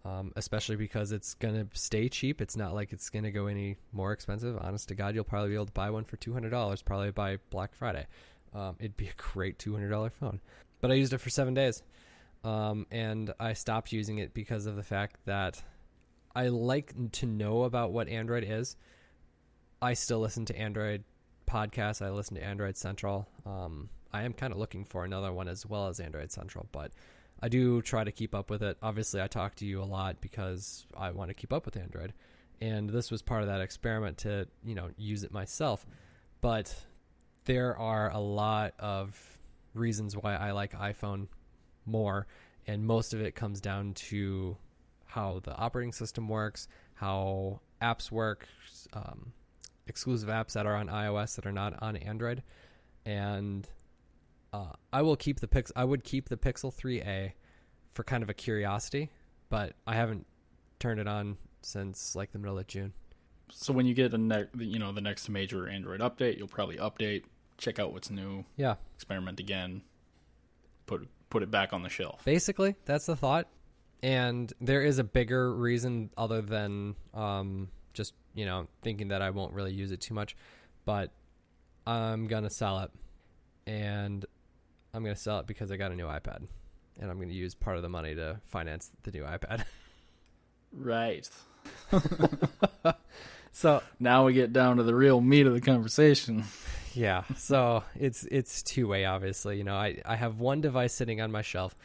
um, 0.05 0.33
especially 0.35 0.75
because 0.75 1.11
it's 1.11 1.33
going 1.35 1.55
to 1.55 1.67
stay 1.77 2.09
cheap. 2.09 2.41
It's 2.41 2.57
not 2.57 2.73
like 2.73 2.91
it's 2.91 3.09
going 3.09 3.23
to 3.23 3.31
go 3.31 3.47
any 3.47 3.77
more 3.91 4.11
expensive. 4.11 4.57
Honest 4.59 4.89
to 4.89 4.95
God, 4.95 5.15
you'll 5.15 5.23
probably 5.23 5.49
be 5.49 5.55
able 5.55 5.67
to 5.67 5.71
buy 5.71 5.89
one 5.89 6.03
for 6.03 6.17
$200 6.17 6.85
probably 6.85 7.11
by 7.11 7.37
Black 7.49 7.73
Friday. 7.73 8.05
Um, 8.53 8.75
it'd 8.79 8.97
be 8.97 9.07
a 9.07 9.13
great 9.17 9.57
$200 9.59 10.11
phone. 10.11 10.41
But 10.81 10.91
I 10.91 10.95
used 10.95 11.13
it 11.13 11.19
for 11.19 11.29
seven 11.29 11.53
days. 11.53 11.81
Um, 12.43 12.85
and 12.91 13.33
I 13.39 13.53
stopped 13.53 13.93
using 13.93 14.17
it 14.17 14.33
because 14.33 14.65
of 14.65 14.75
the 14.75 14.83
fact 14.83 15.17
that 15.25 15.63
I 16.35 16.49
like 16.49 16.93
to 17.13 17.25
know 17.25 17.63
about 17.63 17.93
what 17.93 18.09
Android 18.09 18.43
is. 18.45 18.75
I 19.83 19.95
still 19.95 20.21
listen 20.21 20.45
to 20.45 20.57
Android 20.57 21.03
podcasts. 21.45 22.01
I 22.01 22.09
listen 22.09 22.37
to 22.37 22.43
Android 22.43 22.77
Central. 22.77 23.27
Um, 23.45 23.89
I 24.13 24.23
am 24.23 24.31
kind 24.31 24.53
of 24.53 24.57
looking 24.57 24.85
for 24.85 25.03
another 25.03 25.33
one 25.33 25.49
as 25.49 25.65
well 25.65 25.89
as 25.89 25.99
Android 25.99 26.31
Central, 26.31 26.67
but 26.71 26.93
I 27.41 27.49
do 27.49 27.81
try 27.81 28.05
to 28.05 28.11
keep 28.13 28.33
up 28.33 28.49
with 28.49 28.63
it. 28.63 28.77
Obviously, 28.81 29.21
I 29.21 29.27
talk 29.27 29.55
to 29.55 29.65
you 29.65 29.81
a 29.81 29.83
lot 29.83 30.21
because 30.21 30.85
I 30.95 31.11
want 31.11 31.31
to 31.31 31.33
keep 31.33 31.51
up 31.51 31.65
with 31.65 31.75
Android, 31.75 32.13
and 32.61 32.89
this 32.89 33.11
was 33.11 33.21
part 33.21 33.41
of 33.41 33.49
that 33.49 33.59
experiment 33.59 34.19
to 34.19 34.47
you 34.63 34.73
know 34.73 34.89
use 34.95 35.25
it 35.25 35.33
myself. 35.33 35.85
But 36.39 36.73
there 37.43 37.75
are 37.77 38.09
a 38.09 38.19
lot 38.19 38.75
of 38.79 39.19
reasons 39.73 40.15
why 40.15 40.37
I 40.37 40.51
like 40.51 40.71
iPhone 40.71 41.27
more, 41.85 42.25
and 42.67 42.85
most 42.85 43.13
of 43.13 43.19
it 43.19 43.35
comes 43.35 43.59
down 43.59 43.95
to 43.95 44.55
how 45.03 45.41
the 45.43 45.53
operating 45.57 45.91
system 45.91 46.29
works, 46.29 46.69
how 46.93 47.59
apps 47.81 48.09
work, 48.09 48.47
um, 48.93 49.33
exclusive 49.87 50.29
apps 50.29 50.53
that 50.53 50.65
are 50.65 50.75
on 50.75 50.87
iOS 50.87 51.35
that 51.35 51.45
are 51.45 51.51
not 51.51 51.81
on 51.81 51.95
Android, 51.97 52.43
and 53.05 53.67
uh, 54.53 54.71
I 54.91 55.01
will 55.01 55.15
keep 55.15 55.39
the 55.39 55.47
Pix. 55.47 55.71
I 55.75 55.83
would 55.83 56.03
keep 56.03 56.29
the 56.29 56.37
Pixel 56.37 56.73
3a 56.73 57.31
for 57.93 58.03
kind 58.03 58.23
of 58.23 58.29
a 58.29 58.33
curiosity, 58.33 59.11
but 59.49 59.73
I 59.85 59.95
haven't 59.95 60.25
turned 60.79 60.99
it 60.99 61.07
on 61.07 61.37
since 61.61 62.15
like 62.15 62.31
the 62.31 62.39
middle 62.39 62.59
of 62.59 62.67
June. 62.67 62.93
So 63.51 63.71
when 63.73 63.85
you 63.85 63.93
get 63.93 64.11
the 64.11 64.17
ne- 64.17 64.47
you 64.57 64.79
know 64.79 64.91
the 64.91 65.01
next 65.01 65.29
major 65.29 65.67
Android 65.67 65.99
update, 65.99 66.37
you'll 66.37 66.47
probably 66.47 66.77
update, 66.77 67.23
check 67.57 67.77
out 67.79 67.93
what's 67.93 68.09
new, 68.09 68.45
Yeah, 68.57 68.75
experiment 68.95 69.39
again, 69.39 69.81
put 70.85 71.07
put 71.29 71.43
it 71.43 71.51
back 71.51 71.73
on 71.73 71.81
the 71.83 71.89
shelf. 71.89 72.23
basically 72.25 72.75
that's 72.85 73.05
the 73.05 73.15
thought. 73.15 73.47
And 74.01 74.51
there 74.59 74.81
is 74.81 74.99
a 74.99 75.03
bigger 75.03 75.53
reason 75.53 76.09
other 76.17 76.41
than 76.41 76.95
um, 77.13 77.69
just 77.93 78.13
you 78.33 78.45
know 78.45 78.67
thinking 78.81 79.09
that 79.09 79.21
I 79.21 79.29
won't 79.31 79.53
really 79.53 79.73
use 79.73 79.91
it 79.91 80.01
too 80.01 80.13
much, 80.13 80.35
but 80.85 81.11
I'm 81.85 82.27
gonna 82.27 82.49
sell 82.49 82.79
it, 82.79 82.91
and 83.67 84.25
I'm 84.93 85.03
gonna 85.03 85.15
sell 85.15 85.39
it 85.39 85.47
because 85.47 85.71
I 85.71 85.77
got 85.77 85.91
a 85.91 85.95
new 85.95 86.05
iPad, 86.05 86.47
and 86.99 87.09
I'm 87.11 87.19
gonna 87.19 87.33
use 87.33 87.55
part 87.55 87.77
of 87.77 87.83
the 87.83 87.89
money 87.89 88.15
to 88.15 88.39
finance 88.47 88.91
the 89.03 89.11
new 89.11 89.23
iPad. 89.23 89.63
Right. 90.75 91.29
so 93.51 93.83
Now 93.99 94.25
we 94.25 94.33
get 94.33 94.53
down 94.53 94.77
to 94.77 94.83
the 94.83 94.95
real 94.95 95.21
meat 95.21 95.45
of 95.45 95.53
the 95.53 95.61
conversation. 95.61 96.45
yeah, 96.93 97.23
so 97.37 97.83
it's 97.95 98.23
it's 98.25 98.63
two 98.63 98.87
way. 98.87 99.05
Obviously, 99.05 99.57
you 99.57 99.63
know, 99.63 99.75
I 99.75 100.01
I 100.05 100.15
have 100.15 100.39
one 100.39 100.61
device 100.61 100.93
sitting 100.93 101.21
on 101.21 101.31
my 101.31 101.41
shelf 101.43 101.75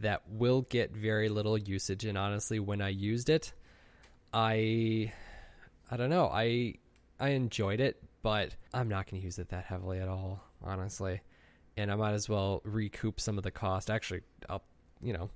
that 0.00 0.22
will 0.28 0.62
get 0.62 0.90
very 0.92 1.28
little 1.28 1.56
usage, 1.56 2.04
and 2.04 2.18
honestly, 2.18 2.58
when 2.60 2.82
I 2.82 2.90
used 2.90 3.30
it, 3.30 3.52
I 4.32 5.12
I 5.90 5.96
don't 5.96 6.10
know, 6.10 6.28
I 6.32 6.74
I 7.20 7.30
enjoyed 7.30 7.80
it, 7.80 8.02
but 8.22 8.56
I'm 8.72 8.88
not 8.88 9.10
going 9.10 9.20
to 9.20 9.24
use 9.24 9.38
it 9.38 9.48
that 9.50 9.64
heavily 9.64 10.00
at 10.00 10.08
all, 10.08 10.42
honestly. 10.62 11.20
And 11.76 11.90
I 11.90 11.96
might 11.96 12.12
as 12.12 12.28
well 12.28 12.60
recoup 12.64 13.20
some 13.20 13.36
of 13.36 13.44
the 13.44 13.50
cost. 13.50 13.90
Actually, 13.90 14.22
I'll 14.48 14.62
you 15.02 15.12
know, 15.12 15.30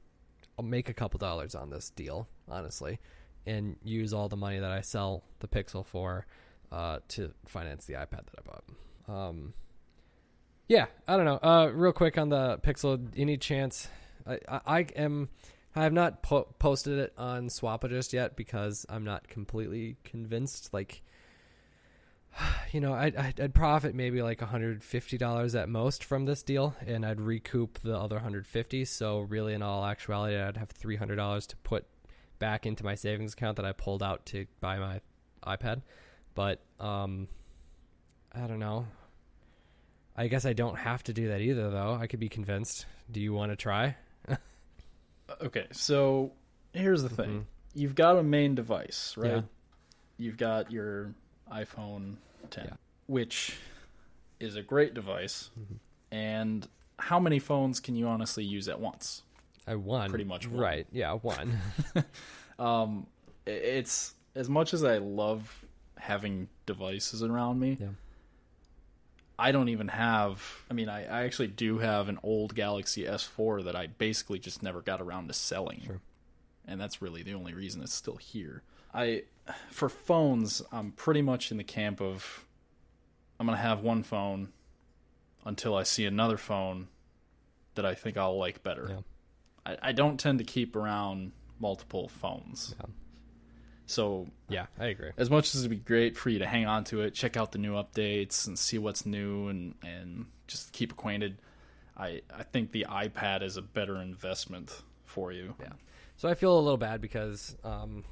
I'll 0.58 0.64
make 0.64 0.88
a 0.88 0.94
couple 0.94 1.18
dollars 1.18 1.54
on 1.54 1.70
this 1.70 1.90
deal, 1.90 2.28
honestly, 2.48 2.98
and 3.46 3.76
use 3.84 4.12
all 4.12 4.28
the 4.28 4.36
money 4.36 4.58
that 4.58 4.70
I 4.70 4.80
sell 4.80 5.22
the 5.40 5.48
Pixel 5.48 5.84
for 5.84 6.26
uh, 6.72 6.98
to 7.08 7.32
finance 7.46 7.84
the 7.84 7.94
iPad 7.94 8.26
that 8.26 8.34
I 8.38 8.42
bought. 8.42 9.18
Um, 9.28 9.54
yeah, 10.68 10.86
I 11.06 11.16
don't 11.16 11.24
know. 11.24 11.38
Uh, 11.42 11.70
real 11.72 11.92
quick 11.92 12.18
on 12.18 12.28
the 12.28 12.58
Pixel, 12.58 13.08
any 13.16 13.36
chance? 13.36 13.88
I, 14.26 14.38
I, 14.48 14.60
I 14.66 14.80
am. 14.96 15.28
I 15.76 15.82
have 15.82 15.92
not 15.92 16.22
po- 16.22 16.48
posted 16.58 16.98
it 16.98 17.12
on 17.16 17.48
Swappa 17.48 17.88
just 17.88 18.12
yet 18.12 18.36
because 18.36 18.86
I'm 18.88 19.04
not 19.04 19.28
completely 19.28 19.96
convinced. 20.04 20.72
Like, 20.72 21.02
you 22.72 22.80
know, 22.80 22.94
I'd, 22.94 23.16
I'd, 23.16 23.40
I'd 23.40 23.54
profit 23.54 23.94
maybe 23.94 24.22
like 24.22 24.40
$150 24.40 25.60
at 25.60 25.68
most 25.68 26.04
from 26.04 26.24
this 26.24 26.42
deal, 26.42 26.74
and 26.86 27.04
I'd 27.04 27.20
recoup 27.20 27.80
the 27.80 27.96
other 27.96 28.16
150 28.16 28.84
So 28.86 29.20
really, 29.20 29.54
in 29.54 29.62
all 29.62 29.84
actuality, 29.84 30.36
I'd 30.36 30.56
have 30.56 30.70
$300 30.70 31.46
to 31.46 31.56
put 31.58 31.86
back 32.38 32.66
into 32.66 32.84
my 32.84 32.94
savings 32.94 33.34
account 33.34 33.56
that 33.56 33.66
I 33.66 33.72
pulled 33.72 34.02
out 34.02 34.26
to 34.26 34.46
buy 34.60 34.78
my 34.78 35.00
iPad. 35.44 35.82
But 36.34 36.60
um, 36.80 37.28
I 38.32 38.46
don't 38.46 38.60
know. 38.60 38.86
I 40.16 40.26
guess 40.28 40.44
I 40.44 40.52
don't 40.52 40.76
have 40.76 41.04
to 41.04 41.12
do 41.12 41.28
that 41.28 41.40
either, 41.40 41.70
though. 41.70 41.94
I 41.94 42.06
could 42.08 42.20
be 42.20 42.28
convinced. 42.28 42.86
Do 43.10 43.20
you 43.20 43.32
want 43.32 43.52
to 43.52 43.56
try? 43.56 43.96
Okay, 45.42 45.66
so 45.72 46.32
here's 46.72 47.02
the 47.02 47.08
thing. 47.08 47.46
You've 47.74 47.94
got 47.94 48.16
a 48.16 48.22
main 48.22 48.54
device, 48.54 49.14
right? 49.16 49.32
Yeah. 49.36 49.40
You've 50.16 50.36
got 50.36 50.72
your 50.72 51.14
iPhone 51.52 52.16
10, 52.50 52.64
Yeah. 52.66 52.70
which 53.06 53.56
is 54.40 54.56
a 54.56 54.62
great 54.62 54.94
device. 54.94 55.50
And 56.10 56.66
how 56.98 57.20
many 57.20 57.38
phones 57.38 57.78
can 57.80 57.94
you 57.94 58.06
honestly 58.08 58.44
use 58.44 58.68
at 58.68 58.80
once? 58.80 59.22
I 59.66 59.74
one. 59.74 60.08
Pretty 60.10 60.24
much 60.24 60.46
one. 60.48 60.60
Right. 60.60 60.86
Yeah, 60.92 61.12
one. 61.14 61.58
Um, 62.58 63.06
it's 63.46 64.14
as 64.34 64.48
much 64.50 64.74
as 64.74 64.82
I 64.82 64.98
love 64.98 65.64
having 65.96 66.48
devices 66.66 67.22
around 67.22 67.60
me. 67.60 67.76
Yeah. 67.80 67.86
I 69.38 69.52
don't 69.52 69.68
even 69.68 69.88
have. 69.88 70.64
I 70.70 70.74
mean, 70.74 70.88
I, 70.88 71.04
I 71.04 71.24
actually 71.24 71.48
do 71.48 71.78
have 71.78 72.08
an 72.08 72.18
old 72.22 72.54
Galaxy 72.54 73.04
S4 73.04 73.64
that 73.64 73.76
I 73.76 73.86
basically 73.86 74.38
just 74.38 74.62
never 74.62 74.80
got 74.82 75.00
around 75.00 75.28
to 75.28 75.34
selling, 75.34 75.82
Sure. 75.86 76.00
and 76.66 76.80
that's 76.80 77.00
really 77.00 77.22
the 77.22 77.34
only 77.34 77.54
reason 77.54 77.82
it's 77.82 77.94
still 77.94 78.16
here. 78.16 78.62
I, 78.92 79.22
for 79.70 79.88
phones, 79.88 80.60
I'm 80.72 80.92
pretty 80.92 81.22
much 81.22 81.50
in 81.52 81.56
the 81.56 81.64
camp 81.64 82.00
of 82.00 82.44
I'm 83.38 83.46
gonna 83.46 83.58
have 83.58 83.80
one 83.82 84.02
phone 84.02 84.48
until 85.44 85.76
I 85.76 85.84
see 85.84 86.04
another 86.04 86.36
phone 86.36 86.88
that 87.76 87.86
I 87.86 87.94
think 87.94 88.16
I'll 88.16 88.36
like 88.36 88.62
better. 88.64 88.86
Yeah. 88.90 89.00
I, 89.80 89.88
I 89.90 89.92
don't 89.92 90.18
tend 90.18 90.38
to 90.38 90.44
keep 90.44 90.74
around 90.74 91.30
multiple 91.60 92.08
phones. 92.08 92.74
Yeah. 92.80 92.86
So 93.88 94.28
yeah, 94.48 94.66
I 94.78 94.86
agree. 94.86 95.10
as 95.16 95.30
much 95.30 95.54
as 95.54 95.60
it'd 95.62 95.70
be 95.70 95.76
great 95.76 96.16
for 96.16 96.28
you 96.30 96.38
to 96.40 96.46
hang 96.46 96.66
on 96.66 96.84
to 96.84 97.00
it, 97.00 97.14
check 97.14 97.36
out 97.36 97.52
the 97.52 97.58
new 97.58 97.72
updates 97.72 98.46
and 98.46 98.58
see 98.58 98.76
what's 98.78 99.06
new 99.06 99.48
and, 99.48 99.74
and 99.82 100.26
just 100.46 100.72
keep 100.72 100.92
acquainted, 100.92 101.38
I, 101.96 102.20
I 102.32 102.42
think 102.42 102.72
the 102.72 102.86
iPad 102.88 103.42
is 103.42 103.56
a 103.56 103.62
better 103.62 103.96
investment 103.96 104.82
for 105.06 105.32
you. 105.32 105.54
Yeah. 105.58 105.72
So 106.16 106.28
I 106.28 106.34
feel 106.34 106.56
a 106.56 106.60
little 106.60 106.76
bad 106.76 107.00
because 107.00 107.56
um, 107.64 108.04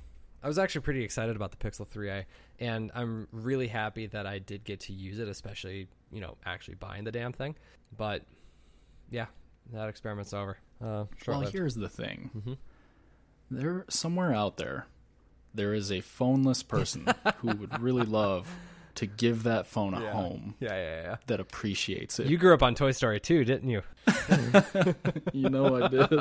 I 0.42 0.48
was 0.48 0.58
actually 0.58 0.80
pretty 0.80 1.04
excited 1.04 1.36
about 1.36 1.50
the 1.50 1.58
Pixel 1.58 1.86
3a, 1.86 2.24
and 2.58 2.90
I'm 2.94 3.28
really 3.30 3.68
happy 3.68 4.06
that 4.06 4.26
I 4.26 4.38
did 4.38 4.64
get 4.64 4.80
to 4.80 4.92
use 4.94 5.18
it, 5.18 5.28
especially 5.28 5.88
you 6.10 6.20
know 6.22 6.36
actually 6.46 6.76
buying 6.76 7.04
the 7.04 7.12
damn 7.12 7.32
thing. 7.34 7.54
But 7.96 8.22
yeah, 9.10 9.26
that 9.72 9.88
experiment's 9.88 10.32
over. 10.32 10.56
Uh, 10.82 11.04
Well, 11.26 11.40
here's 11.42 11.74
the 11.74 11.88
thing. 11.88 12.30
Mhm. 12.34 12.56
There 13.50 13.84
somewhere 13.88 14.32
out 14.32 14.56
there, 14.56 14.86
there 15.56 15.74
is 15.74 15.90
a 15.90 15.98
phoneless 16.02 16.66
person 16.66 17.06
who 17.38 17.48
would 17.56 17.80
really 17.80 18.04
love 18.04 18.48
to 18.96 19.06
give 19.06 19.42
that 19.42 19.66
phone 19.66 19.92
a 19.94 20.00
Yeah. 20.00 20.12
home 20.12 20.54
Yeah, 20.60 20.68
yeah, 20.74 21.02
yeah. 21.02 21.16
that 21.26 21.38
appreciates 21.40 22.18
it. 22.18 22.28
You 22.28 22.38
grew 22.38 22.54
up 22.54 22.62
on 22.62 22.74
Toy 22.74 22.92
Story 22.92 23.20
too, 23.20 23.44
didn't 23.44 23.68
you? 23.68 23.82
You 25.32 25.50
know 25.50 25.82
I 25.84 25.88
did. 25.96 26.12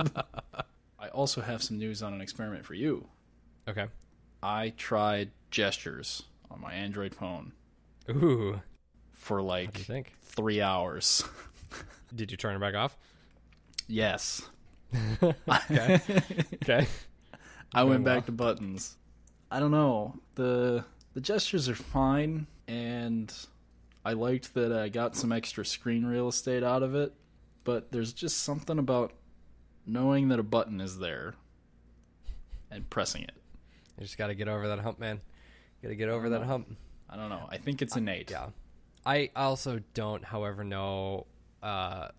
I 0.99 1.07
also 1.09 1.41
have 1.41 1.61
some 1.63 1.77
news 1.77 2.01
on 2.03 2.13
an 2.13 2.21
experiment 2.21 2.65
for 2.65 2.73
you. 2.73 3.07
Okay. 3.67 3.85
I 4.43 4.73
tried 4.77 5.31
gestures 5.51 6.23
on 6.51 6.59
my 6.61 6.73
Android 6.73 7.15
phone 7.15 7.53
Ooh. 8.09 8.59
for 9.13 9.41
What 9.41 9.55
do 9.55 9.61
you 9.61 9.67
like 9.67 9.77
think? 9.85 10.13
three 10.23 10.61
hours. 10.61 11.23
Did 12.13 12.31
you 12.31 12.37
turn 12.37 12.55
it 12.55 12.59
back 12.59 12.75
off? 12.75 12.97
Yes. 13.87 14.41
Okay. 15.23 15.99
okay. 16.63 16.87
I 17.73 17.83
went 17.83 18.03
back 18.03 18.25
to 18.27 18.31
buttons. 18.31 18.95
I 19.55 19.59
don't 19.61 19.71
know. 19.71 20.19
The 20.35 20.83
the 21.13 21.21
gestures 21.21 21.69
are 21.69 21.75
fine 21.75 22.45
and 22.67 23.33
I 24.03 24.11
liked 24.11 24.53
that 24.55 24.73
I 24.73 24.89
got 24.89 25.15
some 25.15 25.31
extra 25.31 25.65
screen 25.65 26.05
real 26.05 26.27
estate 26.27 26.61
out 26.61 26.83
of 26.83 26.93
it, 26.93 27.13
but 27.63 27.89
there's 27.89 28.11
just 28.11 28.43
something 28.43 28.77
about 28.77 29.13
knowing 29.85 30.27
that 30.27 30.39
a 30.39 30.43
button 30.43 30.81
is 30.81 30.99
there 30.99 31.35
and 32.69 32.89
pressing 32.89 33.23
it. 33.23 33.31
You 33.97 34.03
just 34.03 34.17
got 34.17 34.27
to 34.27 34.35
get 34.35 34.49
over 34.49 34.67
that 34.67 34.79
hump, 34.79 34.99
man. 34.99 35.21
Got 35.81 35.87
to 35.87 35.95
get 35.95 36.09
over 36.09 36.27
that 36.31 36.43
hump. 36.43 36.75
I 37.09 37.15
don't 37.15 37.29
know. 37.29 37.47
I 37.49 37.55
think 37.55 37.81
it's 37.81 37.95
innate. 37.95 38.31
Yeah. 38.31 38.47
I 39.05 39.29
also 39.37 39.79
don't, 39.93 40.25
however, 40.25 40.65
know 40.65 41.27
uh, 41.63 42.09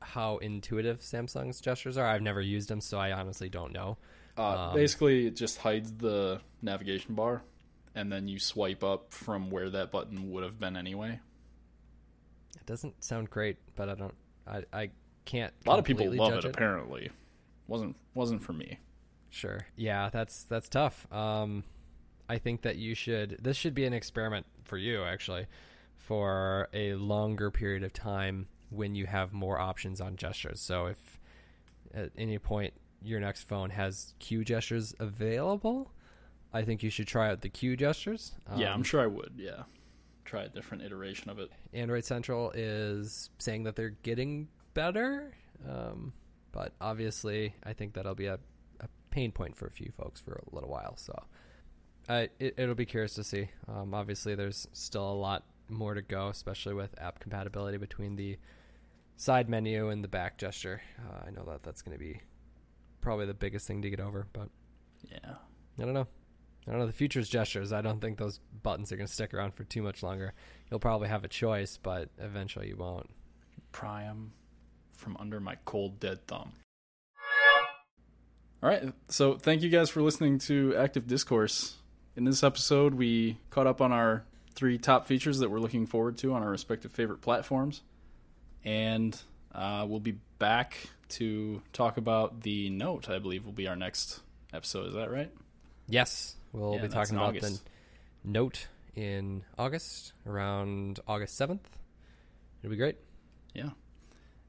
how 0.00 0.38
intuitive 0.38 1.00
Samsung's 1.00 1.60
gestures 1.60 1.98
are. 1.98 2.06
I've 2.06 2.22
never 2.22 2.40
used 2.40 2.70
them, 2.70 2.80
so 2.80 2.98
I 2.98 3.12
honestly 3.12 3.50
don't 3.50 3.74
know. 3.74 3.98
Uh, 4.36 4.68
Um, 4.68 4.74
basically, 4.74 5.26
it 5.26 5.36
just 5.36 5.58
hides 5.58 5.92
the 5.94 6.40
navigation 6.62 7.14
bar, 7.14 7.42
and 7.94 8.12
then 8.12 8.28
you 8.28 8.38
swipe 8.38 8.84
up 8.84 9.12
from 9.12 9.50
where 9.50 9.70
that 9.70 9.90
button 9.90 10.30
would 10.30 10.44
have 10.44 10.58
been 10.58 10.76
anyway. 10.76 11.20
It 12.56 12.66
doesn't 12.66 13.02
sound 13.02 13.30
great, 13.30 13.56
but 13.76 13.88
I 13.88 13.94
don't. 13.94 14.14
I 14.46 14.62
I 14.72 14.90
can't. 15.24 15.52
A 15.66 15.70
lot 15.70 15.78
of 15.78 15.84
people 15.84 16.10
love 16.12 16.32
it, 16.32 16.42
judge 16.42 16.44
Apparently, 16.44 17.10
wasn't 17.66 17.96
wasn't 18.14 18.42
for 18.42 18.52
me. 18.52 18.78
Sure. 19.30 19.66
Yeah, 19.76 20.08
that's 20.10 20.44
that's 20.44 20.68
tough. 20.68 21.10
Um, 21.12 21.64
I 22.28 22.38
think 22.38 22.62
that 22.62 22.76
you 22.76 22.94
should. 22.94 23.38
This 23.42 23.56
should 23.56 23.74
be 23.74 23.84
an 23.84 23.92
experiment 23.92 24.46
for 24.64 24.78
you, 24.78 25.02
actually, 25.02 25.46
for 25.96 26.68
a 26.72 26.94
longer 26.94 27.50
period 27.50 27.82
of 27.82 27.92
time 27.92 28.48
when 28.70 28.94
you 28.94 29.06
have 29.06 29.32
more 29.32 29.58
options 29.58 30.00
on 30.00 30.16
gestures. 30.16 30.60
So 30.60 30.86
if 30.86 31.20
at 31.94 32.10
any 32.18 32.38
point 32.38 32.74
your 33.06 33.20
next 33.20 33.44
phone 33.44 33.70
has 33.70 34.14
Q 34.18 34.44
gestures 34.44 34.94
available, 34.98 35.92
I 36.52 36.62
think 36.62 36.82
you 36.82 36.90
should 36.90 37.06
try 37.06 37.30
out 37.30 37.40
the 37.40 37.48
Q 37.48 37.76
gestures. 37.76 38.32
yeah, 38.56 38.68
Um, 38.72 38.78
I'm 38.78 38.82
sure 38.82 39.00
I 39.00 39.06
would. 39.06 39.34
Yeah, 39.36 39.62
try 40.24 40.42
a 40.42 40.48
different 40.48 40.82
iteration 40.84 41.30
of 41.30 41.38
it. 41.38 41.50
Android 41.72 42.04
Central 42.04 42.50
is 42.52 43.30
saying 43.38 43.64
that 43.64 43.76
they're 43.76 43.96
getting 44.02 44.48
better, 44.74 45.34
um, 45.68 46.12
but 46.52 46.72
obviously, 46.80 47.54
I 47.64 47.72
think 47.72 47.94
that'll 47.94 48.14
be 48.14 48.26
a, 48.26 48.38
a 48.80 48.88
pain 49.10 49.32
point 49.32 49.56
for 49.56 49.66
a 49.66 49.70
few 49.70 49.92
folks 49.96 50.20
for 50.20 50.32
a 50.34 50.54
little 50.54 50.70
while. 50.70 50.96
So, 50.96 51.14
I 52.08 52.28
it, 52.38 52.54
it'll 52.58 52.74
be 52.74 52.86
curious 52.86 53.14
to 53.14 53.24
see. 53.24 53.48
Um, 53.68 53.94
obviously, 53.94 54.34
there's 54.34 54.66
still 54.72 55.10
a 55.10 55.14
lot 55.14 55.44
more 55.68 55.94
to 55.94 56.02
go, 56.02 56.28
especially 56.28 56.74
with 56.74 56.94
app 57.00 57.18
compatibility 57.18 57.76
between 57.78 58.16
the 58.16 58.38
side 59.16 59.48
menu 59.48 59.88
and 59.88 60.04
the 60.04 60.08
back 60.08 60.38
gesture. 60.38 60.80
Uh, 60.98 61.26
I 61.26 61.30
know 61.30 61.44
that 61.46 61.62
that's 61.62 61.82
going 61.82 61.96
to 61.96 62.02
be 62.02 62.20
probably 63.06 63.24
the 63.24 63.34
biggest 63.34 63.68
thing 63.68 63.82
to 63.82 63.88
get 63.88 64.00
over, 64.00 64.26
but 64.32 64.48
Yeah, 65.08 65.34
I 65.78 65.84
don't 65.84 65.94
know. 65.94 66.08
I 66.66 66.72
don't 66.72 66.80
know. 66.80 66.86
The 66.86 66.92
future's 66.92 67.28
gestures. 67.28 67.72
I 67.72 67.80
don't 67.80 68.00
think 68.00 68.18
those 68.18 68.40
buttons 68.64 68.90
are 68.90 68.96
going 68.96 69.06
to 69.06 69.12
stick 69.12 69.32
around 69.32 69.54
for 69.54 69.62
too 69.62 69.80
much 69.80 70.02
longer. 70.02 70.34
You'll 70.68 70.80
probably 70.80 71.06
have 71.06 71.22
a 71.22 71.28
choice, 71.28 71.78
but 71.80 72.08
eventually 72.18 72.66
you 72.66 72.76
won't. 72.76 73.08
Pry 73.70 74.02
them 74.02 74.32
from 74.92 75.16
under 75.18 75.38
my 75.38 75.56
cold 75.64 76.00
dead 76.00 76.26
thumb. 76.26 76.54
All 78.60 78.70
right, 78.70 78.92
so 79.08 79.36
thank 79.36 79.62
you 79.62 79.68
guys 79.68 79.88
for 79.88 80.02
listening 80.02 80.40
to 80.40 80.74
Active 80.74 81.06
Discourse. 81.06 81.76
In 82.16 82.24
this 82.24 82.42
episode, 82.42 82.94
we 82.94 83.38
caught 83.50 83.68
up 83.68 83.80
on 83.80 83.92
our 83.92 84.24
three 84.56 84.78
top 84.78 85.06
features 85.06 85.38
that 85.38 85.48
we're 85.48 85.60
looking 85.60 85.86
forward 85.86 86.18
to 86.18 86.32
on 86.32 86.42
our 86.42 86.50
respective 86.50 86.90
favorite 86.90 87.20
platforms, 87.20 87.82
and 88.64 89.16
uh, 89.54 89.86
we'll 89.88 90.00
be 90.00 90.16
back 90.38 90.76
to 91.10 91.62
talk 91.72 91.96
about 91.96 92.42
the 92.42 92.70
Note. 92.70 93.08
I 93.08 93.18
believe 93.18 93.44
will 93.44 93.52
be 93.52 93.68
our 93.68 93.76
next 93.76 94.20
episode. 94.52 94.88
Is 94.88 94.94
that 94.94 95.10
right? 95.10 95.30
Yes, 95.88 96.36
we'll 96.52 96.74
Yeah, 96.74 96.82
be 96.82 96.88
talking 96.88 97.16
about 97.16 97.28
August. 97.36 97.64
the 97.64 98.30
note 98.30 98.68
in 98.94 99.44
August, 99.58 100.12
around 100.26 101.00
August 101.06 101.38
7th. 101.40 101.60
It'll 102.62 102.70
be 102.70 102.76
great. 102.76 102.96
Yeah. 103.54 103.70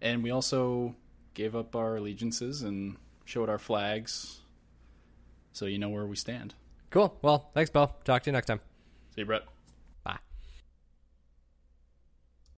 And 0.01 0.23
we 0.23 0.31
also 0.31 0.95
gave 1.33 1.55
up 1.55 1.75
our 1.75 1.97
allegiances 1.97 2.61
and 2.63 2.97
showed 3.25 3.49
our 3.49 3.59
flags, 3.59 4.39
so 5.53 5.65
you 5.65 5.77
know 5.77 5.89
where 5.89 6.05
we 6.07 6.15
stand. 6.15 6.55
Cool. 6.89 7.17
Well, 7.21 7.51
thanks, 7.53 7.69
Bill. 7.69 7.95
Talk 8.03 8.23
to 8.23 8.29
you 8.29 8.33
next 8.33 8.47
time. 8.47 8.59
See 9.13 9.21
you, 9.21 9.25
Brett. 9.25 9.43